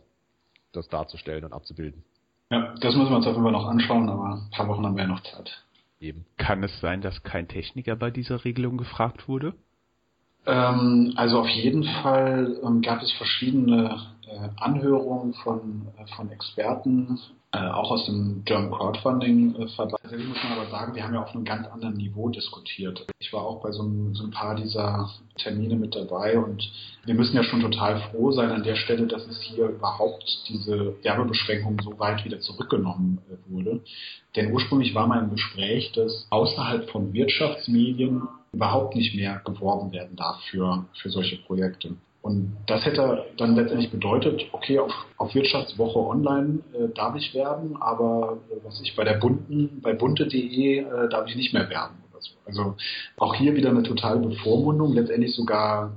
das 0.71 0.87
darzustellen 0.87 1.43
und 1.43 1.53
abzubilden. 1.53 2.03
Ja, 2.49 2.73
das 2.81 2.95
müssen 2.95 3.09
wir 3.09 3.17
uns 3.17 3.27
auf 3.27 3.33
jeden 3.33 3.43
Fall 3.43 3.51
noch 3.51 3.65
anschauen, 3.65 4.09
aber 4.09 4.35
ein 4.35 4.49
paar 4.51 4.67
Wochen 4.67 4.85
haben 4.85 4.95
wir 4.95 5.03
ja 5.03 5.09
noch 5.09 5.23
Zeit. 5.23 5.63
Eben. 6.01 6.25
Kann 6.37 6.63
es 6.63 6.79
sein, 6.81 7.01
dass 7.01 7.21
kein 7.23 7.47
Techniker 7.47 7.95
bei 7.95 8.09
dieser 8.09 8.43
Regelung 8.43 8.77
gefragt 8.77 9.27
wurde? 9.27 9.53
Ähm, 10.47 11.13
also 11.15 11.39
auf 11.39 11.47
jeden 11.47 11.83
Fall 11.83 12.59
ähm, 12.63 12.81
gab 12.81 13.03
es 13.03 13.11
verschiedene 13.13 14.01
Anhörungen 14.57 15.33
von, 15.33 15.87
äh, 15.97 16.05
von 16.15 16.31
Experten, 16.31 17.19
äh, 17.53 17.67
auch 17.67 17.91
aus 17.91 18.05
dem 18.05 18.43
German 18.45 18.71
Crowdfunding 18.71 19.55
äh, 19.55 19.67
Verband. 19.69 20.03
Also 20.03 20.15
muss 20.15 20.43
man 20.43 20.53
aber 20.53 20.69
sagen, 20.69 20.95
wir 20.95 21.03
haben 21.03 21.13
ja 21.13 21.21
auf 21.21 21.35
einem 21.35 21.43
ganz 21.43 21.67
anderen 21.67 21.95
Niveau 21.95 22.29
diskutiert. 22.29 23.05
Ich 23.19 23.33
war 23.33 23.43
auch 23.43 23.61
bei 23.61 23.71
so, 23.71 23.83
so 24.13 24.23
ein 24.23 24.31
paar 24.31 24.55
dieser 24.55 25.09
Termine 25.37 25.75
mit 25.75 25.93
dabei 25.95 26.39
und 26.39 26.71
wir 27.03 27.13
müssen 27.13 27.35
ja 27.35 27.43
schon 27.43 27.59
total 27.59 27.99
froh 28.09 28.31
sein 28.31 28.51
an 28.51 28.63
der 28.63 28.75
Stelle, 28.75 29.07
dass 29.07 29.27
es 29.27 29.41
hier 29.41 29.65
überhaupt 29.67 30.23
diese 30.47 30.95
Werbebeschränkung 31.03 31.77
so 31.81 31.99
weit 31.99 32.23
wieder 32.23 32.39
zurückgenommen 32.39 33.19
äh, 33.29 33.53
wurde. 33.53 33.81
Denn 34.35 34.53
ursprünglich 34.53 34.95
war 34.95 35.11
im 35.19 35.31
Gespräch, 35.31 35.91
dass 35.91 36.27
außerhalb 36.29 36.89
von 36.89 37.11
Wirtschaftsmedien 37.11 38.27
überhaupt 38.53 38.95
nicht 38.95 39.15
mehr 39.15 39.41
geworben 39.43 39.91
werden 39.91 40.15
darf 40.15 40.39
für, 40.49 40.85
für 41.01 41.09
solche 41.09 41.37
Projekte. 41.37 41.95
Und 42.21 42.55
das 42.67 42.85
hätte 42.85 43.25
dann 43.37 43.55
letztendlich 43.55 43.89
bedeutet, 43.89 44.43
okay, 44.51 44.77
auf, 44.77 44.91
auf 45.17 45.33
Wirtschaftswoche 45.33 45.99
online 45.99 46.59
äh, 46.73 46.93
darf 46.93 47.15
ich 47.15 47.33
werben, 47.33 47.81
aber 47.81 48.37
äh, 48.51 48.63
was 48.63 48.79
ich 48.81 48.95
bei 48.95 49.03
der 49.03 49.15
bunten, 49.15 49.81
bei 49.81 49.93
bunte.de 49.93 50.79
äh, 50.79 51.09
darf 51.09 51.27
ich 51.27 51.35
nicht 51.35 51.51
mehr 51.53 51.67
werben 51.69 51.95
oder 52.11 52.21
so. 52.21 52.31
Also 52.45 52.75
auch 53.17 53.33
hier 53.33 53.55
wieder 53.55 53.69
eine 53.69 53.81
totale 53.81 54.19
Bevormundung, 54.19 54.93
letztendlich 54.93 55.33
sogar 55.33 55.93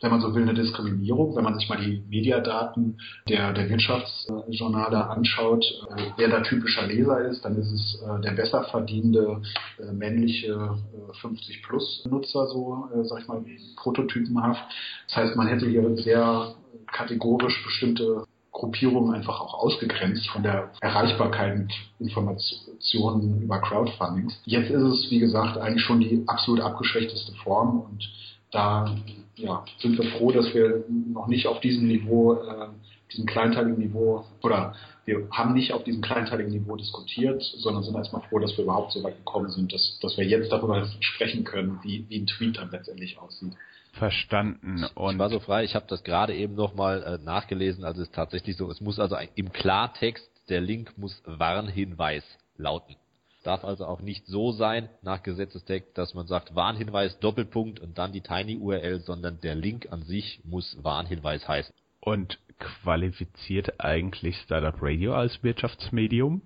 wenn 0.00 0.10
man 0.10 0.20
so 0.20 0.34
will, 0.34 0.42
eine 0.42 0.54
Diskriminierung. 0.54 1.34
Wenn 1.36 1.44
man 1.44 1.54
sich 1.58 1.68
mal 1.68 1.78
die 1.78 2.04
Mediadaten 2.08 2.98
der, 3.28 3.52
der 3.52 3.68
Wirtschaftsjournale 3.68 5.08
anschaut, 5.08 5.64
äh, 5.96 6.02
wer 6.16 6.28
da 6.28 6.40
typischer 6.40 6.86
Leser 6.86 7.20
ist, 7.26 7.44
dann 7.44 7.56
ist 7.56 7.72
es 7.72 8.02
äh, 8.02 8.20
der 8.20 8.32
besser 8.32 8.64
verdienende 8.64 9.42
äh, 9.78 9.92
männliche 9.92 10.78
50-Plus-Nutzer, 11.22 12.46
so, 12.46 12.88
sag 13.02 13.20
ich 13.20 13.28
mal, 13.28 13.44
prototypenhaft. 13.76 14.62
Das 15.08 15.16
heißt, 15.16 15.36
man 15.36 15.48
hätte 15.48 15.66
hier 15.66 15.96
sehr 15.96 16.54
kategorisch 16.92 17.64
bestimmte 17.64 18.24
Gruppierungen 18.52 19.14
einfach 19.14 19.40
auch 19.40 19.54
ausgegrenzt 19.54 20.28
von 20.28 20.42
der 20.42 20.70
Erreichbarkeit 20.80 21.58
mit 21.58 21.72
Informationen 22.00 23.42
über 23.42 23.60
Crowdfundings. 23.60 24.40
Jetzt 24.44 24.70
ist 24.70 24.82
es, 24.82 25.10
wie 25.10 25.20
gesagt, 25.20 25.58
eigentlich 25.58 25.84
schon 25.84 26.00
die 26.00 26.24
absolut 26.26 26.60
abgeschwächteste 26.60 27.32
Form 27.44 27.80
und 27.80 28.08
da 28.50 28.96
ja, 29.38 29.64
sind 29.78 29.98
wir 29.98 30.10
froh, 30.10 30.32
dass 30.32 30.52
wir 30.54 30.84
noch 30.88 31.28
nicht 31.28 31.46
auf 31.46 31.60
diesem 31.60 31.86
Niveau, 31.86 32.34
äh, 32.34 32.68
diesem 33.10 33.26
kleinteiligen 33.26 33.78
Niveau, 33.78 34.24
oder 34.42 34.74
wir 35.04 35.28
haben 35.30 35.54
nicht 35.54 35.72
auf 35.72 35.84
diesem 35.84 36.02
kleinteiligen 36.02 36.52
Niveau 36.52 36.76
diskutiert, 36.76 37.42
sondern 37.42 37.82
sind 37.82 37.94
erstmal 37.94 38.22
froh, 38.22 38.38
dass 38.38 38.56
wir 38.56 38.64
überhaupt 38.64 38.92
so 38.92 39.02
weit 39.02 39.16
gekommen 39.16 39.50
sind, 39.50 39.72
dass, 39.72 39.98
dass 40.00 40.18
wir 40.18 40.24
jetzt 40.24 40.52
darüber 40.52 40.86
sprechen 41.00 41.44
können, 41.44 41.78
wie, 41.82 42.04
wie 42.08 42.20
ein 42.20 42.26
Tweet 42.26 42.58
dann 42.58 42.70
letztendlich 42.70 43.18
aussieht. 43.18 43.52
Verstanden. 43.92 44.84
Und 44.94 45.14
ich 45.14 45.18
war 45.18 45.30
so 45.30 45.40
frei, 45.40 45.64
ich 45.64 45.74
habe 45.74 45.86
das 45.88 46.04
gerade 46.04 46.34
eben 46.34 46.54
nochmal 46.54 47.02
äh, 47.02 47.24
nachgelesen, 47.24 47.84
also 47.84 48.02
es 48.02 48.08
ist 48.08 48.14
tatsächlich 48.14 48.56
so, 48.56 48.70
es 48.70 48.80
muss 48.80 48.98
also 48.98 49.14
ein, 49.14 49.28
im 49.34 49.50
Klartext, 49.52 50.30
der 50.48 50.60
Link 50.60 50.96
muss 50.96 51.22
Warnhinweis 51.24 52.24
lauten 52.56 52.96
darf 53.42 53.64
also 53.64 53.86
auch 53.86 54.00
nicht 54.00 54.26
so 54.26 54.52
sein 54.52 54.88
nach 55.02 55.22
Gesetzestext, 55.22 55.96
dass 55.96 56.14
man 56.14 56.26
sagt 56.26 56.54
Warnhinweis 56.54 57.18
Doppelpunkt 57.20 57.80
und 57.80 57.98
dann 57.98 58.12
die 58.12 58.20
Tiny 58.20 58.56
URL, 58.56 59.00
sondern 59.00 59.40
der 59.40 59.54
Link 59.54 59.88
an 59.90 60.02
sich 60.02 60.40
muss 60.44 60.76
Warnhinweis 60.82 61.46
heißen. 61.46 61.74
Und 62.00 62.38
qualifiziert 62.58 63.80
eigentlich 63.80 64.36
Startup 64.38 64.74
Radio 64.80 65.14
als 65.14 65.42
Wirtschaftsmedium? 65.42 66.42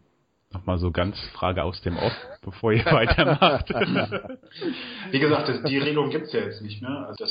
Nochmal 0.52 0.78
so 0.78 0.90
ganz 0.90 1.18
Frage 1.32 1.64
aus 1.64 1.80
dem 1.80 1.96
Off, 1.96 2.12
bevor 2.42 2.72
ihr 2.72 2.84
weitermacht. 2.86 3.70
Wie 5.10 5.18
gesagt, 5.18 5.48
das, 5.48 5.62
die 5.62 5.78
Regelung 5.78 6.10
gibt 6.10 6.26
es 6.26 6.32
ja 6.32 6.40
jetzt 6.40 6.60
nicht 6.62 6.82
mehr. 6.82 7.06
Also 7.08 7.24
das 7.24 7.30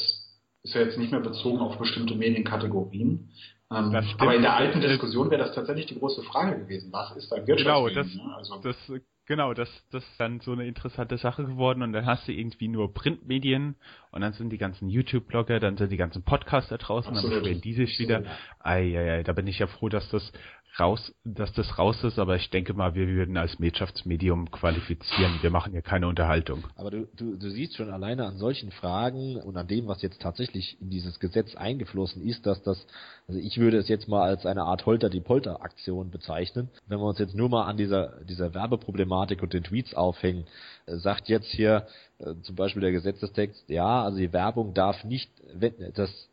ist 0.64 0.74
ja 0.74 0.82
jetzt 0.82 0.98
nicht 0.98 1.12
mehr 1.12 1.22
bezogen 1.22 1.60
auf 1.60 1.78
bestimmte 1.78 2.16
Medienkategorien. 2.16 3.30
Ähm, 3.72 3.96
aber 4.18 4.36
in 4.36 4.42
der 4.42 4.56
alten 4.56 4.82
Diskussion 4.82 5.30
wäre 5.30 5.44
das 5.44 5.56
tatsächlich 5.56 5.86
die 5.86 5.98
große 5.98 6.24
Frage 6.24 6.60
gewesen. 6.60 6.92
Was 6.92 7.16
ist 7.16 7.32
ein 7.32 7.48
Wirtschaftsmedium? 7.48 8.10
Genau, 8.18 8.36
das, 8.36 8.38
also, 8.38 8.62
das 8.62 9.02
Genau, 9.32 9.54
das, 9.54 9.70
das 9.92 10.04
ist 10.04 10.20
dann 10.20 10.42
so 10.42 10.52
eine 10.52 10.68
interessante 10.68 11.18
Sache 11.18 11.46
geworden 11.46 11.84
und 11.84 11.94
dann 11.94 12.06
hast 12.06 12.28
du 12.28 12.34
irgendwie 12.34 12.68
nur 12.68 12.94
Printmedien 12.94 13.76
und 14.12 14.20
dann 14.20 14.34
sind 14.34 14.50
die 14.50 14.58
ganzen 14.58 14.90
YouTube-Blogger, 14.90 15.62
dann 15.62 15.78
sind 15.78 15.90
die 15.90 15.96
ganzen 15.96 16.22
Podcaster 16.22 16.78
draußen, 16.78 17.14
Absolut. 17.14 17.38
dann 17.38 17.44
beschweren 17.44 17.62
die 17.62 17.74
sich 17.74 17.98
wieder. 17.98 18.26
Ei, 18.60 18.94
ei, 18.94 19.12
ei, 19.20 19.24
da 19.24 19.32
bin 19.32 19.48
ich 19.48 19.58
ja 19.58 19.68
froh, 19.68 19.88
dass 19.88 20.10
das 20.10 20.34
raus, 20.80 21.14
dass 21.24 21.52
das 21.54 21.78
raus 21.78 22.04
ist, 22.04 22.18
aber 22.18 22.36
ich 22.36 22.50
denke 22.50 22.74
mal, 22.74 22.96
wir 22.96 23.08
würden 23.08 23.38
als 23.38 23.60
Wirtschaftsmedium 23.60 24.52
qualifizieren. 24.52 25.40
Wir 25.42 25.50
machen 25.50 25.74
ja 25.74 25.82
keine 25.82 26.08
Unterhaltung. 26.08 26.64
Aber 26.76 26.92
du, 26.92 27.08
du, 27.16 27.38
du 27.38 27.50
siehst 27.50 27.76
schon 27.76 27.90
alleine 27.90 28.26
an 28.26 28.38
solchen 28.38 28.72
Fragen 28.72 29.38
und 29.38 29.58
an 29.58 29.68
dem, 29.68 29.88
was 29.88 30.02
jetzt 30.02 30.22
tatsächlich 30.22 30.80
in 30.82 30.90
dieses 30.90 31.20
Gesetz 31.20 31.56
eingeflossen 31.56 32.22
ist, 32.28 32.46
dass 32.46 32.64
das, 32.64 32.86
also 33.28 33.40
ich 33.40 33.58
würde 33.58 33.78
es 33.78 33.90
jetzt 33.90 34.08
mal 34.08 34.24
als 34.24 34.46
eine 34.46 34.64
Art 34.64 34.86
Holter-die-Polter-Aktion 34.86 36.10
bezeichnen. 36.10 36.70
Wenn 36.88 37.00
wir 37.00 37.06
uns 37.08 37.20
jetzt 37.20 37.36
nur 37.36 37.50
mal 37.50 37.66
an 37.66 37.78
dieser, 37.78 38.24
dieser 38.24 38.54
Werbeproblematik 38.54 39.44
und 39.44 39.54
den 39.54 39.64
Tweets 39.64 39.94
aufhängen, 39.94 40.46
äh, 40.86 40.96
sagt 40.98 41.28
jetzt 41.28 41.52
hier 41.52 41.88
äh, 42.20 42.34
zum 42.44 42.56
Beispiel 42.56 42.82
der 42.82 42.92
Gesetzestext, 42.92 43.70
ja, 43.70 44.04
also 44.04 44.18
die 44.18 44.34
Werbung 44.34 44.74
darf 44.74 45.04
nicht, 45.04 45.30
wenn 45.54 45.74
das 45.96 46.30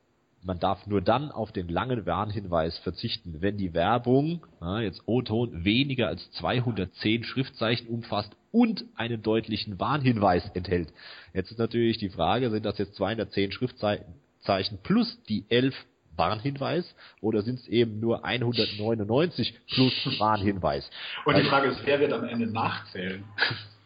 man 0.49 0.59
darf 0.59 0.86
nur 0.86 1.03
dann 1.03 1.30
auf 1.30 1.53
den 1.53 1.68
langen 1.68 2.07
Warnhinweis 2.07 2.78
verzichten, 2.78 3.36
wenn 3.40 3.59
die 3.59 3.74
Werbung, 3.74 4.46
na, 4.61 4.80
jetzt 4.80 5.03
O-Ton, 5.07 5.62
weniger 5.64 6.09
als 6.09 6.30
210 6.32 7.22
Schriftzeichen 7.22 7.86
umfasst 7.86 8.34
und 8.51 8.86
einen 8.96 9.22
deutlichen 9.22 9.78
Warnhinweis 9.78 10.51
enthält. 10.55 10.88
Jetzt 11.34 11.51
ist 11.51 11.59
natürlich 11.59 11.99
die 11.99 12.09
Frage, 12.09 12.51
sind 12.51 12.64
das 12.64 12.78
jetzt 12.78 12.94
210 12.96 13.53
Schriftzeichen 13.53 14.78
plus 14.82 15.22
die 15.28 15.44
11 15.51 15.74
Warnhinweis 16.16 16.94
oder 17.20 17.42
sind 17.42 17.61
es 17.61 17.68
eben 17.68 18.01
nur 18.01 18.24
199 18.24 19.55
plus 19.68 19.92
Warnhinweis? 20.18 20.90
Und 21.26 21.36
die 21.36 21.44
Frage 21.44 21.68
ist, 21.68 21.80
wer 21.84 22.01
wird 22.01 22.14
am 22.14 22.24
Ende 22.24 22.51
nachzählen? 22.51 23.22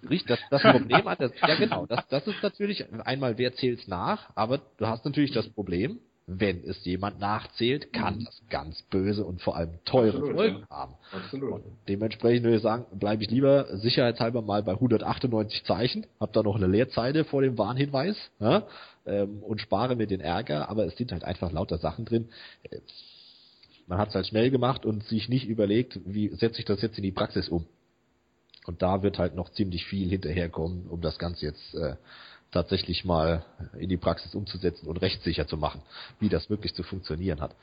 Richtig, 0.09 0.29
das, 0.29 0.63
das 0.63 0.63
Problem 0.63 1.05
hat 1.07 1.21
das, 1.21 1.33
ja 1.41 1.57
genau, 1.57 1.87
das, 1.87 2.07
das 2.09 2.27
ist 2.27 2.43
natürlich 2.43 2.85
einmal, 3.05 3.37
wer 3.39 3.53
zählt 3.53 3.87
nach, 3.89 4.31
aber 4.37 4.61
du 4.79 4.87
hast 4.87 5.05
natürlich 5.05 5.33
das 5.33 5.49
Problem, 5.49 5.99
wenn 6.27 6.63
es 6.65 6.85
jemand 6.85 7.19
nachzählt, 7.19 7.93
kann 7.93 8.19
mhm. 8.19 8.25
das 8.25 8.43
ganz 8.49 8.83
böse 8.83 9.25
und 9.25 9.43
vor 9.43 9.57
allem 9.57 9.73
teure 9.85 10.19
Absolut, 10.19 10.37
Folgen 10.37 10.59
ja. 10.61 10.69
haben. 10.71 10.95
Absolut. 11.11 11.53
Und 11.53 11.65
dementsprechend 11.89 12.45
würde 12.45 12.57
ich 12.57 12.63
sagen, 12.63 12.87
bleibe 12.99 13.23
ich 13.25 13.31
lieber 13.31 13.77
sicherheitshalber 13.79 14.43
mal 14.43 14.63
bei 14.63 14.73
198 14.73 15.65
Zeichen, 15.65 16.07
habe 16.21 16.33
da 16.33 16.43
noch 16.43 16.57
eine 16.57 16.67
Leerzeile 16.67 17.25
vor 17.25 17.43
dem 17.43 17.59
Warnhinweis 17.59 18.17
ja, 18.39 18.67
ähm, 19.05 19.43
und 19.43 19.61
spare 19.61 19.97
mir 19.97 20.07
den 20.07 20.21
Ärger, 20.21 20.69
aber 20.69 20.87
es 20.87 20.97
sind 20.97 21.13
halt 21.13 21.25
einfach 21.25 21.51
lauter 21.51 21.79
Sachen 21.79 22.05
drin. 22.05 22.29
Äh, 22.71 22.79
man 23.89 23.99
hat 23.99 24.11
es 24.11 24.15
halt 24.15 24.29
schnell 24.29 24.51
gemacht 24.51 24.87
und 24.87 25.03
sich 25.05 25.29
nicht 25.29 25.49
überlegt, 25.49 25.99
wie 26.05 26.29
setze 26.29 26.61
ich 26.61 26.65
das 26.65 26.81
jetzt 26.83 26.99
in 26.99 27.03
die 27.03 27.11
Praxis 27.11 27.49
um. 27.49 27.67
Und 28.65 28.81
da 28.81 29.03
wird 29.03 29.19
halt 29.19 29.35
noch 29.35 29.51
ziemlich 29.51 29.85
viel 29.87 30.09
hinterherkommen, 30.09 30.87
um 30.89 31.01
das 31.01 31.19
Ganze 31.19 31.47
jetzt 31.47 31.75
äh, 31.75 31.97
tatsächlich 32.53 33.05
mal 33.05 33.45
in 33.79 33.89
die 33.89 33.97
Praxis 33.97 34.35
umzusetzen 34.35 34.87
und 34.87 34.99
rechtssicher 34.99 35.47
zu 35.47 35.57
machen, 35.57 35.83
wie 36.21 36.29
das 36.29 36.49
wirklich 36.51 36.75
zu 36.75 36.83
funktionieren 36.83 37.41
hat. 37.41 37.57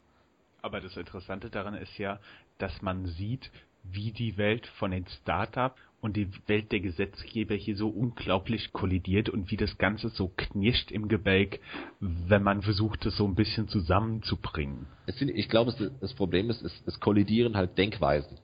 Aber 0.62 0.82
das 0.82 0.98
Interessante 0.98 1.50
daran 1.50 1.76
ist 1.76 1.98
ja, 1.98 2.20
dass 2.58 2.82
man 2.82 3.06
sieht, 3.06 3.50
wie 3.84 4.12
die 4.12 4.38
Welt 4.38 4.68
von 4.78 4.92
den 4.92 5.06
Startups 5.22 5.80
und 6.02 6.18
die 6.18 6.30
Welt 6.48 6.72
der 6.72 6.80
Gesetzgeber 6.80 7.56
hier 7.56 7.78
so 7.78 7.88
unglaublich 7.88 8.74
kollidiert 8.74 9.30
und 9.30 9.52
wie 9.52 9.58
das 9.58 9.78
Ganze 9.78 10.10
so 10.10 10.32
knirscht 10.36 10.92
im 10.92 11.08
Gebälk, 11.08 11.60
wenn 12.00 12.44
man 12.44 12.62
versucht, 12.62 13.06
es 13.06 13.16
so 13.18 13.26
ein 13.26 13.36
bisschen 13.36 13.68
zusammenzubringen. 13.68 14.88
Ich 15.18 15.50
glaube, 15.50 15.74
das 16.02 16.14
Problem 16.14 16.50
ist, 16.50 16.62
es 16.62 17.00
kollidieren 17.00 17.56
halt 17.56 17.78
Denkweisen. 17.78 18.38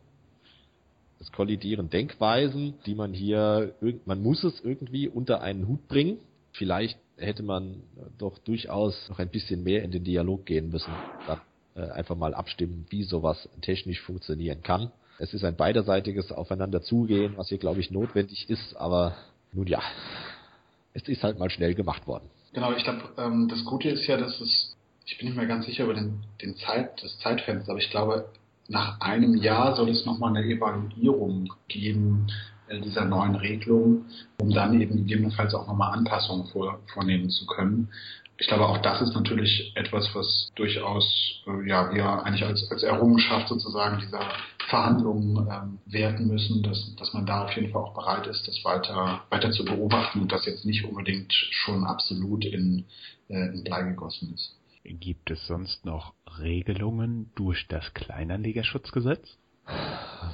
Es 1.19 1.31
kollidieren 1.31 1.89
Denkweisen, 1.89 2.75
die 2.85 2.95
man 2.95 3.13
hier, 3.13 3.73
man 4.05 4.21
muss 4.21 4.43
es 4.43 4.61
irgendwie 4.61 5.07
unter 5.07 5.41
einen 5.41 5.67
Hut 5.67 5.87
bringen 5.87 6.17
vielleicht 6.57 6.99
hätte 7.17 7.43
man 7.43 7.81
doch 8.17 8.37
durchaus 8.39 9.09
noch 9.09 9.19
ein 9.19 9.29
bisschen 9.29 9.63
mehr 9.63 9.83
in 9.83 9.91
den 9.91 10.03
Dialog 10.03 10.45
gehen 10.45 10.69
müssen. 10.69 10.93
Dann 11.27 11.39
äh, 11.75 11.91
einfach 11.91 12.15
mal 12.15 12.33
abstimmen, 12.33 12.85
wie 12.89 13.03
sowas 13.03 13.49
technisch 13.61 14.01
funktionieren 14.01 14.63
kann. 14.63 14.91
Es 15.17 15.33
ist 15.33 15.45
ein 15.45 15.55
beiderseitiges 15.55 16.31
Aufeinanderzugehen, 16.31 17.37
was 17.37 17.49
hier, 17.49 17.57
glaube 17.57 17.79
ich, 17.79 17.91
notwendig 17.91 18.49
ist, 18.49 18.75
aber 18.75 19.15
nun 19.53 19.67
ja, 19.67 19.81
es 20.93 21.07
ist 21.07 21.23
halt 21.23 21.39
mal 21.39 21.49
schnell 21.49 21.73
gemacht 21.73 22.05
worden. 22.07 22.29
Genau, 22.53 22.73
ich 22.73 22.83
glaube, 22.83 23.01
ähm, 23.17 23.47
das 23.49 23.63
Gute 23.63 23.89
ist 23.89 24.07
ja, 24.07 24.17
dass 24.17 24.39
es, 24.41 24.75
ich 25.05 25.17
bin 25.17 25.27
nicht 25.27 25.37
mehr 25.37 25.45
ganz 25.45 25.65
sicher 25.65 25.85
über 25.85 25.93
den, 25.93 26.23
den 26.41 26.55
Zeit, 26.57 27.01
das 27.01 27.17
Zeitfenster, 27.19 27.71
aber 27.71 27.79
ich 27.79 27.89
glaube, 27.89 28.29
nach 28.67 28.99
einem 28.99 29.35
Jahr 29.35 29.75
soll 29.75 29.89
es 29.89 30.05
nochmal 30.05 30.35
eine 30.35 30.45
Evaluierung 30.45 31.53
geben, 31.67 32.27
dieser 32.69 33.05
neuen 33.05 33.35
Regelung, 33.35 34.05
um 34.39 34.49
dann 34.49 34.79
eben 34.79 34.97
gegebenenfalls 34.97 35.53
auch 35.53 35.67
nochmal 35.67 35.93
Anpassungen 35.93 36.47
vor, 36.47 36.79
vornehmen 36.93 37.29
zu 37.29 37.45
können. 37.45 37.89
Ich 38.37 38.47
glaube, 38.47 38.67
auch 38.67 38.79
das 38.79 39.01
ist 39.01 39.13
natürlich 39.13 39.71
etwas, 39.75 40.09
was 40.13 40.51
durchaus 40.55 41.41
äh, 41.47 41.67
ja 41.69 41.93
wir 41.93 42.23
eigentlich 42.23 42.43
als, 42.43 42.69
als 42.69 42.83
Errungenschaft 42.83 43.47
sozusagen 43.47 43.99
dieser 43.99 44.19
Verhandlungen 44.67 45.47
ähm, 45.49 45.79
werten 45.85 46.27
müssen, 46.27 46.63
dass, 46.63 46.95
dass 46.95 47.13
man 47.13 47.25
da 47.25 47.45
auf 47.45 47.55
jeden 47.55 47.71
Fall 47.71 47.83
auch 47.83 47.93
bereit 47.93 48.27
ist, 48.27 48.47
das 48.47 48.63
weiter, 48.65 49.21
weiter 49.29 49.51
zu 49.51 49.63
beobachten 49.63 50.21
und 50.21 50.31
das 50.31 50.45
jetzt 50.45 50.65
nicht 50.65 50.83
unbedingt 50.83 51.31
schon 51.33 51.85
absolut 51.85 52.43
in, 52.45 52.85
äh, 53.29 53.53
in 53.53 53.63
Blei 53.63 53.83
gegossen 53.83 54.33
ist. 54.33 54.57
Gibt 54.83 55.31
es 55.31 55.47
sonst 55.47 55.85
noch 55.85 56.13
Regelungen 56.39 57.31
durch 57.35 57.67
das 57.67 57.93
Kleinanlegerschutzgesetz? 57.93 59.37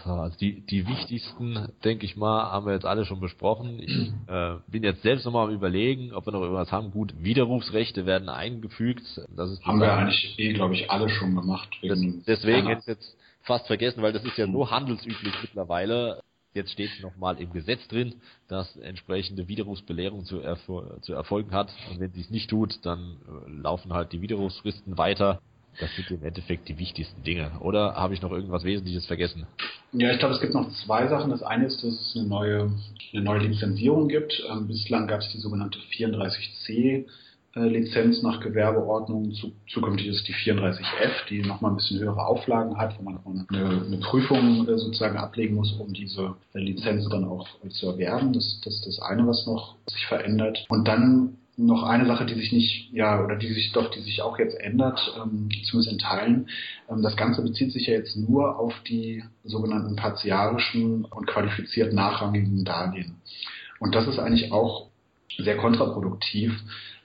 Also 0.06 0.36
die, 0.40 0.62
die 0.62 0.88
wichtigsten, 0.88 1.72
denke 1.84 2.06
ich 2.06 2.18
mal, 2.18 2.52
haben 2.52 2.66
wir 2.66 2.74
jetzt 2.74 2.86
alle 2.86 3.06
schon 3.06 3.20
besprochen. 3.20 3.80
Ich 3.80 4.12
äh, 4.28 4.56
bin 4.68 4.84
jetzt 4.84 5.04
selbst 5.04 5.26
nochmal 5.26 5.48
am 5.48 5.54
überlegen, 5.54 6.14
ob 6.14 6.26
wir 6.26 6.34
noch 6.34 6.42
irgendwas 6.42 6.72
haben. 6.72 6.92
Gut, 6.92 7.14
Widerrufsrechte 7.20 8.06
werden 8.06 8.30
eingefügt. 8.30 9.04
Das 9.36 9.52
ist 9.52 9.64
haben 9.66 9.80
wir 9.80 9.94
eigentlich 9.94 10.36
eh, 10.40 10.54
glaube 10.54 10.74
ich, 10.74 10.90
alle 10.90 11.10
schon 11.10 11.36
gemacht. 11.36 11.70
Das, 11.84 12.00
deswegen 12.28 12.68
hätte 12.68 12.82
ich 12.82 12.88
jetzt 12.88 13.18
fast 13.44 13.68
vergessen, 13.68 14.02
weil 14.02 14.14
das 14.14 14.24
ist 14.24 14.38
ja 14.38 14.48
so 14.48 14.70
handelsüblich 14.70 15.34
mittlerweile. 15.42 16.22
Jetzt 16.54 16.72
steht 16.72 16.90
es 16.98 17.02
nochmal 17.02 17.40
im 17.40 17.54
Gesetz 17.54 17.88
drin, 17.88 18.16
dass 18.50 18.76
entsprechende 18.76 19.48
Widerrufsbelehrung 19.48 20.26
zu, 20.26 20.42
erfol 20.42 20.98
zu 21.02 21.14
erfolgen 21.14 21.52
hat. 21.54 21.74
Und 21.90 22.02
wenn 22.02 22.12
sie 22.12 22.22
es 22.22 22.30
nicht 22.30 22.50
tut, 22.50 22.86
dann 22.86 23.18
äh, 23.26 23.62
laufen 23.62 23.94
halt 23.94 24.12
die 24.12 24.22
Widerrufsfristen 24.22 24.98
weiter. 24.98 25.42
Das 25.80 25.96
sind 25.96 26.12
im 26.12 26.24
Endeffekt 26.24 26.68
die 26.68 26.78
wichtigsten 26.78 27.24
Dinge. 27.24 27.52
Oder 27.60 27.96
habe 27.96 28.14
ich 28.14 28.22
noch 28.22 28.32
irgendwas 28.32 28.64
Wesentliches 28.64 29.06
vergessen? 29.06 29.48
Ja, 29.94 30.12
ich 30.12 30.20
glaube, 30.20 30.36
es 30.36 30.42
gibt 30.42 30.54
noch 30.54 30.70
zwei 30.86 31.08
Sachen. 31.08 31.32
Das 31.32 31.44
eine 31.44 31.66
ist, 31.66 31.84
dass 31.84 31.94
es 31.94 32.16
eine 32.16 32.28
neue, 32.28 32.72
eine 33.14 33.22
neue 33.22 33.40
Lizenzierung 33.40 34.08
gibt. 34.08 34.44
Ähm, 34.50 34.68
bislang 34.68 35.08
gab 35.08 35.22
es 35.22 35.30
die 35.32 35.40
sogenannte 35.40 35.80
34c 35.98 37.06
äh, 37.56 37.60
Lizenz 37.60 38.24
nach 38.24 38.40
Gewerbeordnung. 38.40 39.34
Zu, 39.34 39.52
zukünftig 39.68 40.08
ist 40.08 40.28
die 40.28 40.34
34F, 40.34 41.28
die 41.30 41.42
nochmal 41.42 41.72
ein 41.72 41.78
bisschen 41.78 42.00
höhere 42.00 42.26
Auflagen 42.26 42.78
hat, 42.78 42.98
wo 42.98 43.04
man 43.04 43.20
eine, 43.50 43.86
eine 43.86 43.98
Prüfung 43.98 44.68
äh, 44.68 44.78
sozusagen 44.78 45.18
ablegen 45.18 45.56
muss, 45.56 45.74
um 45.74 45.92
diese 45.92 46.36
äh, 46.54 46.60
Lizenz 46.60 47.10
dann 47.10 47.26
auch 47.26 47.48
zu 47.70 47.88
erwerben. 47.88 48.32
Das, 48.34 48.62
das 48.64 48.76
ist 48.76 48.88
das 48.88 49.02
eine, 49.02 49.28
was 49.28 49.46
noch 49.46 49.76
sich 49.88 50.06
verändert. 50.06 50.66
Und 50.70 50.88
dann 50.88 51.38
noch 51.58 51.84
eine 51.84 52.06
Sache, 52.06 52.26
die 52.26 52.36
sich 52.36 52.52
nicht, 52.52 52.92
ja, 52.94 53.24
oder 53.24 53.36
die 53.36 53.52
sich 53.54 53.72
doch, 53.72 53.92
die 53.92 54.02
sich 54.02 54.22
auch 54.22 54.40
jetzt 54.40 54.60
ändert, 54.60 55.00
ähm, 55.18 55.50
zumindest 55.64 55.92
in 55.92 56.00
Teilen. 56.00 56.50
Ähm, 56.90 57.02
das 57.02 57.16
Ganze 57.16 57.42
bezieht 57.42 57.72
sich 57.72 57.88
ja 57.88 57.94
jetzt 57.94 58.16
nur 58.16 58.58
auf 58.58 58.74
die 58.88 59.24
sogenannten 59.44 59.96
partiarischen 59.96 61.06
und 61.06 61.28
qualifiziert 61.28 61.94
nachrangigen 61.94 62.64
Darlehen. 62.64 63.22
Und 63.80 63.96
das 63.96 64.08
ist 64.08 64.20
eigentlich 64.20 64.52
auch 64.52 64.88
sehr 65.38 65.58
kontraproduktiv, 65.58 66.54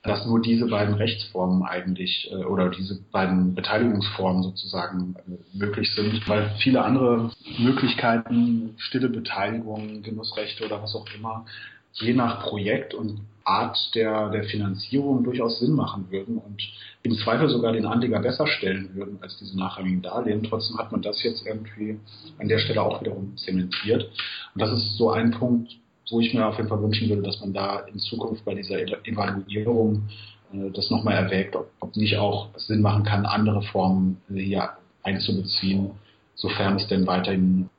dass 0.02 0.24
nur 0.24 0.40
diese 0.40 0.66
beiden 0.66 0.94
Rechtsformen 0.94 1.62
eigentlich 1.62 2.30
äh, 2.30 2.36
oder 2.44 2.70
diese 2.70 3.00
beiden 3.10 3.54
Beteiligungsformen 3.54 4.42
sozusagen 4.42 5.16
äh, 5.26 5.58
möglich 5.58 5.92
sind, 5.94 6.26
weil 6.28 6.54
viele 6.60 6.84
andere 6.84 7.32
Möglichkeiten, 7.58 8.74
stille 8.78 9.08
Beteiligung, 9.08 10.02
Genussrechte 10.02 10.64
oder 10.64 10.82
was 10.82 10.94
auch 10.94 11.06
immer, 11.16 11.46
je 11.92 12.14
nach 12.14 12.42
Projekt 12.42 12.94
und 12.94 13.20
Art 13.46 13.94
der, 13.94 14.30
der 14.30 14.44
Finanzierung 14.44 15.24
durchaus 15.24 15.60
Sinn 15.60 15.72
machen 15.72 16.06
würden 16.10 16.38
und 16.38 16.62
im 17.02 17.14
Zweifel 17.14 17.48
sogar 17.48 17.72
den 17.72 17.86
Anleger 17.86 18.18
besser 18.20 18.46
stellen 18.46 18.90
würden 18.94 19.18
als 19.22 19.38
diese 19.38 19.56
nachrangigen 19.56 20.02
Darlehen. 20.02 20.42
Trotzdem 20.42 20.78
hat 20.78 20.90
man 20.92 21.02
das 21.02 21.22
jetzt 21.22 21.46
irgendwie 21.46 21.98
an 22.38 22.48
der 22.48 22.58
Stelle 22.58 22.82
auch 22.82 23.00
wiederum 23.00 23.36
zementiert. 23.36 24.10
Und 24.54 24.60
das 24.60 24.72
ist 24.72 24.96
so 24.96 25.10
ein 25.10 25.30
Punkt, 25.30 25.76
wo 26.10 26.20
ich 26.20 26.34
mir 26.34 26.46
auf 26.46 26.56
jeden 26.56 26.68
Fall 26.68 26.82
wünschen 26.82 27.08
würde, 27.08 27.22
dass 27.22 27.40
man 27.40 27.52
da 27.52 27.80
in 27.80 27.98
Zukunft 27.98 28.44
bei 28.44 28.54
dieser 28.54 28.80
Evaluierung 29.06 30.08
äh, 30.52 30.70
das 30.72 30.90
nochmal 30.90 31.14
erwägt, 31.14 31.54
ob, 31.56 31.70
ob 31.80 31.96
nicht 31.96 32.16
auch 32.16 32.48
Sinn 32.56 32.82
machen 32.82 33.04
kann, 33.04 33.26
andere 33.26 33.62
Formen 33.62 34.18
hier 34.28 34.70
einzubeziehen, 35.02 35.92
sofern 36.34 36.76
es 36.76 36.86
denn 36.88 37.06
weiterhin 37.06 37.70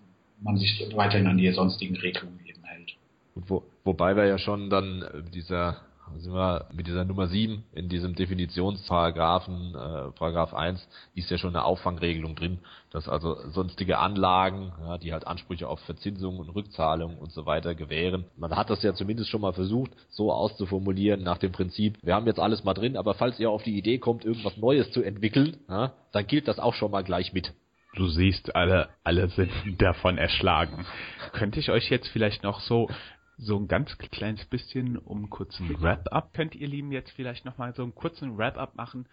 man 0.42 0.58
sich 0.58 0.88
weiterhin 0.96 1.28
an 1.28 1.38
die 1.38 1.52
sonstigen 1.52 1.96
Regelungen 1.96 2.40
eben 2.46 2.64
hält. 2.64 2.96
Wo, 3.36 3.64
wobei 3.88 4.16
wir 4.16 4.26
ja 4.26 4.38
schon 4.38 4.70
dann 4.70 5.02
äh, 5.02 5.24
dieser 5.32 5.78
sind 6.16 6.34
wir 6.34 6.66
mit 6.74 6.88
dieser 6.88 7.06
Nummer 7.06 7.28
7 7.28 7.64
in 7.74 7.90
diesem 7.90 8.16
Definitionsparagraphen, 8.16 9.76
äh, 9.76 10.12
Paragraph 10.12 10.54
1, 10.54 10.88
ist 11.16 11.30
ja 11.30 11.38
schon 11.38 11.56
eine 11.56 11.66
Auffangregelung 11.66 12.36
drin, 12.36 12.60
dass 12.92 13.10
also 13.10 13.36
sonstige 13.50 14.00
Anlagen, 14.00 14.72
ja, 14.82 14.98
die 14.98 15.14
halt 15.14 15.28
Ansprüche 15.28 15.68
auf 15.68 15.80
Verzinsung 15.82 16.40
und 16.40 16.50
Rückzahlung 16.50 17.18
und 17.18 17.32
so 17.32 17.46
weiter 17.46 17.76
gewähren. 17.76 18.26
Man 18.38 18.56
hat 18.56 18.70
das 18.70 18.84
ja 18.84 18.94
zumindest 18.94 19.30
schon 19.30 19.42
mal 19.42 19.54
versucht, 19.54 19.92
so 20.10 20.32
auszuformulieren 20.32 21.24
nach 21.24 21.38
dem 21.38 21.52
Prinzip, 21.52 21.98
wir 22.02 22.16
haben 22.16 22.28
jetzt 22.28 22.40
alles 22.40 22.64
mal 22.64 22.74
drin, 22.74 22.98
aber 22.98 23.14
falls 23.14 23.40
ihr 23.40 23.50
auf 23.50 23.64
die 23.64 23.78
Idee 23.78 23.98
kommt, 23.98 24.26
irgendwas 24.26 24.58
Neues 24.58 24.92
zu 24.92 25.04
entwickeln, 25.04 25.58
ja, 25.70 25.94
dann 26.12 26.28
gilt 26.28 26.48
das 26.48 26.60
auch 26.60 26.74
schon 26.74 26.92
mal 26.92 27.04
gleich 27.04 27.34
mit. 27.34 27.54
Du 27.96 28.08
siehst, 28.10 28.56
alle, 28.56 28.90
alle 29.04 29.28
sind 29.30 29.52
davon 29.80 30.18
erschlagen. 30.18 30.86
Könnte 31.34 31.60
ich 31.60 31.72
euch 31.72 31.90
jetzt 31.90 32.08
vielleicht 32.10 32.44
noch 32.44 32.60
so 32.62 32.90
so 33.38 33.58
ein 33.58 33.68
ganz 33.68 33.98
kleines 33.98 34.46
bisschen 34.46 34.98
um 34.98 35.30
kurzen 35.30 35.82
Wrap-up. 35.82 36.34
Könnt 36.34 36.56
ihr 36.56 36.68
Lieben 36.68 36.92
jetzt 36.92 37.12
vielleicht 37.12 37.46
nochmal 37.46 37.74
so 37.76 37.84
einen 37.84 37.96
kurzen 37.96 38.38
Wrap-up 38.38 38.76
machen? 38.76 39.08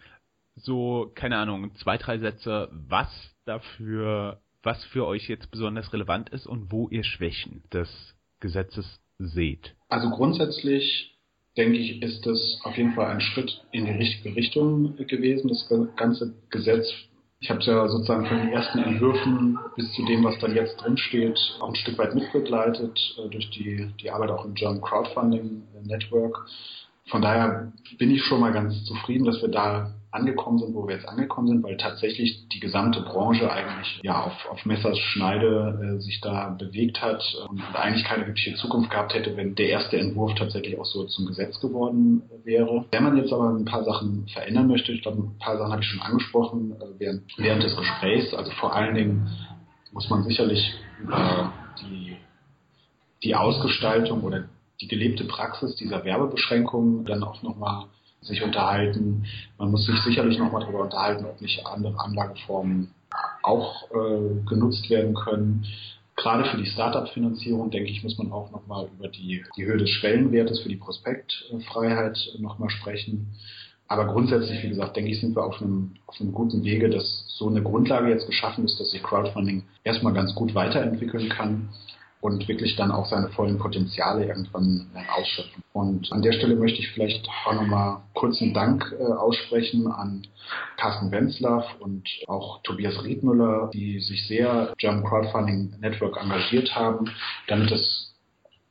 So, 0.55 1.11
keine 1.15 1.37
Ahnung, 1.37 1.75
zwei, 1.75 1.97
drei 1.97 2.17
Sätze, 2.17 2.69
was 2.71 3.09
dafür, 3.45 4.41
was 4.63 4.83
für 4.85 5.05
euch 5.05 5.27
jetzt 5.27 5.51
besonders 5.51 5.91
relevant 5.93 6.29
ist 6.29 6.47
und 6.47 6.71
wo 6.71 6.87
ihr 6.89 7.03
Schwächen 7.03 7.63
des 7.71 7.89
Gesetzes 8.39 9.01
seht. 9.19 9.75
Also 9.89 10.09
grundsätzlich 10.09 11.15
denke 11.57 11.77
ich, 11.77 12.01
ist 12.01 12.25
das 12.25 12.59
auf 12.63 12.77
jeden 12.77 12.93
Fall 12.93 13.07
ein 13.07 13.21
Schritt 13.21 13.63
in 13.71 13.85
die 13.85 13.91
richtige 13.91 14.35
Richtung 14.35 14.95
gewesen. 14.97 15.49
Das 15.49 15.69
ganze 15.95 16.35
Gesetz 16.49 16.91
ich 17.39 17.49
habe 17.49 17.59
es 17.59 17.65
ja 17.65 17.87
sozusagen 17.87 18.25
von 18.25 18.37
den 18.37 18.49
ersten 18.49 18.79
Entwürfen 18.79 19.59
bis 19.75 19.91
zu 19.93 20.03
dem, 20.05 20.23
was 20.23 20.39
dann 20.39 20.55
jetzt 20.55 20.77
drinsteht, 20.77 21.37
auch 21.59 21.69
ein 21.69 21.75
Stück 21.75 21.97
weit 21.97 22.15
mitbegleitet 22.15 22.97
äh, 23.17 23.29
durch 23.29 23.49
die, 23.51 23.91
die 24.01 24.09
Arbeit 24.09 24.31
auch 24.31 24.45
im 24.45 24.53
German 24.53 24.81
Crowdfunding 24.81 25.63
Network. 25.83 26.47
Von 27.07 27.21
daher 27.21 27.71
bin 27.99 28.09
ich 28.09 28.23
schon 28.23 28.39
mal 28.39 28.51
ganz 28.51 28.83
zufrieden, 28.85 29.25
dass 29.25 29.41
wir 29.41 29.49
da 29.49 29.91
angekommen 30.15 30.57
sind, 30.57 30.73
wo 30.73 30.87
wir 30.87 30.95
jetzt 30.95 31.07
angekommen 31.07 31.47
sind, 31.47 31.63
weil 31.63 31.77
tatsächlich 31.77 32.47
die 32.49 32.59
gesamte 32.59 33.01
Branche 33.01 33.51
eigentlich 33.51 33.99
ja 34.03 34.23
auf, 34.23 34.33
auf 34.49 34.65
Messers 34.65 34.97
äh, 35.17 35.99
sich 35.99 36.21
da 36.21 36.55
bewegt 36.57 37.01
hat 37.01 37.21
und 37.49 37.61
eigentlich 37.73 38.05
keine 38.05 38.25
wirkliche 38.25 38.55
Zukunft 38.55 38.89
gehabt 38.89 39.13
hätte, 39.13 39.35
wenn 39.37 39.55
der 39.55 39.69
erste 39.69 39.97
Entwurf 39.97 40.33
tatsächlich 40.35 40.79
auch 40.79 40.85
so 40.85 41.03
zum 41.05 41.27
Gesetz 41.27 41.59
geworden 41.59 42.23
wäre. 42.43 42.85
Wenn 42.91 43.03
man 43.03 43.17
jetzt 43.17 43.33
aber 43.33 43.49
ein 43.49 43.65
paar 43.65 43.83
Sachen 43.83 44.27
verändern 44.27 44.67
möchte, 44.67 44.91
ich 44.91 45.01
glaube, 45.01 45.21
ein 45.21 45.37
paar 45.39 45.57
Sachen 45.57 45.71
habe 45.71 45.81
ich 45.81 45.87
schon 45.87 46.01
angesprochen 46.01 46.71
äh, 46.79 46.99
während, 46.99 47.23
während 47.37 47.63
des 47.63 47.75
Gesprächs, 47.75 48.33
also 48.33 48.51
vor 48.51 48.73
allen 48.73 48.95
Dingen 48.95 49.27
muss 49.91 50.09
man 50.09 50.23
sicherlich 50.23 50.73
über 51.01 51.53
die, 51.81 52.17
die 53.23 53.35
Ausgestaltung 53.35 54.23
oder 54.23 54.45
die 54.81 54.87
gelebte 54.87 55.23
Praxis 55.25 55.75
dieser 55.75 56.03
Werbebeschränkungen 56.03 57.05
dann 57.05 57.23
auch 57.23 57.41
nochmal 57.43 57.85
sich 58.25 58.43
unterhalten. 58.43 59.25
Man 59.57 59.71
muss 59.71 59.85
sich 59.85 59.97
sicherlich 59.99 60.37
nochmal 60.37 60.61
darüber 60.61 60.81
unterhalten, 60.81 61.25
ob 61.25 61.41
nicht 61.41 61.65
andere 61.65 61.99
Anlageformen 61.99 62.91
auch 63.43 63.89
äh, 63.91 64.47
genutzt 64.47 64.89
werden 64.89 65.13
können. 65.13 65.65
Gerade 66.15 66.45
für 66.45 66.57
die 66.57 66.65
Startup-Finanzierung, 66.65 67.71
denke 67.71 67.89
ich, 67.89 68.03
muss 68.03 68.17
man 68.17 68.31
auch 68.31 68.51
nochmal 68.51 68.87
über 68.97 69.09
die, 69.09 69.43
die 69.57 69.65
Höhe 69.65 69.77
des 69.77 69.89
Schwellenwertes 69.89 70.61
für 70.61 70.69
die 70.69 70.77
Prospektfreiheit 70.77 72.17
nochmal 72.39 72.69
sprechen. 72.69 73.35
Aber 73.87 74.05
grundsätzlich, 74.05 74.63
wie 74.63 74.69
gesagt, 74.69 74.95
denke 74.95 75.11
ich, 75.11 75.19
sind 75.19 75.35
wir 75.35 75.43
auf 75.43 75.61
einem, 75.61 75.95
auf 76.07 76.19
einem 76.19 76.31
guten 76.31 76.63
Wege, 76.63 76.89
dass 76.89 77.25
so 77.27 77.47
eine 77.47 77.61
Grundlage 77.61 78.09
jetzt 78.09 78.25
geschaffen 78.25 78.65
ist, 78.65 78.79
dass 78.79 78.91
sich 78.91 79.03
Crowdfunding 79.03 79.63
erstmal 79.83 80.13
ganz 80.13 80.33
gut 80.33 80.55
weiterentwickeln 80.55 81.29
kann 81.29 81.69
und 82.25 82.47
wirklich 82.47 82.75
dann 82.75 82.89
auch 82.89 83.05
seine 83.05 83.29
vollen 83.29 83.59
Potenziale 83.59 84.25
irgendwann 84.25 84.87
ausschöpfen. 85.15 85.63
Und 85.73 86.11
an 86.11 86.23
der 86.23 86.31
Stelle 86.31 86.55
möchte 86.55 86.79
ich 86.79 86.89
vielleicht 86.89 87.29
auch 87.45 87.53
nochmal 87.53 88.01
kurzen 88.15 88.51
Dank 88.51 88.95
äh, 88.99 89.03
aussprechen 89.03 89.85
an 89.87 90.25
Carsten 90.75 91.11
Wenzlaff 91.11 91.65
und 91.79 92.09
auch 92.25 92.63
Tobias 92.63 93.03
Riedmüller, 93.03 93.69
die 93.71 93.99
sich 93.99 94.27
sehr 94.27 94.73
German 94.79 95.03
Crowdfunding 95.03 95.75
Network 95.79 96.17
engagiert 96.17 96.73
haben, 96.73 97.11
damit 97.47 97.71
es 97.71 98.15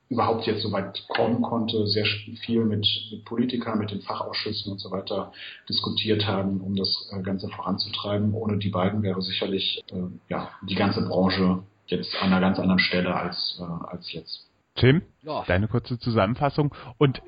überhaupt 0.09 0.47
jetzt 0.47 0.63
so 0.63 0.73
weit 0.73 1.07
kommen 1.09 1.41
konnte, 1.41 1.87
sehr 1.87 2.07
viel 2.45 2.65
mit, 2.65 2.87
mit 3.13 3.25
Politikern, 3.25 3.79
mit 3.79 3.93
den 3.93 4.03
Fachausschüssen 4.03 4.73
und 4.73 4.81
so 4.81 4.91
weiter 4.91 5.33
diskutiert 5.69 6.27
haben, 6.27 6.61
um 6.61 6.75
das 6.75 7.09
äh, 7.13 7.23
Ganze 7.23 7.49
voranzutreiben. 7.51 8.35
Ohne 8.35 8.59
die 8.59 8.71
beiden 8.71 9.05
wäre 9.05 9.23
sicherlich 9.23 9.81
äh, 9.93 10.03
ja, 10.29 10.51
die 10.69 10.75
ganze 10.75 11.03
Branche 11.03 11.63
jetzt 11.87 12.15
an 12.21 12.33
einer 12.33 12.41
ganz 12.41 12.59
anderen 12.59 12.79
Stelle 12.79 13.15
als, 13.15 13.61
äh, 13.61 13.87
als 13.93 14.13
jetzt. 14.13 14.49
Tim, 14.77 15.03
ja. 15.23 15.45
deine 15.47 15.69
kurze 15.69 15.99
Zusammenfassung. 15.99 16.75
Und 16.99 17.23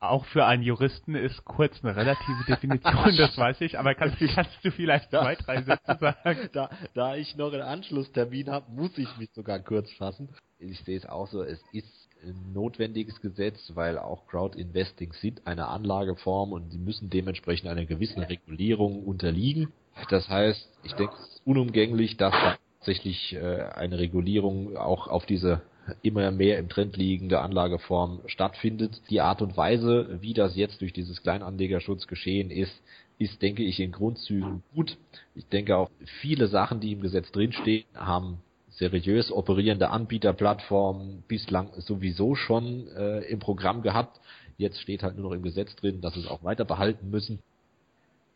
auch 0.00 0.24
für 0.26 0.46
einen 0.46 0.62
Juristen 0.62 1.16
ist 1.16 1.44
kurz 1.44 1.82
eine 1.82 1.96
relative 1.96 2.44
Definition, 2.46 3.16
das 3.16 3.36
weiß 3.36 3.60
ich, 3.62 3.78
aber 3.78 3.94
kannst, 3.96 4.16
kannst 4.34 4.64
du 4.64 4.70
vielleicht 4.70 5.10
zwei, 5.10 5.34
drei 5.34 5.62
Sätze 5.62 5.98
sagen? 5.98 6.48
Da, 6.52 6.70
da 6.94 7.16
ich 7.16 7.36
noch 7.36 7.52
einen 7.52 7.62
Anschlusstermin 7.62 8.48
habe, 8.50 8.70
muss 8.70 8.96
ich 8.96 9.08
mich 9.16 9.30
sogar 9.32 9.58
kurz 9.58 9.90
fassen. 9.92 10.28
Ich 10.60 10.80
sehe 10.80 10.96
es 10.96 11.06
auch 11.06 11.26
so, 11.26 11.42
es 11.42 11.60
ist 11.72 12.08
ein 12.22 12.52
notwendiges 12.52 13.20
Gesetz, 13.20 13.72
weil 13.74 13.98
auch 13.98 14.26
Crowd-Investing 14.26 15.12
sind 15.14 15.46
eine 15.46 15.66
Anlageform 15.68 16.52
und 16.52 16.70
sie 16.70 16.78
müssen 16.78 17.10
dementsprechend 17.10 17.68
einer 17.68 17.84
gewissen 17.84 18.22
Regulierung 18.22 19.04
unterliegen. 19.04 19.72
Das 20.10 20.28
heißt, 20.28 20.68
ich 20.84 20.92
denke, 20.94 21.14
es 21.14 21.28
ist 21.28 21.42
unumgänglich, 21.44 22.16
dass 22.16 22.32
da 22.32 22.56
tatsächlich 22.78 23.34
äh, 23.34 23.62
eine 23.74 23.98
Regulierung 23.98 24.76
auch 24.76 25.08
auf 25.08 25.26
diese 25.26 25.62
immer 26.02 26.30
mehr 26.30 26.58
im 26.58 26.68
Trend 26.68 26.96
liegende 26.96 27.40
Anlageform 27.40 28.20
stattfindet. 28.26 29.00
Die 29.10 29.20
Art 29.20 29.40
und 29.42 29.56
Weise, 29.56 30.18
wie 30.20 30.34
das 30.34 30.54
jetzt 30.54 30.80
durch 30.80 30.92
dieses 30.92 31.22
Kleinanlegerschutz 31.22 32.06
geschehen 32.06 32.50
ist, 32.50 32.82
ist, 33.18 33.40
denke 33.42 33.62
ich, 33.62 33.80
in 33.80 33.92
Grundzügen 33.92 34.62
gut. 34.74 34.96
Ich 35.34 35.46
denke 35.46 35.76
auch, 35.76 35.90
viele 36.20 36.46
Sachen, 36.46 36.80
die 36.80 36.92
im 36.92 37.00
Gesetz 37.00 37.32
drinstehen, 37.32 37.84
haben 37.94 38.38
seriös 38.68 39.32
operierende 39.32 39.90
Anbieterplattformen 39.90 41.24
bislang 41.26 41.70
sowieso 41.78 42.34
schon 42.34 42.86
äh, 42.96 43.20
im 43.20 43.40
Programm 43.40 43.82
gehabt. 43.82 44.20
Jetzt 44.56 44.80
steht 44.80 45.02
halt 45.02 45.16
nur 45.16 45.30
noch 45.30 45.36
im 45.36 45.42
Gesetz 45.42 45.74
drin, 45.76 46.00
dass 46.00 46.16
es 46.16 46.26
auch 46.26 46.44
weiter 46.44 46.64
behalten 46.64 47.10
müssen. 47.10 47.40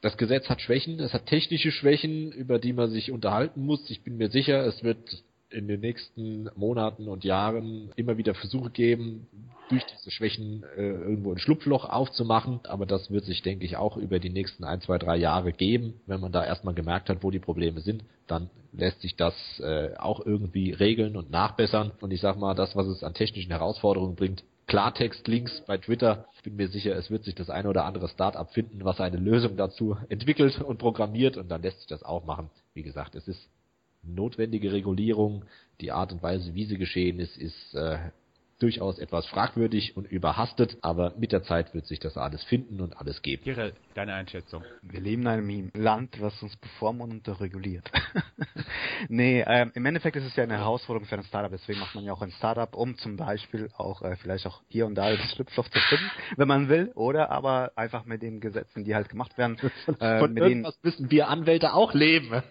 Das 0.02 0.16
Gesetz 0.16 0.48
hat 0.48 0.60
Schwächen, 0.60 0.98
es 0.98 1.14
hat 1.14 1.26
technische 1.26 1.70
Schwächen, 1.70 2.32
über 2.32 2.58
die 2.58 2.72
man 2.72 2.90
sich 2.90 3.12
unterhalten 3.12 3.64
muss. 3.64 3.88
Ich 3.88 4.02
bin 4.02 4.16
mir 4.16 4.30
sicher, 4.30 4.66
es 4.66 4.82
wird 4.82 5.22
in 5.48 5.68
den 5.68 5.80
nächsten 5.80 6.50
Monaten 6.56 7.06
und 7.06 7.24
Jahren 7.24 7.92
immer 7.94 8.18
wieder 8.18 8.34
Versuche 8.34 8.70
geben, 8.70 9.28
durch 9.68 9.84
diese 9.84 10.10
Schwächen 10.10 10.64
äh, 10.76 10.82
irgendwo 10.82 11.30
ein 11.30 11.38
Schlupfloch 11.38 11.88
aufzumachen. 11.88 12.60
Aber 12.64 12.84
das 12.84 13.12
wird 13.12 13.24
sich, 13.26 13.42
denke 13.42 13.64
ich, 13.64 13.76
auch 13.76 13.96
über 13.96 14.18
die 14.18 14.30
nächsten 14.30 14.64
ein, 14.64 14.80
zwei, 14.80 14.98
drei 14.98 15.16
Jahre 15.16 15.52
geben. 15.52 16.00
Wenn 16.06 16.20
man 16.20 16.32
da 16.32 16.44
erstmal 16.44 16.74
gemerkt 16.74 17.08
hat, 17.08 17.22
wo 17.22 17.30
die 17.30 17.38
Probleme 17.38 17.80
sind, 17.80 18.02
dann 18.26 18.50
lässt 18.72 19.00
sich 19.02 19.14
das 19.14 19.34
äh, 19.60 19.94
auch 19.98 20.24
irgendwie 20.26 20.72
regeln 20.72 21.16
und 21.16 21.30
nachbessern. 21.30 21.92
Und 22.00 22.10
ich 22.10 22.20
sag 22.20 22.38
mal, 22.38 22.54
das, 22.54 22.74
was 22.74 22.88
es 22.88 23.04
an 23.04 23.14
technischen 23.14 23.52
Herausforderungen 23.52 24.16
bringt, 24.16 24.42
Klartext-Links 24.72 25.64
bei 25.66 25.76
Twitter. 25.76 26.24
Ich 26.32 26.42
bin 26.44 26.56
mir 26.56 26.66
sicher, 26.66 26.96
es 26.96 27.10
wird 27.10 27.24
sich 27.24 27.34
das 27.34 27.50
eine 27.50 27.68
oder 27.68 27.84
andere 27.84 28.08
Startup 28.08 28.50
finden, 28.50 28.86
was 28.86 29.02
eine 29.02 29.18
Lösung 29.18 29.58
dazu 29.58 29.98
entwickelt 30.08 30.62
und 30.62 30.78
programmiert 30.78 31.36
und 31.36 31.50
dann 31.50 31.60
lässt 31.60 31.80
sich 31.80 31.88
das 31.88 32.02
auch 32.02 32.24
machen. 32.24 32.48
Wie 32.72 32.82
gesagt, 32.82 33.14
es 33.14 33.28
ist 33.28 33.50
notwendige 34.02 34.72
Regulierung. 34.72 35.44
Die 35.82 35.92
Art 35.92 36.10
und 36.10 36.22
Weise, 36.22 36.54
wie 36.54 36.64
sie 36.64 36.78
geschehen 36.78 37.20
ist, 37.20 37.36
ist 37.36 37.74
äh, 37.74 37.98
durchaus 38.62 38.98
etwas 38.98 39.26
fragwürdig 39.26 39.96
und 39.96 40.10
überhastet, 40.10 40.78
aber 40.82 41.14
mit 41.18 41.32
der 41.32 41.42
Zeit 41.42 41.74
wird 41.74 41.86
sich 41.86 41.98
das 41.98 42.16
alles 42.16 42.44
finden 42.44 42.80
und 42.80 42.96
alles 42.96 43.20
geben. 43.22 43.42
Ihre, 43.44 43.72
deine 43.94 44.14
Einschätzung. 44.14 44.62
Wir 44.82 45.00
leben 45.00 45.22
in 45.22 45.28
einem 45.28 45.70
Land, 45.74 46.20
was 46.20 46.40
uns 46.42 46.56
bevormundet 46.56 47.28
und 47.28 47.40
reguliert. 47.40 47.90
nee, 49.08 49.44
ähm, 49.46 49.72
im 49.74 49.84
Endeffekt 49.84 50.16
ist 50.16 50.24
es 50.24 50.36
ja 50.36 50.44
eine 50.44 50.58
Herausforderung 50.58 51.08
für 51.08 51.16
ein 51.16 51.24
Startup, 51.24 51.50
deswegen 51.50 51.80
macht 51.80 51.94
man 51.96 52.04
ja 52.04 52.12
auch 52.12 52.22
ein 52.22 52.30
Startup, 52.30 52.72
um 52.74 52.96
zum 52.96 53.16
Beispiel 53.16 53.68
auch 53.76 54.02
äh, 54.02 54.16
vielleicht 54.16 54.46
auch 54.46 54.62
hier 54.68 54.86
und 54.86 54.94
da 54.94 55.10
das 55.10 55.32
Schlupfloch 55.32 55.68
zu 55.68 55.80
finden, 55.80 56.10
wenn 56.36 56.48
man 56.48 56.68
will, 56.68 56.92
oder 56.94 57.30
aber 57.30 57.72
einfach 57.74 58.04
mit 58.04 58.22
den 58.22 58.40
Gesetzen, 58.40 58.84
die 58.84 58.94
halt 58.94 59.08
gemacht 59.08 59.36
werden. 59.36 59.56
Äh, 59.98 60.20
Von 60.20 60.32
mit 60.32 60.42
denen 60.44 60.66
müssen 60.82 61.10
wir 61.10 61.28
Anwälte 61.28 61.74
auch 61.74 61.92
leben. 61.92 62.42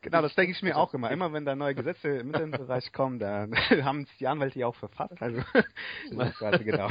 genau, 0.00 0.22
das 0.22 0.34
denke 0.34 0.52
ich 0.52 0.62
mir 0.62 0.76
auch 0.76 0.94
immer. 0.94 1.10
Immer 1.10 1.32
wenn 1.32 1.44
da 1.44 1.54
neue 1.54 1.74
Gesetze 1.74 2.08
im 2.08 2.28
Internetbereich 2.28 2.92
kommen, 2.92 3.18
dann 3.18 3.54
haben 3.84 4.02
es 4.02 4.16
die 4.18 4.26
Anwälte 4.26 4.58
ja 4.60 4.66
auch 4.68 4.76
verfasst. 4.76 5.20
Also, 5.20 5.40
quasi 6.38 6.64
genau. 6.64 6.88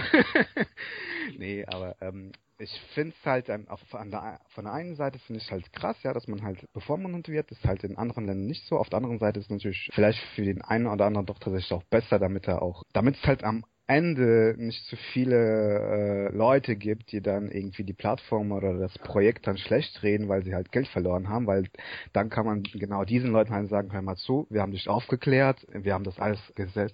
nee, 1.38 1.66
aber 1.66 1.96
ähm, 2.02 2.32
ich 2.60 2.72
finde 2.94 3.14
es 3.18 3.26
halt 3.26 3.50
ähm, 3.50 3.68
auf, 3.68 3.82
an 3.94 4.10
der, 4.10 4.40
von 4.50 4.66
der 4.66 4.74
einen 4.74 4.96
Seite 4.96 5.20
finde 5.20 5.42
ich 5.42 5.52
halt 5.52 5.72
krass, 5.74 5.98
ja, 6.04 6.14
dass 6.14 6.28
man 6.28 6.44
halt 6.44 6.72
bevormundet 6.74 7.30
wird. 7.30 7.52
Das 7.52 7.60
ist 7.60 7.66
halt 7.66 7.84
in 7.84 7.98
anderen 7.98 8.26
Ländern 8.26 8.48
nicht 8.48 8.66
so. 8.68 8.78
Auf 8.78 8.90
der 8.90 8.98
anderen 8.98 9.20
Seite 9.20 9.40
ist 9.40 9.46
es 9.46 9.52
natürlich 9.52 9.90
vielleicht 9.94 10.20
für 10.36 10.44
den 10.44 10.62
einen 10.62 10.88
oder 10.88 11.06
anderen 11.06 11.26
doch 11.26 11.40
tatsächlich 11.40 11.72
auch 11.74 11.84
besser, 11.84 12.20
damit 12.20 12.48
er 12.48 12.62
auch, 12.62 12.84
damit 12.94 13.16
es 13.16 13.24
halt 13.24 13.44
am 13.44 13.64
Ende 13.88 14.56
nicht 14.58 14.86
zu 14.86 14.98
viele 15.14 16.30
äh, 16.30 16.36
Leute 16.36 16.76
gibt, 16.76 17.12
die 17.12 17.22
dann 17.22 17.50
irgendwie 17.50 17.84
die 17.84 17.94
Plattform 17.94 18.52
oder 18.52 18.78
das 18.78 18.98
Projekt 19.00 19.48
dann 19.48 19.58
schlecht 19.58 20.04
reden, 20.04 20.28
weil 20.28 20.44
sie 20.44 20.54
halt 20.54 20.72
Geld 20.72 20.88
verloren 20.90 21.30
haben, 21.30 21.48
weil 21.48 21.70
dann 22.14 22.30
kann 22.30 22.46
man 22.46 22.64
genau 22.64 23.06
diesen 23.06 23.32
Leuten 23.32 23.54
halt 23.54 23.70
sagen, 23.70 23.94
hör 23.94 24.02
mal 24.02 24.18
zu, 24.18 24.46
wir 24.50 24.62
haben 24.62 24.74
dich 24.74 24.90
aufgeklärt, 24.90 25.66
wir 25.72 25.94
haben 25.94 26.04
das 26.04 26.20
alles 26.20 26.40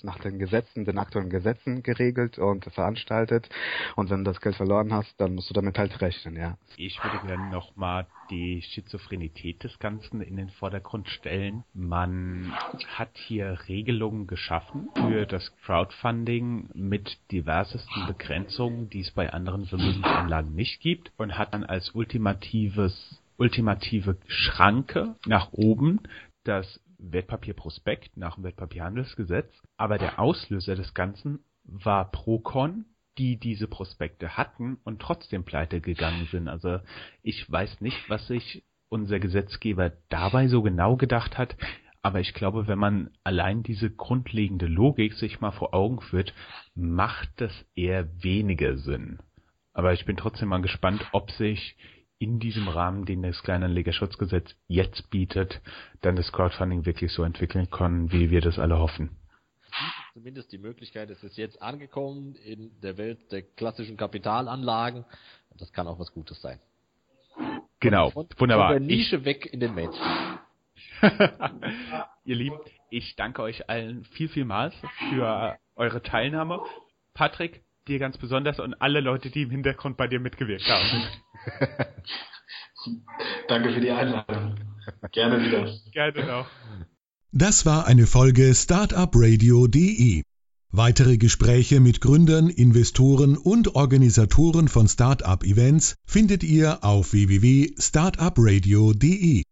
nach 0.03 0.19
den 0.19 0.37
Gesetzen, 0.37 0.85
den 0.85 0.97
aktuellen 0.97 1.29
Gesetzen 1.29 1.81
geregelt 1.83 2.37
und 2.37 2.65
veranstaltet 2.65 3.49
und 3.95 4.09
wenn 4.09 4.23
du 4.23 4.31
das 4.31 4.41
Geld 4.41 4.55
verloren 4.55 4.93
hast, 4.93 5.19
dann 5.19 5.35
musst 5.35 5.49
du 5.49 5.53
damit 5.53 5.77
halt 5.77 5.99
rechnen, 6.01 6.35
ja. 6.35 6.57
Ich 6.77 7.03
würde 7.03 7.19
gerne 7.27 7.49
nochmal 7.49 8.07
die 8.29 8.61
Schizophrenität 8.61 9.63
des 9.63 9.77
Ganzen 9.79 10.21
in 10.21 10.37
den 10.37 10.49
Vordergrund 10.49 11.07
stellen. 11.09 11.63
Man 11.73 12.51
hat 12.97 13.15
hier 13.27 13.57
Regelungen 13.67 14.27
geschaffen 14.27 14.89
für 14.95 15.25
das 15.25 15.51
Crowdfunding 15.63 16.69
mit 16.89 17.17
diversesten 17.31 18.07
Begrenzungen, 18.07 18.89
die 18.89 19.01
es 19.01 19.11
bei 19.11 19.31
anderen 19.31 19.65
Vermögensanlagen 19.65 20.53
nicht 20.53 20.81
gibt 20.81 21.11
und 21.17 21.37
hat 21.37 21.53
dann 21.53 21.63
als 21.63 21.91
ultimatives 21.91 23.19
ultimative 23.37 24.17
Schranke 24.27 25.15
nach 25.25 25.51
oben 25.53 26.01
das 26.43 26.79
Wertpapierprospekt 26.99 28.15
nach 28.15 28.35
dem 28.35 28.43
Wertpapierhandelsgesetz. 28.43 29.51
Aber 29.77 29.97
der 29.97 30.19
Auslöser 30.19 30.75
des 30.75 30.93
Ganzen 30.93 31.39
war 31.63 32.11
Procon, 32.11 32.85
die 33.17 33.37
diese 33.37 33.67
Prospekte 33.67 34.37
hatten 34.37 34.77
und 34.83 35.01
trotzdem 35.01 35.43
pleite 35.43 35.81
gegangen 35.81 36.27
sind. 36.31 36.47
Also 36.47 36.79
ich 37.21 37.49
weiß 37.51 37.81
nicht, 37.81 37.97
was 38.09 38.27
sich 38.27 38.63
unser 38.89 39.19
Gesetzgeber 39.19 39.91
dabei 40.09 40.47
so 40.47 40.61
genau 40.61 40.95
gedacht 40.95 41.37
hat, 41.37 41.55
aber 42.03 42.19
ich 42.19 42.33
glaube, 42.33 42.67
wenn 42.67 42.77
man 42.77 43.09
allein 43.23 43.63
diese 43.63 43.89
grundlegende 43.89 44.67
Logik 44.67 45.13
sich 45.13 45.39
mal 45.39 45.51
vor 45.51 45.73
Augen 45.73 46.01
führt, 46.01 46.33
macht 46.75 47.29
das 47.37 47.51
eher 47.75 48.07
weniger 48.21 48.77
Sinn. 48.77 49.19
Aber 49.73 49.93
ich 49.93 50.05
bin 50.05 50.17
trotzdem 50.17 50.49
mal 50.49 50.61
gespannt, 50.61 51.03
ob 51.13 51.31
sich 51.31 51.75
in 52.19 52.39
diesem 52.39 52.67
Rahmen, 52.67 53.05
den 53.05 53.23
das 53.23 53.41
Kleinanlegerschutzgesetz 53.41 54.53
jetzt 54.67 55.09
bietet, 55.09 55.61
dann 56.01 56.15
das 56.17 56.31
Crowdfunding 56.31 56.85
wirklich 56.85 57.11
so 57.11 57.23
entwickeln 57.23 57.69
kann, 57.69 58.11
wie 58.11 58.29
wir 58.29 58.41
das 58.41 58.59
alle 58.59 58.77
hoffen. 58.77 59.17
Zumindest 60.13 60.51
die 60.51 60.57
Möglichkeit, 60.57 61.09
es 61.09 61.23
ist 61.23 61.37
jetzt 61.37 61.61
angekommen 61.61 62.35
in 62.35 62.79
der 62.81 62.97
Welt 62.97 63.31
der 63.31 63.41
klassischen 63.41 63.97
Kapitalanlagen. 63.97 65.05
Das 65.57 65.71
kann 65.71 65.87
auch 65.87 65.99
was 65.99 66.11
Gutes 66.11 66.41
sein. 66.41 66.59
Genau, 67.79 68.11
von, 68.11 68.27
wunderbar. 68.37 68.73
Von 68.73 68.87
der 68.87 68.95
Nische 68.95 69.17
ich, 69.17 69.25
weg 69.25 69.49
in 69.51 69.59
den 69.59 69.73
Mainstream. 69.73 70.32
Ihr 72.25 72.35
Lieben, 72.35 72.57
ich 72.89 73.15
danke 73.15 73.41
euch 73.41 73.69
allen 73.69 74.05
viel, 74.05 74.29
vielmals 74.29 74.73
für 75.09 75.57
eure 75.75 76.01
Teilnahme. 76.01 76.61
Patrick, 77.13 77.63
dir 77.87 77.99
ganz 77.99 78.17
besonders 78.17 78.59
und 78.59 78.75
alle 78.75 79.01
Leute, 79.01 79.29
die 79.29 79.43
im 79.43 79.51
Hintergrund 79.51 79.97
bei 79.97 80.07
dir 80.07 80.19
mitgewirkt 80.19 80.67
haben. 80.67 81.03
danke 83.47 83.73
für 83.73 83.81
die 83.81 83.91
Einladung. 83.91 84.55
Gerne 85.11 85.43
wieder. 85.43 85.71
Gerne 85.91 86.25
noch. 86.25 86.47
Das 87.31 87.65
war 87.65 87.87
eine 87.87 88.05
Folge 88.05 88.53
Startupradio.de. 88.53 90.23
Weitere 90.75 91.17
Gespräche 91.17 91.79
mit 91.79 92.01
Gründern, 92.01 92.49
Investoren 92.49 93.37
und 93.37 93.75
Organisatoren 93.75 94.67
von 94.67 94.87
Startup-Events 94.87 95.93
findet 96.05 96.43
ihr 96.43 96.83
auf 96.83 97.13
www.startupradio.de. 97.13 99.41